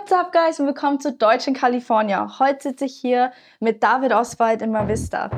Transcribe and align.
What's 0.00 0.12
up, 0.12 0.32
guys, 0.32 0.58
und 0.58 0.64
willkommen 0.66 0.98
zu 0.98 1.12
Deutsch 1.12 1.46
in 1.46 1.52
California. 1.52 2.38
Heute 2.38 2.70
sitze 2.70 2.86
ich 2.86 2.96
hier 2.96 3.32
mit 3.60 3.82
David 3.82 4.12
Oswald 4.14 4.62
in 4.62 4.70
Mavista. 4.70 5.28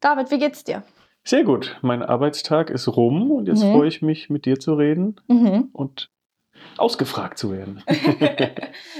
David, 0.00 0.30
wie 0.30 0.38
geht's 0.38 0.64
dir? 0.64 0.82
Sehr 1.24 1.44
gut. 1.44 1.78
Mein 1.82 2.02
Arbeitstag 2.02 2.70
ist 2.70 2.88
rum 2.88 3.30
und 3.30 3.46
jetzt 3.48 3.62
Mhm. 3.64 3.72
freue 3.72 3.88
ich 3.88 4.00
mich, 4.02 4.30
mit 4.30 4.46
dir 4.46 4.58
zu 4.58 4.74
reden 4.74 5.20
Mhm. 5.28 5.68
und 5.72 6.10
ausgefragt 6.76 7.38
zu 7.38 7.52
werden. 7.52 7.82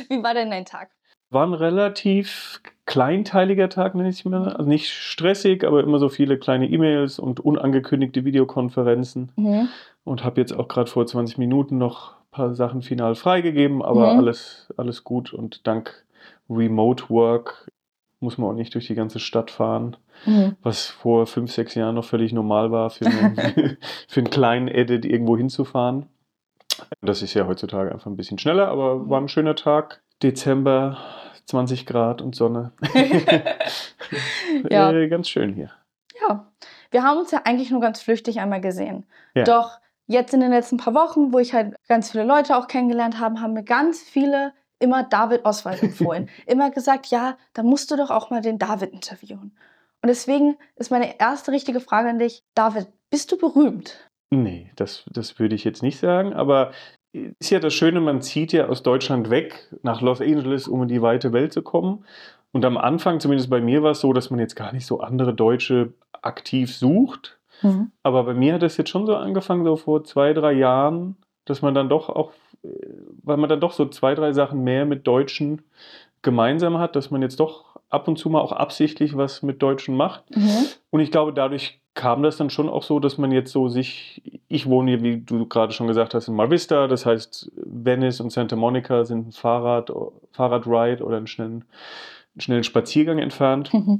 wie 0.08 0.22
war 0.22 0.34
denn 0.34 0.50
dein 0.50 0.64
Tag? 0.64 0.90
War 1.30 1.46
ein 1.46 1.52
relativ 1.54 2.60
kleinteiliger 2.86 3.68
Tag, 3.68 3.95
nenne 3.95 4.09
ich 4.09 4.20
es 4.20 4.24
mal. 4.24 4.48
Also 4.55 4.68
nicht 4.68 4.91
stressig, 4.91 5.64
aber 5.64 5.82
immer 5.82 5.98
so 5.98 6.09
viele 6.09 6.38
kleine 6.38 6.68
E-Mails 6.70 7.18
und 7.18 7.41
unangekündigte 7.41 8.24
Videokonferenzen. 8.24 9.32
Mhm. 9.37 9.68
Und 10.04 10.24
habe 10.24 10.41
jetzt 10.41 10.52
auch 10.56 10.68
gerade 10.68 10.91
vor 10.91 11.06
20 11.06 11.37
Minuten 11.37 11.77
noch 11.77 12.12
ein 12.12 12.30
paar 12.30 12.54
Sachen 12.54 12.80
final 12.82 13.14
freigegeben, 13.14 13.82
aber 13.82 14.12
Mhm. 14.12 14.18
alles, 14.18 14.73
alles 14.78 15.04
gut. 15.04 15.34
Und 15.34 15.66
dank 15.66 16.06
Remote 16.48 17.10
Work 17.10 17.70
muss 18.20 18.38
man 18.38 18.51
auch 18.51 18.54
nicht 18.54 18.74
durch 18.74 18.87
die 18.87 18.95
ganze 18.95 19.18
Stadt 19.20 19.51
fahren. 19.51 19.96
Mhm. 20.26 20.56
was 20.62 20.87
vor 20.88 21.29
fünf, 21.29 21.52
sechs 21.52 21.76
Jahren 21.76 21.95
noch 21.95 22.04
völlig 22.04 22.32
normal 22.32 22.73
war, 22.73 22.90
für 22.90 23.06
einen, 23.06 23.37
für 24.09 24.18
einen 24.18 24.30
kleinen 24.30 24.66
Edit 24.66 25.04
irgendwo 25.04 25.37
hinzufahren. 25.37 26.06
Das 27.02 27.23
ist 27.23 27.34
ja 27.34 27.46
heutzutage 27.46 27.92
einfach 27.92 28.06
ein 28.10 28.16
bisschen 28.16 28.37
schneller, 28.38 28.66
aber 28.66 29.09
war 29.09 29.20
ein 29.20 29.29
schöner 29.29 29.54
Tag. 29.54 30.02
Dezember, 30.22 30.98
20 31.46 31.86
Grad 31.86 32.22
und 32.22 32.34
Sonne. 32.34 32.72
Ja. 34.70 34.90
äh, 34.90 35.09
ganz 35.09 35.29
schön 35.29 35.52
hier. 35.52 35.70
Ja, 36.23 36.51
wir 36.90 37.02
haben 37.02 37.18
uns 37.18 37.30
ja 37.30 37.43
eigentlich 37.45 37.70
nur 37.70 37.80
ganz 37.80 38.01
flüchtig 38.01 38.40
einmal 38.40 38.62
gesehen. 38.62 39.04
Ja. 39.34 39.45
Doch 39.45 39.78
jetzt 40.06 40.32
in 40.32 40.40
den 40.40 40.51
letzten 40.51 40.78
paar 40.78 40.95
Wochen, 40.95 41.32
wo 41.32 41.38
ich 41.38 41.52
halt 41.52 41.76
ganz 41.87 42.10
viele 42.10 42.24
Leute 42.24 42.56
auch 42.56 42.66
kennengelernt 42.66 43.20
habe, 43.20 43.40
haben 43.40 43.52
mir 43.52 43.62
ganz 43.62 44.01
viele 44.01 44.54
immer 44.78 45.02
David 45.02 45.45
Oswald 45.45 45.82
empfohlen. 45.82 46.30
immer 46.46 46.71
gesagt, 46.71 47.06
ja, 47.09 47.37
da 47.52 47.62
musst 47.62 47.90
du 47.90 47.96
doch 47.96 48.10
auch 48.10 48.30
mal 48.30 48.40
den 48.40 48.59
David 48.59 48.93
interviewen. 48.93 49.56
Und 50.02 50.09
deswegen 50.09 50.56
ist 50.76 50.90
meine 50.90 51.18
erste 51.21 51.52
richtige 51.52 51.80
Frage 51.80 52.09
an 52.09 52.18
dich, 52.18 52.43
David, 52.54 52.88
bist 53.10 53.30
du 53.32 53.37
berühmt? 53.37 54.09
Nee, 54.30 54.71
das, 54.76 55.04
das 55.10 55.38
würde 55.38 55.54
ich 55.54 55.65
jetzt 55.65 55.82
nicht 55.82 55.98
sagen, 55.98 56.34
aber 56.34 56.73
ist 57.38 57.51
ja 57.51 57.61
das 57.61 57.74
Schöne, 57.74 58.01
man 58.01 58.23
zieht 58.23 58.52
ja 58.52 58.66
aus 58.66 58.83
Deutschland 58.83 59.30
weg 59.30 59.69
nach 59.83 60.01
Los 60.01 60.21
Angeles, 60.21 60.69
um 60.69 60.83
in 60.83 60.88
die 60.88 61.02
weite 61.02 61.33
Welt 61.33 61.52
zu 61.52 61.63
kommen. 61.63 62.05
Und 62.52 62.65
am 62.65 62.77
Anfang, 62.77 63.21
zumindest 63.21 63.51
bei 63.51 63.61
mir, 63.61 63.83
war 63.83 63.93
es 63.93 64.00
so, 64.00 64.12
dass 64.12 64.31
man 64.31 64.41
jetzt 64.41 64.56
gar 64.56 64.72
nicht 64.72 64.87
so 64.87 65.00
andere 65.00 65.34
Deutsche 65.34 65.93
aktiv 66.22 66.75
sucht. 66.75 67.39
Aber 68.03 68.25
bei 68.25 68.34
mir 68.34 68.55
hat 68.55 68.62
es 68.62 68.77
jetzt 68.77 68.91
schon 68.91 69.06
so 69.06 69.16
angefangen, 69.16 69.65
so 69.65 69.77
vor 69.77 70.05
zwei, 70.05 70.33
drei 70.33 70.53
Jahren, 70.53 71.16
dass 71.44 71.62
man 71.62 71.75
dann 71.75 71.89
doch 71.89 72.09
auch, 72.09 72.33
äh, 72.62 72.69
weil 73.22 73.37
man 73.37 73.49
dann 73.49 73.61
doch 73.61 73.72
so 73.72 73.87
zwei, 73.87 74.15
drei 74.15 74.33
Sachen 74.33 74.65
mehr 74.65 74.84
mit 74.87 75.06
Deutschen 75.06 75.62
gemeinsam 76.22 76.78
hat, 76.78 76.97
dass 76.97 77.11
man 77.11 77.22
jetzt 77.22 77.41
doch 77.41 77.77
ab 77.91 78.09
und 78.09 78.19
zu 78.19 78.28
mal 78.28 78.41
auch 78.41 78.53
absichtlich 78.53 79.16
was 79.16 79.43
mit 79.43 79.62
Deutschen 79.62 79.97
macht. 79.97 80.25
Mhm. 80.37 80.66
Und 80.91 81.00
ich 81.00 81.10
glaube, 81.10 81.32
dadurch 81.32 81.81
kam 81.94 82.22
das 82.22 82.36
dann 82.36 82.48
schon 82.50 82.69
auch 82.69 82.82
so, 82.82 83.00
dass 83.00 83.19
man 83.19 83.32
jetzt 83.32 83.50
so 83.53 83.69
sich, 83.69 84.22
ich 84.48 84.66
wohne 84.66 84.92
hier, 84.92 85.03
wie 85.03 85.20
du 85.20 85.47
gerade 85.47 85.72
schon 85.72 85.86
gesagt 85.88 86.14
hast, 86.14 86.28
in 86.28 86.34
Mar 86.34 86.50
Vista, 86.50 86.86
das 86.86 87.04
heißt 87.04 87.50
Venice 87.56 88.20
und 88.20 88.31
Santa 88.31 88.56
Monica 88.56 89.04
sind 89.04 89.28
ein 89.28 89.32
Fahrrad, 89.32 89.91
Fahrradride 90.32 91.04
oder 91.04 91.16
einen 91.16 91.26
schnellen, 91.26 91.64
einen 92.34 92.41
schnellen 92.41 92.64
Spaziergang 92.64 93.19
entfernt 93.19 93.70
Mhm. 93.75 93.98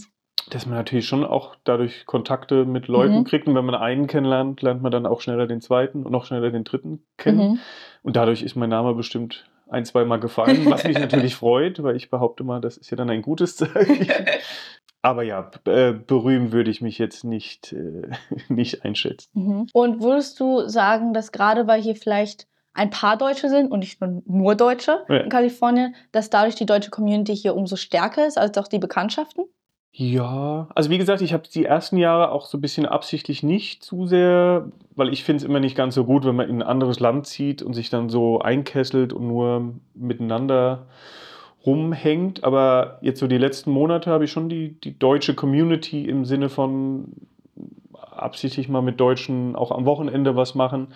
dass 0.50 0.64
man 0.64 0.77
natürlich 0.77 1.06
schon 1.06 1.25
auch 1.25 1.56
dadurch 1.64 2.06
Kontakte 2.06 2.64
mit 2.64 2.86
Leuten 2.89 3.19
Mhm. 3.19 3.25
kriegt 3.25 3.48
und 3.48 3.55
wenn 3.55 3.66
man 3.66 3.75
einen 3.75 4.06
kennenlernt, 4.06 4.62
lernt 4.62 4.81
man 4.81 4.92
dann 4.92 5.05
auch 5.05 5.20
schneller 5.20 5.47
den 5.47 5.60
zweiten 5.60 6.04
und 6.04 6.12
noch 6.12 6.25
schneller 6.25 6.50
den 6.50 6.65
dritten 6.65 7.03
kennen. 7.19 7.50
Mhm. 7.53 7.59
Und 8.03 8.16
dadurch 8.16 8.43
ist 8.43 8.54
mein 8.56 8.71
Name 8.71 8.94
bestimmt 8.94 9.44
ein, 9.69 9.84
zweimal 9.84 10.19
gefallen, 10.21 10.65
was 10.71 10.84
mich 10.84 10.98
natürlich 10.98 11.34
freut, 11.34 11.82
weil 11.82 11.97
ich 11.97 12.09
behaupte 12.09 12.44
mal, 12.44 12.60
das 12.62 12.78
ist 12.78 12.88
ja 12.91 12.97
dann 12.97 13.10
ein 13.10 13.21
gutes 13.22 13.56
Zeichen. 13.56 14.06
Aber 15.03 15.22
ja, 15.22 15.50
äh, 15.64 15.92
berühmen 15.92 16.53
würde 16.53 16.70
ich 16.70 16.81
mich 16.81 16.98
jetzt 16.98 17.25
nicht, 17.25 17.72
äh, 17.72 18.09
nicht 18.48 18.84
einschätzen. 18.84 19.31
Mhm. 19.34 19.66
Und 19.72 20.03
würdest 20.03 20.38
du 20.41 20.69
sagen, 20.69 21.12
dass 21.14 21.32
gerade 21.32 21.66
weil 21.66 21.81
hier 21.81 21.97
vielleicht 21.97 22.47
ein 22.75 22.91
paar 22.91 23.16
Deutsche 23.16 23.48
sind 23.48 23.70
und 23.70 23.81
nicht 23.81 24.00
nur, 24.00 24.22
nur 24.26 24.54
Deutsche 24.54 25.04
Ja. 25.09 25.19
in 25.19 25.28
Kalifornien, 25.28 25.94
dass 26.12 26.31
dadurch 26.31 26.54
die 26.54 26.66
deutsche 26.66 26.91
Community 26.91 27.34
hier 27.34 27.56
umso 27.56 27.76
stärker 27.76 28.26
ist 28.26 28.38
als 28.38 28.56
auch 28.59 28.69
die 28.69 28.78
Bekanntschaften? 28.78 29.44
Ja, 29.91 30.69
also 30.76 30.91
wie 30.91 30.98
gesagt, 30.98 31.22
ich 31.22 31.32
habe 31.32 31.48
die 31.53 31.65
ersten 31.65 31.97
Jahre 31.97 32.30
auch 32.30 32.47
so 32.47 32.59
ein 32.59 32.60
bisschen 32.60 32.86
absichtlich 32.86 33.42
nicht 33.42 33.82
zu 33.82 34.06
sehr, 34.06 34.70
weil 34.94 35.12
ich 35.12 35.25
finde 35.25 35.38
es 35.38 35.48
immer 35.48 35.59
nicht 35.59 35.76
ganz 35.76 35.94
so 35.97 36.04
gut, 36.04 36.25
wenn 36.25 36.36
man 36.36 36.48
in 36.48 36.62
ein 36.62 36.69
anderes 36.69 37.00
Land 37.00 37.26
zieht 37.26 37.62
und 37.62 37.75
sich 37.75 37.91
dann 37.91 38.09
so 38.09 38.38
einkesselt 38.38 39.12
und 39.12 39.26
nur 39.26 39.75
miteinander 39.94 40.86
rumhängt. 41.69 42.45
Aber 42.45 42.99
jetzt 43.03 43.21
so 43.21 43.27
die 43.27 43.39
letzten 43.39 43.71
Monate 43.71 44.11
habe 44.11 44.25
ich 44.25 44.33
schon 44.33 44.49
die, 44.49 44.81
die 44.81 44.99
deutsche 44.99 45.34
Community 45.34 46.06
im 46.06 46.25
Sinne 46.25 46.49
von 46.49 47.12
absichtlich 48.11 48.69
mal 48.69 48.83
mit 48.83 48.99
Deutschen 48.99 49.55
auch 49.55 49.71
am 49.71 49.84
Wochenende 49.84 50.34
was 50.34 50.55
machen, 50.55 50.89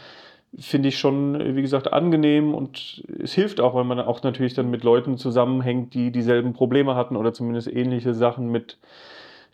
finde 0.58 0.88
ich 0.88 0.98
schon, 0.98 1.56
wie 1.56 1.62
gesagt, 1.62 1.92
angenehm 1.92 2.54
und 2.54 3.04
es 3.22 3.32
hilft 3.32 3.60
auch, 3.60 3.74
weil 3.74 3.84
man 3.84 4.00
auch 4.00 4.22
natürlich 4.22 4.54
dann 4.54 4.70
mit 4.70 4.84
Leuten 4.84 5.16
zusammenhängt, 5.16 5.94
die 5.94 6.10
dieselben 6.10 6.52
Probleme 6.52 6.94
hatten 6.94 7.16
oder 7.16 7.32
zumindest 7.32 7.72
ähnliche 7.72 8.12
Sachen 8.12 8.50
mit 8.50 8.78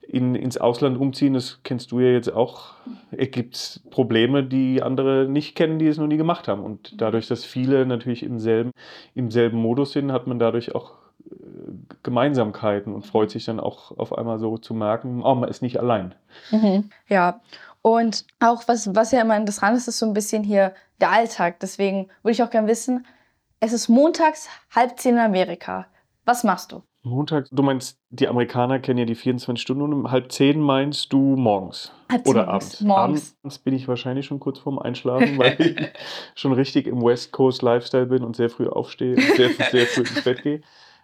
in, 0.08 0.34
ins 0.34 0.58
Ausland 0.58 0.98
umziehen. 0.98 1.34
Das 1.34 1.60
kennst 1.62 1.92
du 1.92 2.00
ja 2.00 2.10
jetzt 2.10 2.32
auch. 2.32 2.72
Es 3.12 3.30
gibt 3.30 3.82
Probleme, 3.90 4.42
die 4.42 4.82
andere 4.82 5.28
nicht 5.28 5.54
kennen, 5.54 5.78
die 5.78 5.86
es 5.86 5.98
noch 5.98 6.06
nie 6.06 6.16
gemacht 6.16 6.48
haben. 6.48 6.62
Und 6.62 7.00
dadurch, 7.00 7.28
dass 7.28 7.44
viele 7.44 7.86
natürlich 7.86 8.22
im 8.22 8.40
selben, 8.40 8.72
im 9.14 9.30
selben 9.30 9.58
Modus 9.58 9.92
sind, 9.92 10.10
hat 10.10 10.26
man 10.26 10.38
dadurch 10.38 10.74
auch 10.74 10.94
Gemeinsamkeiten 12.02 12.94
und 12.94 13.06
freut 13.06 13.30
sich 13.30 13.44
dann 13.44 13.60
auch 13.60 13.96
auf 13.98 14.16
einmal 14.16 14.38
so 14.38 14.58
zu 14.58 14.74
merken, 14.74 15.22
oh, 15.22 15.34
man 15.34 15.48
ist 15.48 15.62
nicht 15.62 15.78
allein. 15.78 16.14
Ja, 17.08 17.40
und 17.82 18.24
auch 18.40 18.64
was, 18.66 18.94
was 18.94 19.12
ja 19.12 19.20
immer 19.20 19.36
interessant 19.36 19.76
ist, 19.76 19.88
ist 19.88 19.98
so 19.98 20.06
ein 20.06 20.14
bisschen 20.14 20.42
hier 20.42 20.74
der 21.00 21.10
Alltag. 21.10 21.60
Deswegen 21.60 22.08
würde 22.22 22.32
ich 22.32 22.42
auch 22.42 22.50
gerne 22.50 22.68
wissen, 22.68 23.06
es 23.60 23.72
ist 23.72 23.88
montags 23.88 24.48
halb 24.74 24.98
zehn 24.98 25.14
in 25.14 25.20
Amerika. 25.20 25.86
Was 26.24 26.44
machst 26.44 26.72
du? 26.72 26.82
Montag, 27.02 27.46
du 27.50 27.62
meinst, 27.62 27.98
die 28.10 28.28
Amerikaner 28.28 28.80
kennen 28.80 28.98
ja 28.98 29.04
die 29.04 29.14
24 29.14 29.62
Stunden 29.62 29.82
und 29.82 29.92
um 29.92 30.10
halb 30.10 30.30
zehn 30.32 30.60
meinst 30.60 31.12
du 31.12 31.36
morgens 31.36 31.92
Halb 32.10 32.24
zehn 32.24 32.34
oder 32.34 32.46
morgens. 32.46 32.64
abends. 32.64 32.80
Morgens. 32.80 33.36
Abends 33.42 33.58
bin 33.60 33.74
ich 33.74 33.88
wahrscheinlich 33.88 34.26
schon 34.26 34.40
kurz 34.40 34.58
vorm 34.58 34.78
Einschlafen, 34.78 35.38
weil 35.38 35.56
ich 35.60 35.76
schon 36.34 36.52
richtig 36.52 36.86
im 36.86 37.02
West 37.02 37.32
Coast 37.32 37.62
Lifestyle 37.62 38.06
bin 38.06 38.24
und 38.24 38.36
sehr 38.36 38.50
früh 38.50 38.66
aufstehe 38.66 39.14
und 39.16 39.36
sehr, 39.36 39.50
sehr 39.70 39.86
früh 39.86 40.00
ins 40.00 40.22
Bett 40.22 40.42
gehe. 40.42 40.60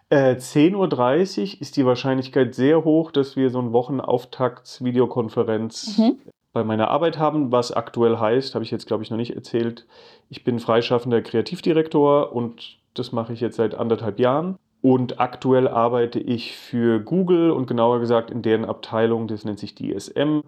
Äh, 0.09 0.35
10.30 0.35 1.55
Uhr 1.55 1.61
ist 1.61 1.77
die 1.77 1.85
Wahrscheinlichkeit 1.85 2.53
sehr 2.53 2.83
hoch, 2.83 3.11
dass 3.11 3.35
wir 3.35 3.49
so 3.49 3.59
eine 3.59 3.73
Wochenauftakts-Videokonferenz 3.73 5.97
Mhm. 5.97 6.17
bei 6.53 6.63
meiner 6.63 6.89
Arbeit 6.89 7.17
haben, 7.17 7.51
was 7.51 7.71
aktuell 7.71 8.17
heißt, 8.19 8.53
habe 8.55 8.63
ich 8.63 8.71
jetzt 8.71 8.87
glaube 8.87 9.03
ich 9.03 9.09
noch 9.09 9.17
nicht 9.17 9.35
erzählt. 9.35 9.85
Ich 10.29 10.43
bin 10.43 10.59
freischaffender 10.59 11.21
Kreativdirektor 11.21 12.33
und 12.33 12.77
das 12.93 13.11
mache 13.11 13.33
ich 13.33 13.41
jetzt 13.41 13.57
seit 13.57 13.75
anderthalb 13.75 14.19
Jahren. 14.19 14.57
Und 14.81 15.19
aktuell 15.19 15.67
arbeite 15.67 16.19
ich 16.19 16.55
für 16.55 16.99
Google 16.99 17.49
und 17.51 17.65
genauer 17.65 17.99
gesagt 17.99 18.29
in 18.29 18.43
deren 18.43 18.65
Abteilung, 18.65 19.27
das 19.27 19.43
nennt 19.43 19.57
sich 19.59 19.73
DSM, 19.75 20.41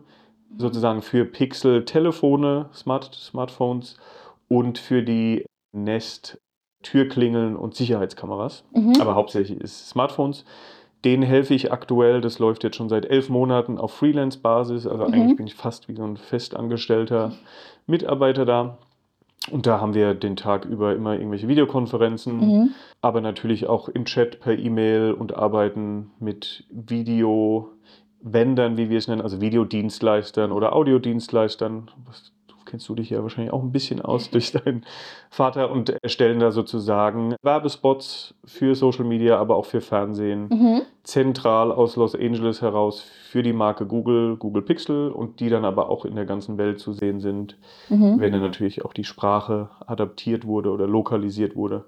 sozusagen 0.57 1.01
für 1.01 1.25
Pixel-Telefone, 1.25 2.69
Smart 2.73 3.13
Smartphones 3.15 3.97
und 4.47 4.77
für 4.77 5.01
die 5.01 5.45
Nest 5.73 6.39
Türklingeln 6.91 7.55
und 7.55 7.75
Sicherheitskameras. 7.75 8.63
Mhm. 8.73 8.93
Aber 9.01 9.15
hauptsächlich 9.15 9.59
ist 9.59 9.81
es 9.81 9.89
Smartphones. 9.89 10.45
Denen 11.05 11.23
helfe 11.23 11.53
ich 11.53 11.71
aktuell, 11.71 12.21
das 12.21 12.39
läuft 12.39 12.63
jetzt 12.63 12.75
schon 12.75 12.89
seit 12.89 13.05
elf 13.05 13.29
Monaten 13.29 13.77
auf 13.77 13.93
Freelance-Basis. 13.93 14.87
Also 14.87 15.05
Mhm. 15.07 15.13
eigentlich 15.13 15.37
bin 15.37 15.47
ich 15.47 15.55
fast 15.55 15.87
wie 15.89 15.95
so 15.95 16.03
ein 16.03 16.17
festangestellter 16.17 17.33
Mitarbeiter 17.85 18.45
da. 18.45 18.77
Und 19.51 19.65
da 19.67 19.79
haben 19.79 19.93
wir 19.93 20.13
den 20.13 20.35
Tag 20.35 20.65
über 20.65 20.95
immer 20.95 21.13
irgendwelche 21.13 21.47
Videokonferenzen, 21.47 22.39
Mhm. 22.39 22.69
aber 23.01 23.21
natürlich 23.21 23.67
auch 23.67 23.87
im 23.89 24.05
Chat 24.05 24.39
per 24.39 24.57
E-Mail 24.57 25.13
und 25.13 25.35
arbeiten 25.37 26.11
mit 26.19 26.65
Video-Vendern, 26.71 28.77
wie 28.77 28.89
wir 28.89 28.97
es 28.97 29.07
nennen, 29.07 29.21
also 29.21 29.39
Videodienstleistern 29.41 30.51
oder 30.51 30.73
Audiodienstleistern. 30.75 31.91
Was, 32.05 32.31
kennst 32.67 32.87
du 32.87 32.93
dich 32.95 33.09
ja 33.09 33.23
wahrscheinlich 33.23 33.51
auch 33.51 33.63
ein 33.63 33.71
bisschen 33.71 34.01
aus 34.01 34.29
durch 34.31 34.51
deinen 34.51 34.85
Vater 35.31 35.71
und 35.71 35.89
erstellen 36.03 36.39
da 36.39 36.51
sozusagen 36.51 37.35
Werbespots 37.41 38.35
für 38.45 38.75
Social 38.75 39.05
Media, 39.05 39.37
aber 39.39 39.55
auch 39.55 39.65
für 39.65 39.81
Fernsehen 39.81 40.49
Mhm. 40.49 40.81
zentral 41.03 41.71
aus 41.71 41.95
Los 41.95 42.13
Angeles 42.13 42.61
heraus 42.61 43.01
für 43.01 43.41
die 43.41 43.53
Marke 43.53 43.85
Google, 43.85 44.37
Google 44.37 44.61
Pixel 44.61 45.09
und 45.11 45.39
die 45.39 45.49
dann 45.49 45.65
aber 45.65 45.89
auch 45.89 46.05
in 46.05 46.15
der 46.15 46.25
ganzen 46.25 46.57
Welt 46.57 46.79
zu 46.79 46.93
sehen 46.93 47.19
sind, 47.19 47.57
Mhm. 47.89 48.19
wenn 48.19 48.31
dann 48.33 48.41
natürlich 48.41 48.85
auch 48.85 48.93
die 48.93 49.03
Sprache 49.05 49.69
adaptiert 49.85 50.45
wurde 50.45 50.69
oder 50.71 50.85
lokalisiert 50.87 51.55
wurde. 51.55 51.85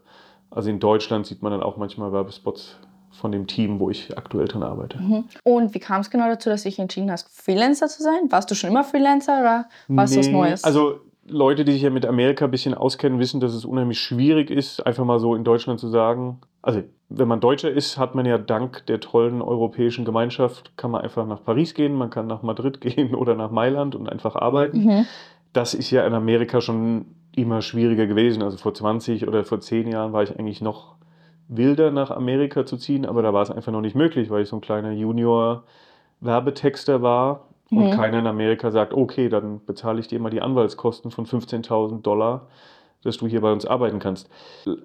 Also 0.52 0.70
in 0.72 0.80
Deutschland 0.80 1.28
sieht 1.28 1.44
man 1.44 1.52
dann 1.52 1.62
auch 1.62 1.78
manchmal 1.78 2.12
Werbespots 2.12 2.80
von 3.20 3.32
dem 3.32 3.48
Team, 3.48 3.80
wo 3.80 3.90
ich 3.90 4.18
aktuell 4.18 4.48
dran 4.48 4.64
arbeite. 4.64 4.98
Mhm. 5.00 5.26
Und 5.44 5.74
wie 5.74 5.80
kam 5.80 6.02
es 6.02 6.10
genau 6.10 6.28
dazu, 6.28 6.50
dass 6.50 6.64
du 6.64 6.70
dich 6.70 6.80
entschieden 6.80 7.12
hast, 7.12 7.30
Freelancer 7.30 7.88
zu 7.88 8.02
sein? 8.02 8.20
Warst 8.30 8.50
du 8.50 8.56
schon 8.56 8.70
immer 8.70 8.84
Freelancer 8.84 9.40
oder 9.40 9.66
war 9.88 10.04
es 10.06 10.12
nee, 10.12 10.20
was 10.20 10.28
Neues? 10.30 10.64
Also 10.64 11.00
Leute, 11.28 11.64
die 11.64 11.74
sich 11.74 11.82
ja 11.82 11.90
mit 11.90 12.06
Amerika 12.06 12.46
ein 12.46 12.52
bisschen 12.52 12.74
auskennen, 12.74 13.20
wissen, 13.20 13.40
dass 13.40 13.54
es 13.54 13.66
unheimlich 13.66 14.00
schwierig 14.00 14.50
ist, 14.50 14.86
einfach 14.86 15.06
mal 15.06 15.20
so 15.20 15.36
in 15.36 15.44
Deutschland 15.44 15.80
zu 15.80 15.88
sagen. 15.88 16.40
Also, 16.62 16.84
wenn 17.10 17.28
man 17.28 17.40
Deutscher 17.40 17.72
ist, 17.72 17.98
hat 17.98 18.16
man 18.16 18.26
ja 18.26 18.38
dank 18.38 18.86
der 18.88 19.00
tollen 19.00 19.42
europäischen 19.42 20.06
Gemeinschaft, 20.06 20.76
kann 20.78 20.92
man 20.92 21.02
einfach 21.02 21.26
nach 21.26 21.44
Paris 21.44 21.74
gehen, 21.74 21.94
man 21.94 22.10
kann 22.10 22.28
nach 22.28 22.42
Madrid 22.42 22.82
gehen 22.82 23.16
oder 23.16 23.36
nach 23.36 23.52
Mailand 23.52 23.96
und 23.96 24.10
einfach 24.10 24.36
arbeiten. 24.36 24.86
Mhm. 24.86 25.06
Das 25.54 25.74
ist 25.74 25.92
ja 25.92 26.06
in 26.06 26.14
Amerika 26.14 26.62
schon 26.62 27.06
immer 27.36 27.62
schwieriger 27.62 28.06
gewesen. 28.08 28.44
Also 28.44 28.58
vor 28.58 28.74
20 28.74 29.28
oder 29.28 29.44
vor 29.44 29.62
10 29.62 29.88
Jahren 29.88 30.14
war 30.14 30.24
ich 30.24 30.38
eigentlich 30.38 30.62
noch 30.62 30.96
wilder 31.50 31.92
nach 31.92 32.12
Amerika 32.12 32.66
zu 32.66 32.78
ziehen, 32.78 33.06
aber 33.06 33.22
da 33.22 33.34
war 33.34 33.42
es 33.42 33.52
einfach 33.52 33.74
noch 33.74 33.82
nicht 33.82 33.96
möglich, 33.96 34.30
weil 34.30 34.44
ich 34.44 34.50
so 34.50 34.56
ein 34.56 34.62
kleiner 34.62 34.92
Junior-Werbetexter 34.92 37.02
war 37.02 37.50
und 37.72 37.88
mhm. 37.88 37.92
keiner 37.92 38.20
in 38.20 38.28
Amerika 38.28 38.72
sagt, 38.72 38.94
okay, 38.94 39.30
dann 39.30 39.66
bezahle 39.66 40.00
ich 40.00 40.08
dir 40.08 40.20
mal 40.20 40.30
die 40.30 40.42
Anwaltskosten 40.42 41.12
von 41.12 41.26
15.000 41.26 42.02
Dollar, 42.02 42.48
dass 43.04 43.18
du 43.18 43.28
hier 43.28 43.42
bei 43.42 43.52
uns 43.52 43.66
arbeiten 43.66 44.00
kannst. 44.00 44.30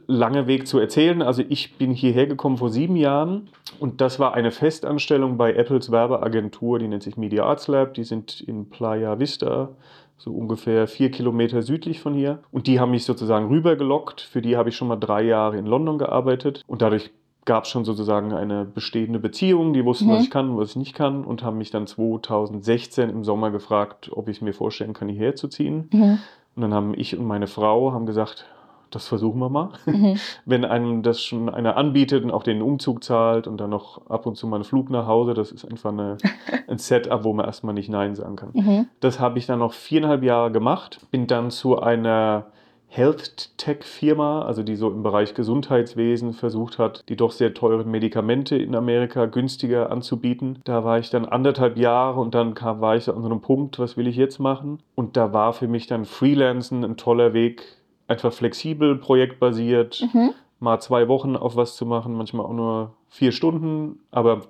Lange 0.07 0.47
Weg 0.47 0.67
zu 0.67 0.79
erzählen. 0.79 1.21
Also 1.21 1.43
ich 1.49 1.79
bin 1.79 1.93
hierher 1.93 2.27
gekommen 2.27 2.59
vor 2.59 2.71
sieben 2.71 2.97
Jahren 2.97 3.49
und 3.81 4.01
das 4.01 4.19
war 4.19 4.35
eine 4.35 4.51
Festanstellung 4.51 5.37
bei 5.37 5.55
Apples 5.55 5.91
Werbeagentur, 5.91 6.79
die 6.79 6.89
nennt 6.89 7.03
sich 7.03 7.17
Media 7.17 7.45
Arts 7.45 7.69
Lab. 7.69 7.95
Die 7.95 8.05
sind 8.05 8.41
in 8.41 8.71
Playa 8.71 9.19
Vista, 9.19 9.71
so 10.17 10.33
ungefähr 10.33 10.87
vier 10.87 11.11
Kilometer 11.11 11.63
südlich 11.63 12.01
von 12.01 12.15
hier. 12.15 12.41
Und 12.51 12.67
die 12.67 12.81
haben 12.81 12.91
mich 12.91 13.05
sozusagen 13.05 13.49
rübergelockt. 13.49 14.21
Für 14.21 14.41
die 14.41 14.57
habe 14.57 14.69
ich 14.69 14.77
schon 14.77 14.89
mal 14.89 14.97
drei 14.97 15.23
Jahre 15.23 15.59
in 15.59 15.67
London 15.67 15.99
gearbeitet 15.99 16.63
und 16.67 16.83
dadurch 16.83 17.11
gab 17.45 17.65
es 17.65 17.71
schon 17.71 17.85
sozusagen 17.85 18.33
eine 18.33 18.65
bestehende 18.65 19.19
Beziehung. 19.19 19.75
Die 19.75 19.85
wussten, 19.85 20.07
mhm. 20.07 20.13
was 20.13 20.23
ich 20.23 20.31
kann 20.31 20.51
und 20.51 20.57
was 20.57 20.71
ich 20.71 20.77
nicht 20.77 20.95
kann 20.95 21.25
und 21.25 21.43
haben 21.43 21.59
mich 21.59 21.71
dann 21.71 21.87
2016 21.87 23.11
im 23.11 23.25
Sommer 23.25 23.51
gefragt, 23.51 24.11
ob 24.13 24.29
ich 24.29 24.41
mir 24.41 24.55
vorstellen 24.55 24.95
kann, 24.95 25.09
hierher 25.09 25.37
zu 25.37 25.49
ziehen. 25.49 25.89
Mhm. 25.93 26.19
Und 26.57 26.63
dann 26.63 26.73
haben 26.73 26.95
ich 26.97 27.19
und 27.19 27.27
meine 27.27 27.47
Frau 27.47 27.93
haben 27.93 28.07
gesagt, 28.07 28.47
das 28.95 29.09
versuchen 29.09 29.41
wir 29.41 29.49
mal. 29.49 29.71
Mhm. 29.87 30.17
Wenn 30.45 30.65
einem 30.65 31.03
das 31.03 31.23
schon 31.23 31.49
einer 31.49 31.77
anbietet 31.77 32.25
und 32.25 32.31
auch 32.31 32.43
den 32.43 32.63
Umzug 32.63 33.03
zahlt 33.03 33.47
und 33.47 33.59
dann 33.59 33.71
noch 33.71 34.09
ab 34.09 34.27
und 34.27 34.37
zu 34.37 34.47
mal 34.47 34.57
einen 34.57 34.65
Flug 34.65 34.91
nach 34.91 35.07
Hause, 35.07 35.35
das 35.35 35.53
ist 35.53 35.65
einfach 35.65 35.93
eine, 35.93 36.19
ein 36.69 36.79
Setup, 36.79 37.25
wo 37.25 37.33
man 37.33 37.47
erstmal 37.47 37.75
nicht 37.75 37.89
Nein 37.89 38.15
sagen 38.15 38.37
kann. 38.37 38.51
Mhm. 38.53 38.87
Das 39.01 39.21
habe 39.21 39.39
ich 39.39 39.47
dann 39.47 39.59
noch 39.59 39.73
viereinhalb 39.73 40.23
Jahre 40.23 40.53
gemacht, 40.53 41.01
bin 41.11 41.27
dann 41.27 41.51
zu 41.51 41.81
einer 41.81 42.47
Health 42.95 43.51
Tech 43.57 43.83
Firma, 43.83 44.43
also 44.43 44.63
die 44.63 44.77
so 44.77 44.89
im 44.89 45.03
Bereich 45.03 45.35
Gesundheitswesen 45.35 46.33
versucht 46.33 46.79
hat, 46.79 47.03
die 47.09 47.17
doch 47.17 47.33
sehr 47.33 47.53
teuren 47.53 47.91
Medikamente 47.91 48.55
in 48.57 48.77
Amerika 48.77 49.27
günstiger 49.27 49.91
anzubieten. 49.91 50.61
Da 50.63 50.85
war 50.85 51.01
ich 51.01 51.11
dann 51.11 51.25
anderthalb 51.25 51.77
Jahre 51.77 52.21
und 52.21 52.37
dann 52.37 52.55
kam, 52.55 52.81
war 52.81 52.95
ich 52.95 53.09
an 53.09 53.21
so 53.21 53.27
einem 53.27 53.41
Punkt, 53.41 53.81
was 53.81 53.97
will 53.97 54.07
ich 54.07 54.15
jetzt 54.15 54.39
machen? 54.39 54.79
Und 54.95 55.17
da 55.17 55.33
war 55.33 55.55
für 55.55 55.67
mich 55.67 55.89
dann 55.89 56.05
Freelancen 56.05 56.85
ein 56.85 56.97
toller 56.97 57.33
Weg, 57.33 57.65
einfach 58.07 58.33
flexibel, 58.33 58.97
projektbasiert, 58.97 60.07
mhm. 60.13 60.31
mal 60.61 60.81
zwei 60.81 61.09
Wochen 61.09 61.37
auf 61.37 61.57
was 61.57 61.77
zu 61.77 61.87
machen, 61.87 62.15
manchmal 62.15 62.47
auch 62.47 62.53
nur 62.53 62.95
vier 63.09 63.33
Stunden, 63.33 64.01
aber 64.11 64.43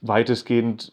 weitestgehend 0.00 0.92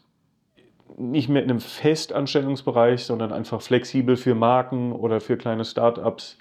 nicht 0.98 1.30
mehr 1.30 1.44
in 1.44 1.50
einem 1.50 1.60
Festanstellungsbereich, 1.60 3.04
sondern 3.04 3.32
einfach 3.32 3.62
flexibel 3.62 4.16
für 4.16 4.36
Marken 4.36 4.92
oder 4.92 5.20
für 5.20 5.38
kleine 5.38 5.66
Startups 5.66 6.38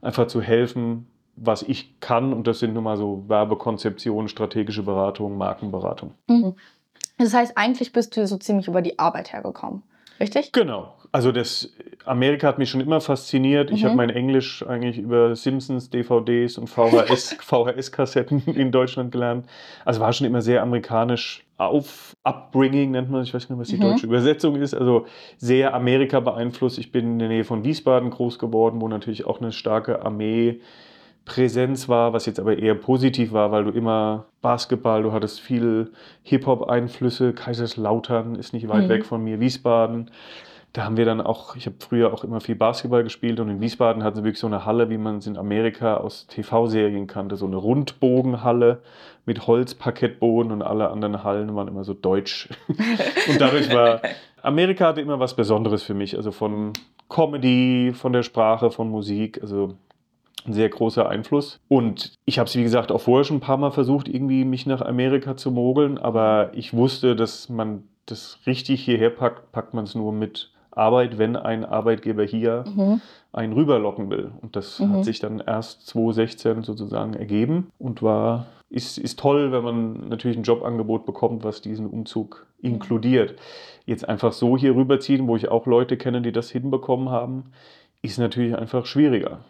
einfach 0.00 0.26
zu 0.26 0.40
helfen, 0.40 1.06
was 1.36 1.62
ich 1.62 2.00
kann. 2.00 2.32
Und 2.32 2.46
das 2.46 2.60
sind 2.60 2.74
nun 2.74 2.84
mal 2.84 2.96
so 2.96 3.24
Werbekonzeption, 3.28 4.28
strategische 4.28 4.82
Beratung, 4.82 5.36
Markenberatung. 5.36 6.14
Mhm. 6.28 6.54
Das 7.18 7.34
heißt, 7.34 7.56
eigentlich 7.56 7.92
bist 7.92 8.16
du 8.16 8.26
so 8.26 8.38
ziemlich 8.38 8.68
über 8.68 8.80
die 8.80 8.98
Arbeit 8.98 9.32
hergekommen, 9.32 9.82
richtig? 10.20 10.52
Genau. 10.52 10.94
Also 11.12 11.32
das 11.32 11.72
Amerika 12.04 12.46
hat 12.46 12.58
mich 12.58 12.70
schon 12.70 12.80
immer 12.80 13.00
fasziniert. 13.00 13.70
Ich 13.70 13.84
habe 13.84 13.92
mhm. 13.92 13.96
mein 13.96 14.10
Englisch 14.10 14.64
eigentlich 14.66 14.98
über 14.98 15.34
Simpsons, 15.34 15.90
DVDs 15.90 16.56
und 16.56 16.68
VHS, 16.68 17.36
VHS-Kassetten 17.40 18.42
in 18.54 18.70
Deutschland 18.70 19.10
gelernt. 19.10 19.46
Also 19.84 20.00
war 20.00 20.12
schon 20.12 20.26
immer 20.26 20.42
sehr 20.42 20.62
amerikanisch 20.62 21.44
auf 21.60 22.16
Upbringing 22.24 22.90
nennt 22.90 23.10
man, 23.10 23.22
ich 23.22 23.34
weiß 23.34 23.50
nicht, 23.50 23.58
was 23.58 23.68
die 23.68 23.76
mhm. 23.76 23.82
deutsche 23.82 24.06
Übersetzung 24.06 24.56
ist, 24.56 24.72
also 24.72 25.06
sehr 25.36 25.74
Amerika 25.74 26.20
beeinflusst. 26.20 26.78
Ich 26.78 26.90
bin 26.90 27.12
in 27.12 27.18
der 27.18 27.28
Nähe 27.28 27.44
von 27.44 27.64
Wiesbaden 27.64 28.10
groß 28.10 28.38
geworden, 28.38 28.80
wo 28.80 28.88
natürlich 28.88 29.26
auch 29.26 29.40
eine 29.40 29.52
starke 29.52 30.02
Armee 30.02 30.60
Präsenz 31.24 31.88
war, 31.88 32.12
was 32.12 32.26
jetzt 32.26 32.40
aber 32.40 32.58
eher 32.58 32.74
positiv 32.74 33.32
war, 33.32 33.52
weil 33.52 33.64
du 33.64 33.70
immer 33.70 34.24
Basketball, 34.42 35.02
du 35.02 35.12
hattest 35.12 35.40
viel 35.40 35.92
Hip-Hop-Einflüsse, 36.22 37.32
Kaiserslautern 37.32 38.34
ist 38.34 38.52
nicht 38.52 38.68
weit 38.68 38.84
mhm. 38.84 38.88
weg 38.88 39.06
von 39.06 39.22
mir, 39.22 39.40
Wiesbaden. 39.40 40.10
Da 40.72 40.84
haben 40.84 40.96
wir 40.96 41.04
dann 41.04 41.20
auch, 41.20 41.56
ich 41.56 41.66
habe 41.66 41.76
früher 41.80 42.14
auch 42.14 42.22
immer 42.22 42.40
viel 42.40 42.54
Basketball 42.54 43.02
gespielt 43.02 43.40
und 43.40 43.48
in 43.48 43.60
Wiesbaden 43.60 44.04
hatten 44.04 44.16
sie 44.16 44.24
wirklich 44.24 44.38
so 44.38 44.46
eine 44.46 44.64
Halle, 44.64 44.88
wie 44.88 44.98
man 44.98 45.16
es 45.18 45.26
in 45.26 45.36
Amerika 45.36 45.96
aus 45.96 46.28
TV-Serien 46.28 47.08
kannte, 47.08 47.34
so 47.34 47.46
eine 47.46 47.56
Rundbogenhalle 47.56 48.80
mit 49.26 49.48
Holzparkettboden 49.48 50.52
und 50.52 50.62
alle 50.62 50.90
anderen 50.90 51.24
Hallen 51.24 51.54
waren 51.56 51.66
immer 51.66 51.82
so 51.82 51.92
deutsch. 51.92 52.48
und 53.28 53.40
dadurch 53.40 53.72
war, 53.74 54.00
Amerika 54.42 54.86
hatte 54.86 55.00
immer 55.00 55.18
was 55.18 55.34
Besonderes 55.34 55.82
für 55.82 55.94
mich, 55.94 56.16
also 56.16 56.30
von 56.30 56.72
Comedy, 57.08 57.92
von 57.92 58.12
der 58.12 58.22
Sprache, 58.22 58.70
von 58.70 58.88
Musik, 58.90 59.42
also 59.42 59.74
ein 60.46 60.52
sehr 60.52 60.68
großer 60.68 61.08
Einfluss. 61.08 61.60
Und 61.68 62.14
ich 62.24 62.38
habe 62.38 62.48
es, 62.48 62.56
wie 62.56 62.62
gesagt, 62.62 62.92
auch 62.92 63.00
vorher 63.00 63.24
schon 63.24 63.38
ein 63.38 63.40
paar 63.40 63.56
Mal 63.56 63.70
versucht, 63.70 64.08
irgendwie 64.08 64.44
mich 64.44 64.66
nach 64.66 64.80
Amerika 64.80 65.36
zu 65.36 65.50
mogeln, 65.50 65.98
aber 65.98 66.50
ich 66.54 66.72
wusste, 66.74 67.16
dass 67.16 67.48
man 67.48 67.84
das 68.06 68.38
richtig 68.46 68.82
hierher 68.84 69.10
packt, 69.10 69.52
packt 69.52 69.74
man 69.74 69.84
es 69.84 69.94
nur 69.94 70.12
mit 70.12 70.52
Arbeit, 70.70 71.18
wenn 71.18 71.36
ein 71.36 71.64
Arbeitgeber 71.64 72.24
hier 72.24 72.64
mhm. 72.74 73.00
einen 73.32 73.52
rüberlocken 73.52 74.10
will. 74.10 74.32
Und 74.40 74.56
das 74.56 74.78
mhm. 74.78 74.92
hat 74.92 75.04
sich 75.04 75.18
dann 75.18 75.42
erst 75.44 75.86
2016 75.88 76.62
sozusagen 76.62 77.14
ergeben 77.14 77.70
und 77.78 78.02
war, 78.02 78.46
ist, 78.68 78.98
ist 78.98 79.18
toll, 79.18 79.52
wenn 79.52 79.64
man 79.64 80.08
natürlich 80.08 80.36
ein 80.36 80.44
Jobangebot 80.44 81.06
bekommt, 81.06 81.44
was 81.44 81.60
diesen 81.60 81.86
Umzug 81.86 82.46
inkludiert. 82.60 83.34
Jetzt 83.84 84.08
einfach 84.08 84.32
so 84.32 84.56
hier 84.56 84.76
rüberziehen, 84.76 85.26
wo 85.26 85.36
ich 85.36 85.48
auch 85.48 85.66
Leute 85.66 85.96
kenne, 85.96 86.22
die 86.22 86.32
das 86.32 86.50
hinbekommen 86.50 87.10
haben, 87.10 87.52
ist 88.02 88.18
natürlich 88.18 88.56
einfach 88.56 88.86
schwieriger 88.86 89.40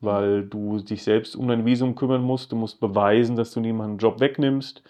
weil 0.00 0.44
du 0.44 0.78
dich 0.78 1.02
selbst 1.02 1.36
um 1.36 1.48
dein 1.48 1.64
Visum 1.64 1.94
kümmern 1.94 2.22
musst. 2.22 2.52
Du 2.52 2.56
musst 2.56 2.80
beweisen, 2.80 3.36
dass 3.36 3.52
du 3.52 3.60
niemanden 3.60 3.92
einen 3.92 3.98
Job 3.98 4.20
wegnimmst 4.20 4.82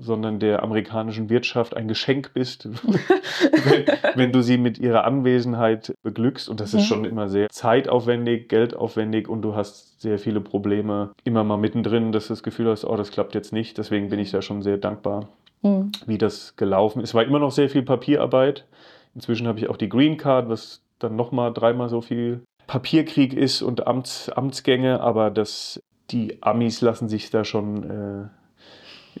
sondern 0.00 0.38
der 0.38 0.62
amerikanischen 0.62 1.28
Wirtschaft 1.28 1.76
ein 1.76 1.88
Geschenk 1.88 2.32
bist, 2.34 2.68
wenn, 3.64 3.86
wenn, 4.14 4.32
du 4.32 4.42
sie 4.42 4.58
mit 4.58 4.78
ihrer 4.78 5.04
Anwesenheit 5.04 5.94
beglückst. 6.02 6.48
Und 6.48 6.60
das 6.60 6.74
ist 6.74 6.86
schon 6.86 7.04
immer 7.04 7.28
sehr 7.28 7.48
zeitaufwendig, 7.50 8.48
geldaufwendig 8.48 9.28
und 9.28 9.42
du 9.42 9.54
hast 9.54 10.00
sehr 10.00 10.18
viele 10.18 10.40
Probleme 10.40 11.10
immer 11.24 11.44
mal 11.44 11.56
mittendrin, 11.56 12.12
dass 12.12 12.28
du 12.28 12.32
das 12.32 12.42
Gefühl 12.42 12.68
hast, 12.68 12.84
oh, 12.84 12.96
das 12.96 13.10
klappt 13.10 13.34
jetzt 13.34 13.52
nicht. 13.52 13.78
Deswegen 13.78 14.08
bin 14.08 14.18
ich 14.18 14.30
da 14.30 14.40
schon 14.42 14.62
sehr 14.62 14.76
dankbar, 14.76 15.28
mhm. 15.62 15.92
wie 16.06 16.18
das 16.18 16.56
gelaufen 16.56 17.02
ist. 17.02 17.10
Es 17.10 17.14
war 17.14 17.24
immer 17.24 17.40
noch 17.40 17.52
sehr 17.52 17.68
viel 17.68 17.82
Papierarbeit. 17.82 18.66
Inzwischen 19.14 19.48
habe 19.48 19.58
ich 19.58 19.68
auch 19.68 19.76
die 19.76 19.88
Green 19.88 20.16
Card, 20.16 20.48
was 20.48 20.82
dann 20.98 21.16
nochmal 21.16 21.52
dreimal 21.52 21.88
so 21.88 22.00
viel 22.00 22.40
Papierkrieg 22.68 23.32
ist 23.32 23.62
und 23.62 23.88
Amts, 23.88 24.28
Amtsgänge, 24.28 25.00
aber 25.00 25.30
das, 25.30 25.82
die 26.10 26.40
Amis 26.42 26.80
lassen 26.80 27.08
sich 27.08 27.30
da 27.30 27.42
schon 27.42 27.90
äh, 27.90 28.28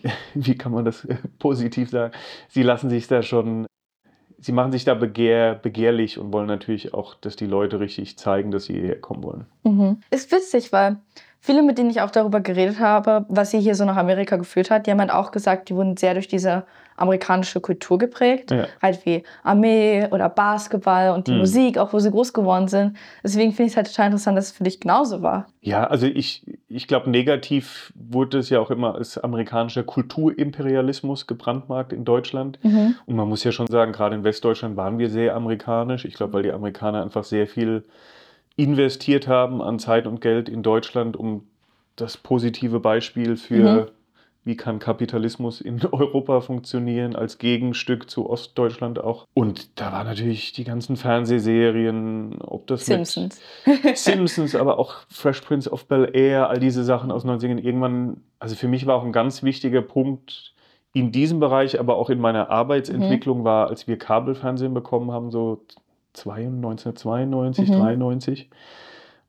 wie 0.34 0.56
kann 0.56 0.72
man 0.72 0.84
das 0.84 1.06
positiv 1.38 1.90
sagen? 1.90 2.14
Sie 2.48 2.62
lassen 2.62 2.90
sich 2.90 3.06
da 3.06 3.22
schon, 3.22 3.66
sie 4.38 4.52
machen 4.52 4.72
sich 4.72 4.84
da 4.84 4.94
begehr, 4.94 5.54
begehrlich 5.54 6.18
und 6.18 6.32
wollen 6.32 6.46
natürlich 6.46 6.94
auch, 6.94 7.14
dass 7.14 7.36
die 7.36 7.46
Leute 7.46 7.80
richtig 7.80 8.18
zeigen, 8.18 8.50
dass 8.50 8.64
sie 8.64 8.74
hierher 8.74 9.00
kommen 9.00 9.22
wollen. 9.22 9.46
Mhm. 9.64 10.00
Ist 10.10 10.30
witzig, 10.32 10.72
weil 10.72 10.98
viele, 11.40 11.62
mit 11.62 11.78
denen 11.78 11.90
ich 11.90 12.00
auch 12.00 12.10
darüber 12.10 12.40
geredet 12.40 12.80
habe, 12.80 13.24
was 13.28 13.50
sie 13.50 13.60
hier 13.60 13.74
so 13.74 13.84
nach 13.84 13.96
Amerika 13.96 14.36
geführt 14.36 14.70
hat, 14.70 14.86
die 14.86 14.90
haben 14.90 15.00
halt 15.00 15.12
auch 15.12 15.30
gesagt, 15.30 15.68
die 15.68 15.74
wurden 15.74 15.96
sehr 15.96 16.14
durch 16.14 16.28
diese 16.28 16.64
amerikanische 16.98 17.60
Kultur 17.60 17.96
geprägt. 17.96 18.50
Ja. 18.50 18.66
Halt 18.82 19.06
wie 19.06 19.22
Armee 19.42 20.08
oder 20.10 20.28
Basketball 20.28 21.10
und 21.10 21.28
die 21.28 21.32
mhm. 21.32 21.38
Musik, 21.38 21.78
auch 21.78 21.92
wo 21.92 21.98
sie 22.00 22.10
groß 22.10 22.32
geworden 22.32 22.68
sind. 22.68 22.96
Deswegen 23.22 23.52
finde 23.52 23.68
ich 23.68 23.72
es 23.72 23.76
halt 23.76 23.86
total 23.86 24.06
interessant, 24.06 24.36
dass 24.36 24.46
es 24.46 24.52
für 24.52 24.64
dich 24.64 24.80
genauso 24.80 25.22
war. 25.22 25.46
Ja, 25.60 25.84
also 25.84 26.06
ich, 26.06 26.44
ich 26.68 26.88
glaube, 26.88 27.08
negativ 27.10 27.92
wurde 27.94 28.38
es 28.38 28.50
ja 28.50 28.58
auch 28.60 28.70
immer 28.70 28.96
als 28.96 29.16
amerikanischer 29.16 29.84
Kulturimperialismus 29.84 31.26
gebrandmarkt 31.26 31.92
in 31.92 32.04
Deutschland. 32.04 32.58
Mhm. 32.62 32.96
Und 33.06 33.16
man 33.16 33.28
muss 33.28 33.44
ja 33.44 33.52
schon 33.52 33.68
sagen, 33.68 33.92
gerade 33.92 34.16
in 34.16 34.24
Westdeutschland 34.24 34.76
waren 34.76 34.98
wir 34.98 35.08
sehr 35.08 35.34
amerikanisch. 35.34 36.04
Ich 36.04 36.14
glaube, 36.14 36.32
weil 36.34 36.42
die 36.42 36.52
Amerikaner 36.52 37.02
einfach 37.02 37.24
sehr 37.24 37.46
viel 37.46 37.84
investiert 38.58 39.26
haben 39.26 39.62
an 39.62 39.78
Zeit 39.78 40.06
und 40.06 40.20
Geld 40.20 40.48
in 40.48 40.62
Deutschland, 40.62 41.16
um 41.16 41.46
das 41.96 42.16
positive 42.16 42.80
Beispiel 42.80 43.36
für 43.36 43.86
mhm 43.86 43.88
wie 44.48 44.56
kann 44.56 44.78
Kapitalismus 44.78 45.60
in 45.60 45.80
Europa 45.92 46.40
funktionieren, 46.40 47.14
als 47.14 47.38
Gegenstück 47.38 48.10
zu 48.10 48.28
Ostdeutschland 48.28 48.98
auch. 48.98 49.26
Und 49.34 49.78
da 49.78 49.92
waren 49.92 50.06
natürlich 50.06 50.52
die 50.52 50.64
ganzen 50.64 50.96
Fernsehserien, 50.96 52.40
ob 52.40 52.66
das 52.66 52.86
Simpsons. 52.86 53.40
Simpsons, 53.94 54.56
aber 54.56 54.78
auch 54.78 54.96
Fresh 55.10 55.42
Prince 55.42 55.70
of 55.70 55.86
Bel 55.86 56.10
Air, 56.14 56.48
all 56.48 56.58
diese 56.58 56.82
Sachen 56.82 57.12
aus 57.12 57.24
90ern. 57.24 57.58
Irgendwann, 57.58 58.22
also 58.40 58.56
für 58.56 58.68
mich 58.68 58.86
war 58.86 58.96
auch 58.96 59.04
ein 59.04 59.12
ganz 59.12 59.42
wichtiger 59.42 59.82
Punkt 59.82 60.54
in 60.94 61.12
diesem 61.12 61.38
Bereich, 61.38 61.78
aber 61.78 61.96
auch 61.96 62.08
in 62.08 62.18
meiner 62.18 62.48
Arbeitsentwicklung 62.48 63.40
mhm. 63.40 63.44
war, 63.44 63.68
als 63.68 63.86
wir 63.86 63.98
Kabelfernsehen 63.98 64.72
bekommen 64.72 65.12
haben, 65.12 65.30
so 65.30 65.62
1992, 66.14 67.68
mhm. 67.68 67.74
93 67.74 68.50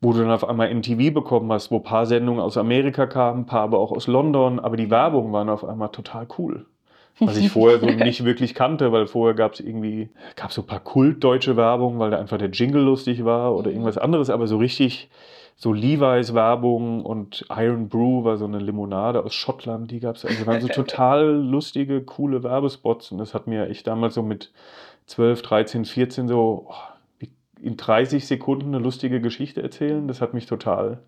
wo 0.02 0.14
du 0.14 0.20
dann 0.20 0.32
auf 0.32 0.48
einmal 0.48 0.74
MTV 0.74 1.14
bekommen 1.14 1.52
hast, 1.52 1.72
wo 1.72 1.78
ein 1.78 1.84
paar 1.84 2.06
Sendungen 2.06 2.42
aus 2.42 2.58
Amerika 2.58 3.06
kamen, 3.06 3.42
ein 3.42 3.46
paar 3.46 3.62
aber 3.62 3.80
auch 3.80 3.92
aus 3.92 4.08
London, 4.08 4.60
aber 4.60 4.78
die 4.78 4.90
Werbung 4.90 5.34
waren 5.34 5.50
auf 5.50 5.66
einmal 5.66 5.90
total 5.90 6.28
cool. 6.38 6.66
Was 7.20 7.36
ich 7.36 7.52
vorher 7.52 7.80
so 7.80 7.86
nicht 8.06 8.24
wirklich 8.24 8.56
kannte, 8.56 8.94
weil 8.94 9.08
vorher 9.08 9.36
gab 9.36 9.54
es 9.54 9.60
irgendwie, 9.60 10.10
gab 10.38 10.54
so 10.54 10.62
ein 10.62 10.68
paar 10.68 10.80
kultdeutsche 10.80 11.58
Werbung, 11.58 12.00
weil 12.00 12.12
da 12.12 12.18
einfach 12.18 12.38
der 12.38 12.50
Jingle 12.50 12.82
lustig 12.82 13.26
war 13.26 13.54
oder 13.56 13.72
irgendwas 13.72 13.98
anderes, 13.98 14.30
aber 14.30 14.48
so 14.48 14.58
richtig 14.58 15.10
so 15.58 15.74
Levi's 15.74 16.34
Werbung 16.34 17.04
und 17.04 17.46
Iron 17.50 17.90
Brew 17.90 18.24
war 18.24 18.38
so 18.38 18.46
eine 18.46 18.60
Limonade 18.60 19.22
aus 19.22 19.34
Schottland, 19.34 19.92
die 19.92 20.00
gab 20.00 20.16
es. 20.16 20.24
Also 20.24 20.48
waren 20.48 20.62
so 20.62 20.68
total 20.74 21.26
lustige, 21.36 22.02
coole 22.02 22.44
Werbespots 22.44 23.12
und 23.12 23.18
das 23.18 23.34
hat 23.34 23.48
mir 23.48 23.68
echt 23.68 23.86
damals 23.86 24.14
so 24.14 24.24
mit 24.24 24.54
12, 25.10 25.42
13, 25.42 25.86
14 25.86 26.28
so, 26.28 26.68
oh, 26.70 27.28
in 27.62 27.78
30 27.78 28.26
Sekunden 28.26 28.74
eine 28.74 28.84
lustige 28.84 29.22
Geschichte 29.22 29.62
erzählen. 29.62 30.08
Das 30.08 30.22
hat 30.22 30.34
mich 30.34 30.46
total 30.46 31.00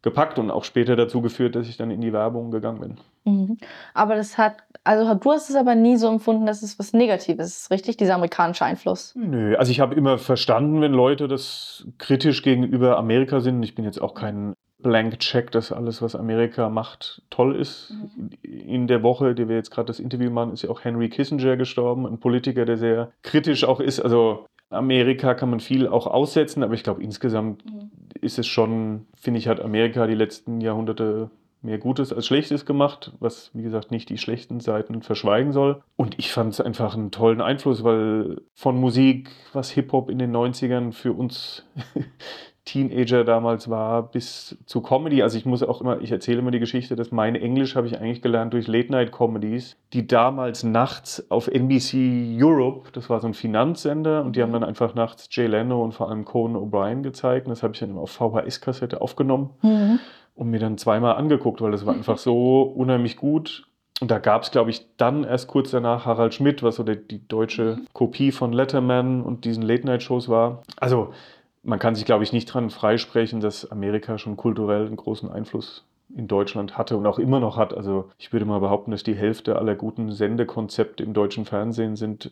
gepackt 0.00 0.38
und 0.38 0.50
auch 0.50 0.64
später 0.64 0.96
dazu 0.96 1.22
geführt, 1.22 1.54
dass 1.54 1.68
ich 1.68 1.76
dann 1.76 1.90
in 1.90 2.00
die 2.00 2.12
Werbung 2.12 2.50
gegangen 2.50 2.80
bin. 2.80 2.96
Mhm. 3.24 3.58
Aber 3.94 4.16
das 4.16 4.36
hat, 4.36 4.56
also 4.82 5.14
du 5.14 5.30
hast 5.30 5.48
es 5.48 5.56
aber 5.56 5.74
nie 5.74 5.96
so 5.96 6.08
empfunden, 6.08 6.44
dass 6.44 6.62
es 6.62 6.78
was 6.78 6.92
Negatives 6.92 7.46
ist, 7.46 7.70
richtig? 7.70 7.96
Dieser 7.96 8.16
amerikanische 8.16 8.64
Einfluss? 8.64 9.12
Nö, 9.14 9.54
also 9.56 9.70
ich 9.70 9.80
habe 9.80 9.94
immer 9.94 10.18
verstanden, 10.18 10.80
wenn 10.80 10.92
Leute 10.92 11.28
das 11.28 11.86
kritisch 11.98 12.42
gegenüber 12.42 12.98
Amerika 12.98 13.40
sind. 13.40 13.62
Ich 13.62 13.74
bin 13.74 13.84
jetzt 13.84 14.02
auch 14.02 14.14
kein 14.14 14.54
Blank 14.82 15.18
Check, 15.20 15.50
dass 15.50 15.72
alles, 15.72 16.02
was 16.02 16.16
Amerika 16.16 16.68
macht, 16.68 17.22
toll 17.30 17.56
ist. 17.56 17.92
Mhm. 17.92 18.30
In 18.42 18.86
der 18.86 19.02
Woche, 19.02 19.34
die 19.34 19.48
wir 19.48 19.56
jetzt 19.56 19.70
gerade 19.70 19.86
das 19.86 20.00
Interview 20.00 20.30
machen, 20.30 20.52
ist 20.52 20.62
ja 20.62 20.70
auch 20.70 20.84
Henry 20.84 21.08
Kissinger 21.08 21.56
gestorben, 21.56 22.06
ein 22.06 22.18
Politiker, 22.18 22.64
der 22.64 22.76
sehr 22.76 23.12
kritisch 23.22 23.64
auch 23.64 23.80
ist. 23.80 24.00
Also 24.00 24.46
Amerika 24.70 25.34
kann 25.34 25.50
man 25.50 25.60
viel 25.60 25.86
auch 25.86 26.06
aussetzen, 26.06 26.62
aber 26.62 26.74
ich 26.74 26.82
glaube 26.82 27.02
insgesamt 27.02 27.64
mhm. 27.64 27.90
ist 28.20 28.38
es 28.38 28.46
schon, 28.46 29.06
finde 29.14 29.38
ich, 29.38 29.48
hat 29.48 29.60
Amerika 29.60 30.06
die 30.06 30.14
letzten 30.14 30.60
Jahrhunderte 30.60 31.30
mehr 31.62 31.78
Gutes 31.78 32.12
als 32.12 32.26
Schlechtes 32.26 32.66
gemacht, 32.66 33.12
was 33.20 33.50
wie 33.54 33.62
gesagt 33.62 33.90
nicht 33.90 34.08
die 34.08 34.18
schlechten 34.18 34.60
Seiten 34.60 35.02
verschweigen 35.02 35.52
soll. 35.52 35.82
Und 35.96 36.18
ich 36.18 36.32
fand 36.32 36.52
es 36.52 36.60
einfach 36.60 36.94
einen 36.94 37.10
tollen 37.10 37.40
Einfluss, 37.40 37.84
weil 37.84 38.42
von 38.54 38.76
Musik, 38.76 39.30
was 39.52 39.70
Hip-Hop 39.70 40.10
in 40.10 40.18
den 40.18 40.34
90ern 40.34 40.92
für 40.92 41.12
uns 41.12 41.64
Teenager 42.64 43.24
damals 43.24 43.68
war, 43.68 44.02
bis 44.04 44.56
zu 44.66 44.82
Comedy. 44.82 45.22
Also 45.22 45.36
ich 45.36 45.44
muss 45.44 45.62
auch 45.64 45.80
immer, 45.80 46.00
ich 46.00 46.12
erzähle 46.12 46.38
immer 46.38 46.52
die 46.52 46.60
Geschichte, 46.60 46.94
dass 46.94 47.10
mein 47.10 47.34
Englisch 47.34 47.74
habe 47.74 47.88
ich 47.88 47.98
eigentlich 47.98 48.22
gelernt 48.22 48.52
durch 48.52 48.68
Late-Night-Comedies, 48.68 49.76
die 49.92 50.06
damals 50.06 50.62
nachts 50.62 51.28
auf 51.28 51.48
NBC 51.48 52.40
Europe, 52.40 52.90
das 52.92 53.10
war 53.10 53.20
so 53.20 53.26
ein 53.26 53.34
Finanzsender, 53.34 54.22
und 54.22 54.36
die 54.36 54.42
haben 54.42 54.52
dann 54.52 54.62
einfach 54.62 54.94
nachts 54.94 55.28
Jay 55.32 55.46
Leno 55.46 55.82
und 55.82 55.92
vor 55.92 56.08
allem 56.08 56.24
Conan 56.24 56.56
O'Brien 56.56 57.02
gezeigt. 57.02 57.46
Und 57.46 57.50
das 57.50 57.64
habe 57.64 57.74
ich 57.74 57.80
dann 57.80 57.90
immer 57.90 58.02
auf 58.02 58.12
VHS-Kassette 58.12 59.00
aufgenommen 59.00 59.50
mhm. 59.62 59.98
und 60.36 60.50
mir 60.50 60.60
dann 60.60 60.78
zweimal 60.78 61.16
angeguckt, 61.16 61.60
weil 61.60 61.72
das 61.72 61.84
war 61.84 61.94
einfach 61.94 62.18
so 62.18 62.62
unheimlich 62.76 63.16
gut. 63.16 63.66
Und 64.00 64.10
da 64.10 64.18
gab 64.18 64.42
es, 64.42 64.50
glaube 64.52 64.70
ich, 64.70 64.86
dann 64.96 65.24
erst 65.24 65.48
kurz 65.48 65.72
danach 65.72 66.06
Harald 66.06 66.34
Schmidt, 66.34 66.62
was 66.62 66.76
so 66.76 66.82
die, 66.84 66.96
die 66.96 67.26
deutsche 67.26 67.78
Kopie 67.92 68.32
von 68.32 68.52
Letterman 68.52 69.22
und 69.22 69.44
diesen 69.44 69.62
Late-Night-Shows 69.62 70.28
war. 70.28 70.62
Also 70.76 71.12
man 71.62 71.78
kann 71.78 71.94
sich, 71.94 72.04
glaube 72.04 72.24
ich, 72.24 72.32
nicht 72.32 72.48
daran 72.48 72.70
freisprechen, 72.70 73.40
dass 73.40 73.70
Amerika 73.70 74.18
schon 74.18 74.36
kulturell 74.36 74.86
einen 74.86 74.96
großen 74.96 75.30
Einfluss 75.30 75.84
in 76.14 76.28
Deutschland 76.28 76.76
hatte 76.76 76.96
und 76.96 77.06
auch 77.06 77.18
immer 77.18 77.40
noch 77.40 77.56
hat. 77.56 77.74
Also 77.74 78.10
ich 78.18 78.32
würde 78.32 78.44
mal 78.44 78.58
behaupten, 78.58 78.90
dass 78.90 79.02
die 79.02 79.14
Hälfte 79.14 79.56
aller 79.56 79.74
guten 79.74 80.12
Sendekonzepte 80.12 81.02
im 81.02 81.14
deutschen 81.14 81.46
Fernsehen 81.46 81.96
sind 81.96 82.30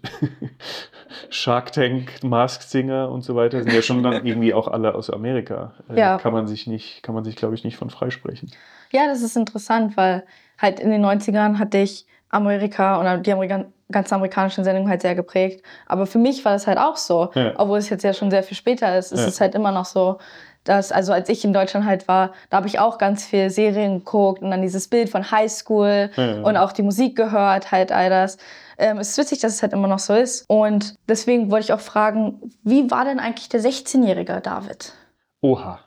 Shark 1.31 1.73
Tank, 1.73 2.23
Masked 2.23 2.69
Singer 2.69 3.11
und 3.11 3.23
so 3.23 3.37
weiter, 3.37 3.63
sind 3.63 3.73
ja 3.73 3.83
schon 3.83 4.03
dann 4.03 4.27
irgendwie 4.27 4.53
auch 4.53 4.69
alle 4.69 4.95
aus 4.95 5.09
Amerika. 5.09 5.73
Äh, 5.89 5.99
ja. 5.99 6.19
Kann 6.19 6.33
man 6.33 6.47
sich 6.47 6.67
nicht, 6.67 7.03
kann 7.03 7.15
man 7.15 7.25
sich, 7.25 7.37
glaube 7.37 7.55
ich, 7.55 7.65
nicht 7.65 7.77
von 7.77 7.89
freisprechen. 7.89 8.51
Ja, 8.93 9.07
das 9.07 9.23
ist 9.23 9.37
interessant, 9.37 9.97
weil 9.97 10.25
halt 10.59 10.79
in 10.81 10.91
den 10.91 11.05
90ern 11.05 11.59
hatte 11.59 11.79
ich 11.79 12.07
Amerika 12.29 13.01
oder 13.01 13.19
die 13.19 13.33
Amerika 13.33 13.65
ganze 13.91 14.15
amerikanischen 14.15 14.65
Sendungen 14.65 14.89
halt 14.89 15.03
sehr 15.03 15.15
geprägt. 15.15 15.65
Aber 15.87 16.07
für 16.07 16.19
mich 16.19 16.45
war 16.45 16.53
das 16.53 16.67
halt 16.67 16.79
auch 16.79 16.97
so, 16.97 17.31
ja. 17.35 17.53
obwohl 17.57 17.79
es 17.79 17.89
jetzt 17.89 18.05
ja 18.05 18.13
schon 18.13 18.31
sehr 18.31 18.43
viel 18.43 18.57
später 18.57 18.97
ist, 18.97 19.13
ist 19.13 19.21
ja. 19.21 19.29
es 19.29 19.41
halt 19.41 19.55
immer 19.55 19.73
noch 19.73 19.85
so, 19.85 20.19
dass, 20.65 20.93
also 20.93 21.13
als 21.13 21.29
ich 21.29 21.45
in 21.45 21.53
Deutschland 21.53 21.87
halt 21.87 22.07
war, 22.07 22.33
da 22.51 22.59
habe 22.59 22.67
ich 22.67 22.79
auch 22.79 22.99
ganz 22.99 23.25
viel 23.25 23.51
Serien 23.51 23.99
geguckt 23.99 24.43
und 24.43 24.51
dann 24.51 24.63
dieses 24.63 24.89
Bild 24.89 25.09
von 25.09 25.31
Highschool 25.31 26.11
ja, 26.15 26.43
und 26.43 26.57
auch 26.57 26.73
die 26.73 26.83
Musik 26.83 27.17
gehört, 27.17 27.73
halt 27.73 27.93
all 27.93 28.11
das. 28.11 28.37
Ähm, 28.79 28.99
es 28.99 29.11
ist 29.11 29.19
witzig, 29.19 29.41
dass 29.41 29.55
es 29.55 29.63
halt 29.63 29.73
immer 29.73 29.89
noch 29.89 29.99
so 29.99 30.15
ist. 30.15 30.45
Und 30.49 30.97
deswegen 31.09 31.51
wollte 31.51 31.65
ich 31.65 31.73
auch 31.73 31.81
fragen, 31.81 32.53
wie 32.63 32.91
war 32.91 33.05
denn 33.05 33.19
eigentlich 33.19 33.49
der 33.49 33.61
16-jährige 33.61 34.41
David? 34.41 34.93
Oha. 35.41 35.81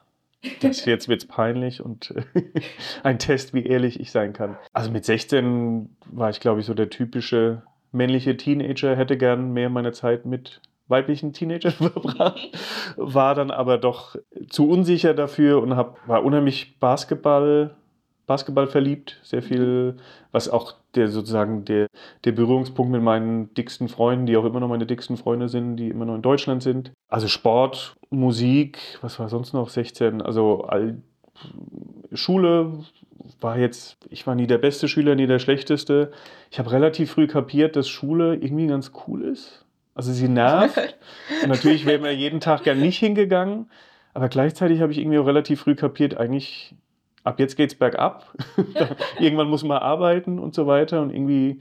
Das, 0.62 0.83
jetzt 0.83 1.07
wird 1.07 1.22
es 1.22 1.27
peinlich 1.27 1.81
und 1.81 2.13
ein 3.03 3.17
Test, 3.17 3.53
wie 3.53 3.65
ehrlich 3.65 4.00
ich 4.00 4.12
sein 4.12 4.33
kann. 4.33 4.57
Also 4.74 4.91
mit 4.91 5.05
16 5.05 5.95
war 6.07 6.29
ich, 6.29 6.41
glaube 6.41 6.60
ich, 6.60 6.65
so 6.65 6.74
der 6.74 6.89
typische 6.89 7.62
männliche 7.94 8.36
Teenager, 8.38 8.96
hätte 8.96 9.18
gern 9.18 9.54
mehr 9.54 9.70
meine 9.70 9.92
Zeit 9.92 10.26
mit 10.26 10.62
weiblichen 10.88 11.34
Teenagern 11.34 11.72
verbracht, 11.92 12.50
war 12.98 13.36
dann 13.36 13.52
aber 13.52 13.78
doch 13.78 14.16
zu 14.50 14.70
unsicher 14.70 15.14
dafür 15.14 15.62
und 15.62 15.76
hab, 15.76 16.08
war 16.08 16.24
unheimlich 16.24 16.80
Basketball, 16.80 17.76
Basketball 18.26 18.68
verliebt, 18.68 19.20
sehr 19.24 19.42
viel, 19.42 19.98
was 20.32 20.50
auch 20.50 20.76
der 20.96 21.10
sozusagen 21.10 21.66
der, 21.66 21.88
der 22.24 22.32
Berührungspunkt 22.32 22.92
mit 22.92 23.02
meinen 23.02 23.54
dicksten 23.54 23.90
Freunden, 23.90 24.26
die 24.26 24.38
auch 24.38 24.46
immer 24.46 24.60
noch 24.60 24.70
meine 24.70 24.86
dicksten 24.86 25.18
Freunde 25.18 25.50
sind, 25.50 25.76
die 25.78 25.90
immer 25.90 26.06
noch 26.06 26.16
in 26.16 26.22
Deutschland 26.22 26.64
sind. 26.64 26.92
Also 27.10 27.28
Sport, 27.28 27.96
Musik, 28.10 28.80
was 29.02 29.20
war 29.20 29.30
sonst 29.30 29.54
noch, 29.54 29.70
16, 29.70 30.22
also 30.22 30.64
all, 30.64 31.02
Schule 32.14 32.84
war 33.42 33.58
jetzt, 33.58 33.98
ich 34.10 34.25
war 34.27 34.36
nie 34.36 34.48
der 34.48 34.58
beste 34.58 34.88
Schüler, 34.88 35.15
nie 35.15 35.27
der 35.27 35.39
schlechteste. 35.39 36.12
Ich 36.51 36.60
habe 36.60 36.72
relativ 36.72 37.12
früh 37.12 37.27
kapiert, 37.27 37.75
dass 37.75 37.88
Schule 37.88 38.36
irgendwie 38.36 38.68
ganz 38.68 38.92
cool 39.08 39.24
ist. 39.24 39.65
Also 39.96 40.12
sie 40.12 40.27
nervt. 40.27 40.98
Und 41.44 41.50
natürlich 41.50 41.86
wäre 41.86 42.01
mir 42.01 42.13
jeden 42.13 42.39
Tag 42.39 42.63
gern 42.63 42.80
nicht 42.80 43.00
hingegangen. 43.00 43.70
Aber 44.13 44.30
gleichzeitig 44.30 44.82
habe 44.82 44.92
ich 44.92 45.00
irgendwie 45.00 45.20
auch 45.20 45.25
relativ 45.25 45.62
früh 45.62 45.75
kapiert, 45.75 46.18
eigentlich 46.18 46.75
ab 47.24 47.39
jetzt 47.39 47.56
geht 47.56 47.72
es 47.72 47.77
bergab. 47.77 48.34
irgendwann 49.20 49.50
muss 49.50 49.63
man 49.63 49.77
arbeiten 49.77 50.39
und 50.39 50.53
so 50.53 50.68
weiter. 50.68 51.01
Und 51.01 51.10
irgendwie 51.10 51.60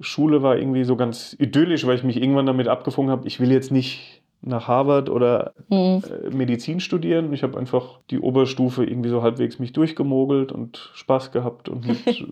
Schule 0.00 0.42
war 0.42 0.56
irgendwie 0.56 0.84
so 0.84 0.96
ganz 0.96 1.36
idyllisch, 1.38 1.86
weil 1.86 1.96
ich 1.96 2.04
mich 2.04 2.20
irgendwann 2.20 2.46
damit 2.46 2.68
abgefunden 2.68 3.12
habe, 3.12 3.28
ich 3.28 3.38
will 3.40 3.52
jetzt 3.52 3.70
nicht 3.70 4.22
nach 4.44 4.68
Harvard 4.68 5.08
oder 5.10 5.54
mhm. 5.68 6.02
äh, 6.02 6.30
Medizin 6.30 6.80
studieren. 6.80 7.32
Ich 7.32 7.42
habe 7.42 7.58
einfach 7.58 8.00
die 8.10 8.20
Oberstufe 8.20 8.84
irgendwie 8.84 9.08
so 9.08 9.22
halbwegs 9.22 9.58
mich 9.58 9.72
durchgemogelt 9.72 10.52
und 10.52 10.90
Spaß 10.94 11.32
gehabt 11.32 11.68
und 11.68 11.86
mit 11.86 12.06
äh, 12.06 12.26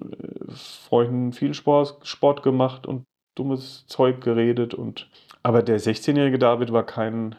Freunden 0.89 1.33
viel 1.33 1.55
Sport, 1.55 2.07
Sport 2.07 2.43
gemacht 2.43 2.87
und 2.87 3.05
dummes 3.35 3.87
Zeug 3.87 4.21
geredet. 4.21 4.75
Und 4.75 5.09
aber 5.43 5.63
der 5.63 5.81
16-jährige 5.81 6.39
David 6.39 6.73
war 6.73 6.85
kein 6.85 7.35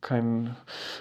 kein 0.00 0.56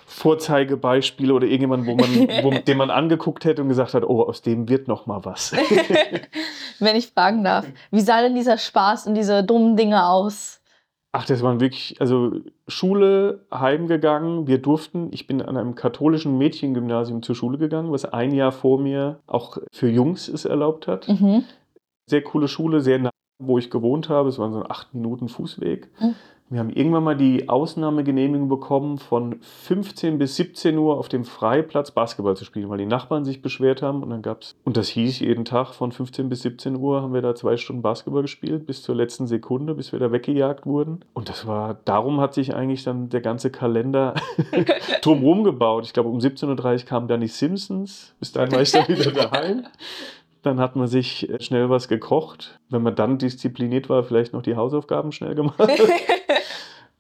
Vorzeigebeispiel 0.06 1.32
oder 1.32 1.46
irgendjemand, 1.46 1.88
wo 1.88 1.96
man, 1.96 2.10
wo, 2.44 2.52
den 2.52 2.78
man 2.78 2.90
angeguckt 2.90 3.46
hätte 3.46 3.62
und 3.62 3.70
gesagt 3.70 3.94
hat, 3.94 4.04
oh, 4.04 4.24
aus 4.24 4.42
dem 4.42 4.68
wird 4.68 4.88
noch 4.88 5.06
mal 5.06 5.24
was. 5.24 5.54
Wenn 6.80 6.96
ich 6.96 7.08
fragen 7.08 7.44
darf, 7.44 7.66
wie 7.92 8.02
sah 8.02 8.22
denn 8.22 8.36
dieser 8.36 8.58
Spaß 8.58 9.08
und 9.08 9.16
diese 9.16 9.44
dummen 9.44 9.78
Dinge 9.78 10.06
aus? 10.06 10.59
Ach, 11.12 11.26
das 11.26 11.42
waren 11.42 11.60
wirklich, 11.60 12.00
also 12.00 12.34
Schule, 12.68 13.46
heimgegangen. 13.52 14.46
Wir 14.46 14.60
durften, 14.60 15.10
ich 15.12 15.26
bin 15.26 15.42
an 15.42 15.58
einem 15.58 15.74
katholischen 15.74 16.38
Mädchengymnasium 16.38 17.24
zur 17.24 17.36
Schule 17.36 17.58
gegangen, 17.58 17.92
was 17.92 18.06
ein 18.06 18.32
Jahr 18.32 18.52
vor 18.52 18.80
mir 18.80 19.20
auch 19.26 19.58
für 19.72 19.90
Jungs 19.90 20.28
es 20.28 20.46
erlaubt 20.46 20.88
hat. 20.88 21.08
Mhm. 21.08 21.46
Sehr 22.06 22.24
coole 22.24 22.48
Schule, 22.48 22.82
sehr 22.82 23.00
nah, 23.00 23.10
wo 23.42 23.58
ich 23.58 23.72
gewohnt 23.72 24.10
habe. 24.10 24.30
Es 24.30 24.38
waren 24.38 24.54
so 24.54 24.64
acht 24.64 24.94
Minuten 24.94 25.30
Fußweg. 25.30 25.90
Mhm. 26.00 26.16
Wir 26.52 26.60
haben 26.60 26.72
irgendwann 26.72 27.04
mal 27.04 27.16
die 27.16 27.48
Ausnahmegenehmigung 27.48 28.50
bekommen, 28.50 28.98
von 28.98 29.40
15 29.40 30.18
bis 30.18 30.36
17 30.36 30.80
Uhr 30.80 30.98
auf 30.98 31.08
dem 31.08 31.24
Freiplatz 31.24 31.92
Basketball 31.92 32.36
zu 32.36 32.44
spielen, 32.44 32.70
weil 32.70 32.80
die 32.80 32.88
Nachbarn 32.88 33.24
sich 33.24 33.44
beschwert 33.44 33.84
haben. 33.84 34.02
Und 34.02 34.10
dann 34.10 34.24
gab's, 34.24 34.56
und 34.64 34.76
das 34.76 34.88
hieß 34.90 35.20
jeden 35.20 35.46
Tag 35.46 35.76
von 35.76 35.92
15 35.92 36.28
bis 36.28 36.42
17 36.42 36.76
Uhr 36.76 37.04
haben 37.04 37.14
wir 37.14 37.22
da 37.22 37.36
zwei 37.36 37.56
Stunden 37.56 37.84
Basketball 37.84 38.24
gespielt, 38.24 38.66
bis 38.66 38.82
zur 38.82 38.96
letzten 38.96 39.28
Sekunde, 39.28 39.76
bis 39.76 39.92
wir 39.92 40.00
da 40.00 40.12
weggejagt 40.12 40.66
wurden. 40.66 41.06
Und 41.14 41.30
das 41.30 41.46
war, 41.46 41.78
darum 41.86 42.20
hat 42.20 42.34
sich 42.34 42.56
eigentlich 42.56 42.84
dann 42.84 43.10
der 43.10 43.22
ganze 43.22 43.52
Kalender 43.52 44.16
drumherum 45.04 45.44
gebaut. 45.44 45.86
Ich 45.86 45.94
glaube, 45.94 46.10
um 46.10 46.18
17.30 46.18 46.82
Uhr 46.82 46.86
kamen 46.88 47.08
dann 47.08 47.22
die 47.22 47.28
Simpsons. 47.28 48.16
Bis 48.20 48.32
dahin 48.32 48.52
war 48.52 48.62
ich 48.62 48.72
dann 48.72 48.88
wieder 48.88 49.12
daheim 49.12 49.68
Dann 50.42 50.60
hat 50.60 50.76
man 50.76 50.88
sich 50.88 51.30
schnell 51.42 51.70
was 51.70 51.88
gekocht. 51.88 52.60
Wenn 52.70 52.82
man 52.82 52.96
dann 52.96 53.20
diszipliniert 53.20 53.88
war, 53.88 54.04
vielleicht 54.04 54.34
noch 54.34 54.42
die 54.42 54.56
Hausaufgaben 54.56 55.12
schnell 55.12 55.36
gemacht. 55.36 55.60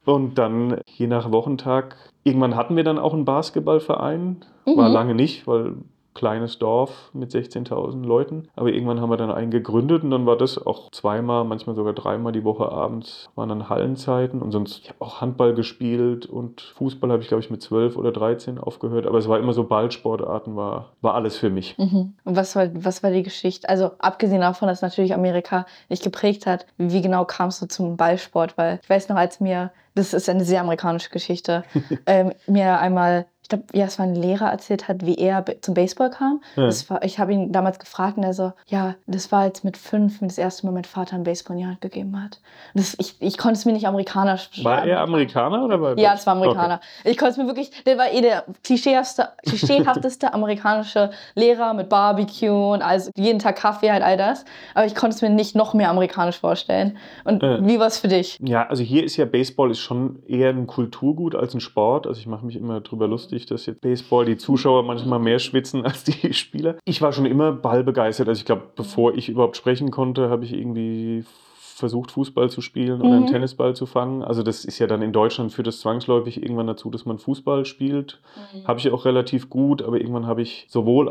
Und 0.09 0.39
dann 0.39 0.81
je 0.87 1.05
nach 1.05 1.31
Wochentag, 1.31 1.95
irgendwann 2.23 2.55
hatten 2.55 2.75
wir 2.75 2.83
dann 2.83 2.97
auch 2.97 3.13
einen 3.13 3.25
Basketballverein. 3.25 4.37
War 4.65 4.89
Mhm. 4.89 4.93
lange 4.93 5.15
nicht, 5.15 5.45
weil 5.45 5.75
kleines 6.13 6.59
Dorf 6.59 7.11
mit 7.13 7.31
16.000 7.31 8.05
Leuten. 8.05 8.47
Aber 8.55 8.69
irgendwann 8.69 8.99
haben 8.99 9.09
wir 9.09 9.17
dann 9.17 9.31
einen 9.31 9.51
gegründet 9.51 10.03
und 10.03 10.11
dann 10.11 10.25
war 10.25 10.37
das 10.37 10.57
auch 10.57 10.91
zweimal, 10.91 11.45
manchmal 11.45 11.75
sogar 11.75 11.93
dreimal 11.93 12.31
die 12.31 12.43
Woche 12.43 12.71
abends, 12.71 13.29
waren 13.35 13.49
dann 13.49 13.69
Hallenzeiten. 13.69 14.41
Und 14.41 14.51
sonst, 14.51 14.79
ich 14.83 14.89
habe 14.89 15.01
auch 15.01 15.21
Handball 15.21 15.53
gespielt 15.53 16.25
und 16.25 16.61
Fußball 16.61 17.11
habe 17.11 17.21
ich, 17.21 17.27
glaube 17.27 17.43
ich, 17.43 17.49
mit 17.49 17.61
12 17.61 17.95
oder 17.95 18.11
13 18.11 18.57
aufgehört. 18.57 19.07
Aber 19.07 19.17
es 19.17 19.27
war 19.27 19.39
immer 19.39 19.53
so 19.53 19.63
Ballsportarten, 19.63 20.55
war, 20.55 20.93
war 21.01 21.15
alles 21.15 21.37
für 21.37 21.49
mich. 21.49 21.77
Mhm. 21.77 22.13
Und 22.23 22.35
was 22.35 22.55
war, 22.55 22.69
was 22.73 23.03
war 23.03 23.11
die 23.11 23.23
Geschichte? 23.23 23.69
Also 23.69 23.91
abgesehen 23.99 24.41
davon, 24.41 24.67
dass 24.67 24.81
natürlich 24.81 25.13
Amerika 25.13 25.65
dich 25.89 26.01
geprägt 26.01 26.45
hat, 26.45 26.65
wie 26.77 27.01
genau 27.01 27.25
kamst 27.25 27.61
du 27.61 27.67
zum 27.67 27.97
Ballsport? 27.97 28.57
Weil 28.57 28.79
ich 28.81 28.89
weiß 28.89 29.09
noch, 29.09 29.15
als 29.15 29.39
mir, 29.39 29.71
das 29.95 30.13
ist 30.13 30.29
eine 30.29 30.43
sehr 30.43 30.61
amerikanische 30.61 31.09
Geschichte, 31.09 31.63
ähm, 32.05 32.33
mir 32.47 32.79
einmal, 32.79 33.25
ich 33.49 33.57
glaube, 33.57 33.63
ja, 33.73 33.85
es 33.85 33.97
war 33.97 34.05
ein 34.05 34.13
Lehrer 34.13 34.51
erzählt 34.51 34.87
hat, 34.87 35.03
wie 35.07 35.15
er 35.15 35.43
zum 35.61 35.73
Baseball 35.73 36.11
kam. 36.11 36.39
Ja. 36.55 36.67
Das 36.67 36.87
war, 36.87 37.03
ich 37.03 37.17
habe 37.17 37.33
ihn 37.33 37.51
damals 37.51 37.79
gefragt 37.79 38.15
und 38.17 38.23
er 38.23 38.35
so, 38.35 38.53
ja, 38.67 38.93
das 39.07 39.31
war 39.31 39.45
jetzt 39.45 39.63
mit 39.63 39.75
fünf, 39.75 40.19
das 40.21 40.37
erste 40.37 40.67
Mal 40.67 40.71
mein 40.71 40.83
Vater 40.83 41.15
einen 41.15 41.23
Baseball 41.23 41.55
in 41.57 41.63
die 41.63 41.67
Hand 41.67 41.81
gegeben 41.81 42.21
hat. 42.21 42.39
Das, 42.75 42.95
ich, 42.99 43.15
ich 43.19 43.39
konnte 43.39 43.57
es 43.57 43.65
mir 43.65 43.73
nicht 43.73 43.87
amerikanisch 43.87 44.51
War 44.63 44.85
er 44.85 44.99
Amerikaner 44.99 45.65
oder 45.65 45.81
war 45.81 45.97
ja, 45.97 46.11
das 46.11 46.27
war 46.27 46.35
Amerikaner. 46.35 46.79
Ich 47.03 47.17
konnte 47.17 47.31
es 47.31 47.37
mir 47.37 47.47
wirklich, 47.47 47.71
der 47.85 47.97
war 47.97 48.13
eh 48.13 48.21
der 48.21 48.43
klischeehafteste, 48.63 49.29
klischeehafteste 49.47 50.31
amerikanische 50.31 51.09
Lehrer 51.33 51.73
mit 51.73 51.89
Barbecue 51.89 52.73
und 52.73 52.83
also 52.83 53.09
jeden 53.15 53.39
Tag 53.39 53.55
Kaffee, 53.55 53.91
halt 53.91 54.03
all 54.03 54.17
das. 54.17 54.45
Aber 54.75 54.85
ich 54.85 54.93
konnte 54.93 55.15
es 55.15 55.23
mir 55.23 55.31
nicht 55.31 55.55
noch 55.55 55.73
mehr 55.73 55.89
amerikanisch 55.89 56.37
vorstellen. 56.39 56.97
Und 57.23 57.41
Ja. 57.41 57.65
wie 57.65 57.79
war 57.79 57.87
es 57.87 57.97
für 57.97 58.09
dich? 58.09 58.37
Ja, 58.43 58.67
also 58.67 58.83
hier 58.83 59.03
ist 59.03 59.17
ja 59.17 59.25
Baseball 59.25 59.71
ist 59.71 59.79
schon 59.79 60.21
eher 60.27 60.49
ein 60.49 60.67
Kulturgut 60.67 61.33
als 61.33 61.55
ein 61.55 61.61
Sport. 61.61 62.05
Also 62.05 62.19
ich 62.19 62.27
mache 62.27 62.45
mich 62.45 62.55
immer 62.55 62.81
drüber 62.81 63.07
lustig, 63.07 63.38
dass 63.45 63.65
jetzt 63.65 63.81
Baseball 63.81 64.25
die 64.25 64.37
Zuschauer 64.37 64.83
manchmal 64.83 65.19
mehr 65.19 65.39
schwitzen 65.39 65.85
als 65.85 66.03
die 66.03 66.33
Spieler. 66.33 66.77
Ich 66.85 67.01
war 67.01 67.11
schon 67.11 67.25
immer 67.25 67.51
ballbegeistert. 67.51 68.27
Also 68.27 68.39
ich 68.39 68.45
glaube, 68.45 68.63
bevor 68.75 69.15
ich 69.15 69.29
überhaupt 69.29 69.57
sprechen 69.57 69.91
konnte, 69.91 70.29
habe 70.29 70.45
ich 70.45 70.53
irgendwie 70.53 71.25
versucht, 71.79 72.11
Fußball 72.11 72.49
zu 72.49 72.61
spielen 72.61 73.01
oder 73.01 73.11
einen 73.15 73.23
Mhm. 73.23 73.27
Tennisball 73.27 73.75
zu 73.75 73.85
fangen. 73.85 74.23
Also 74.23 74.43
das 74.43 74.65
ist 74.65 74.79
ja 74.79 74.87
dann 74.87 75.01
in 75.01 75.11
Deutschland 75.13 75.51
führt 75.51 75.67
das 75.67 75.79
zwangsläufig 75.79 76.41
irgendwann 76.41 76.67
dazu, 76.67 76.89
dass 76.89 77.05
man 77.05 77.17
Fußball 77.19 77.65
spielt. 77.65 78.19
Habe 78.65 78.79
ich 78.79 78.91
auch 78.91 79.05
relativ 79.05 79.49
gut, 79.49 79.81
aber 79.81 79.97
irgendwann 79.99 80.27
habe 80.27 80.41
ich 80.41 80.65
sowohl 80.69 81.09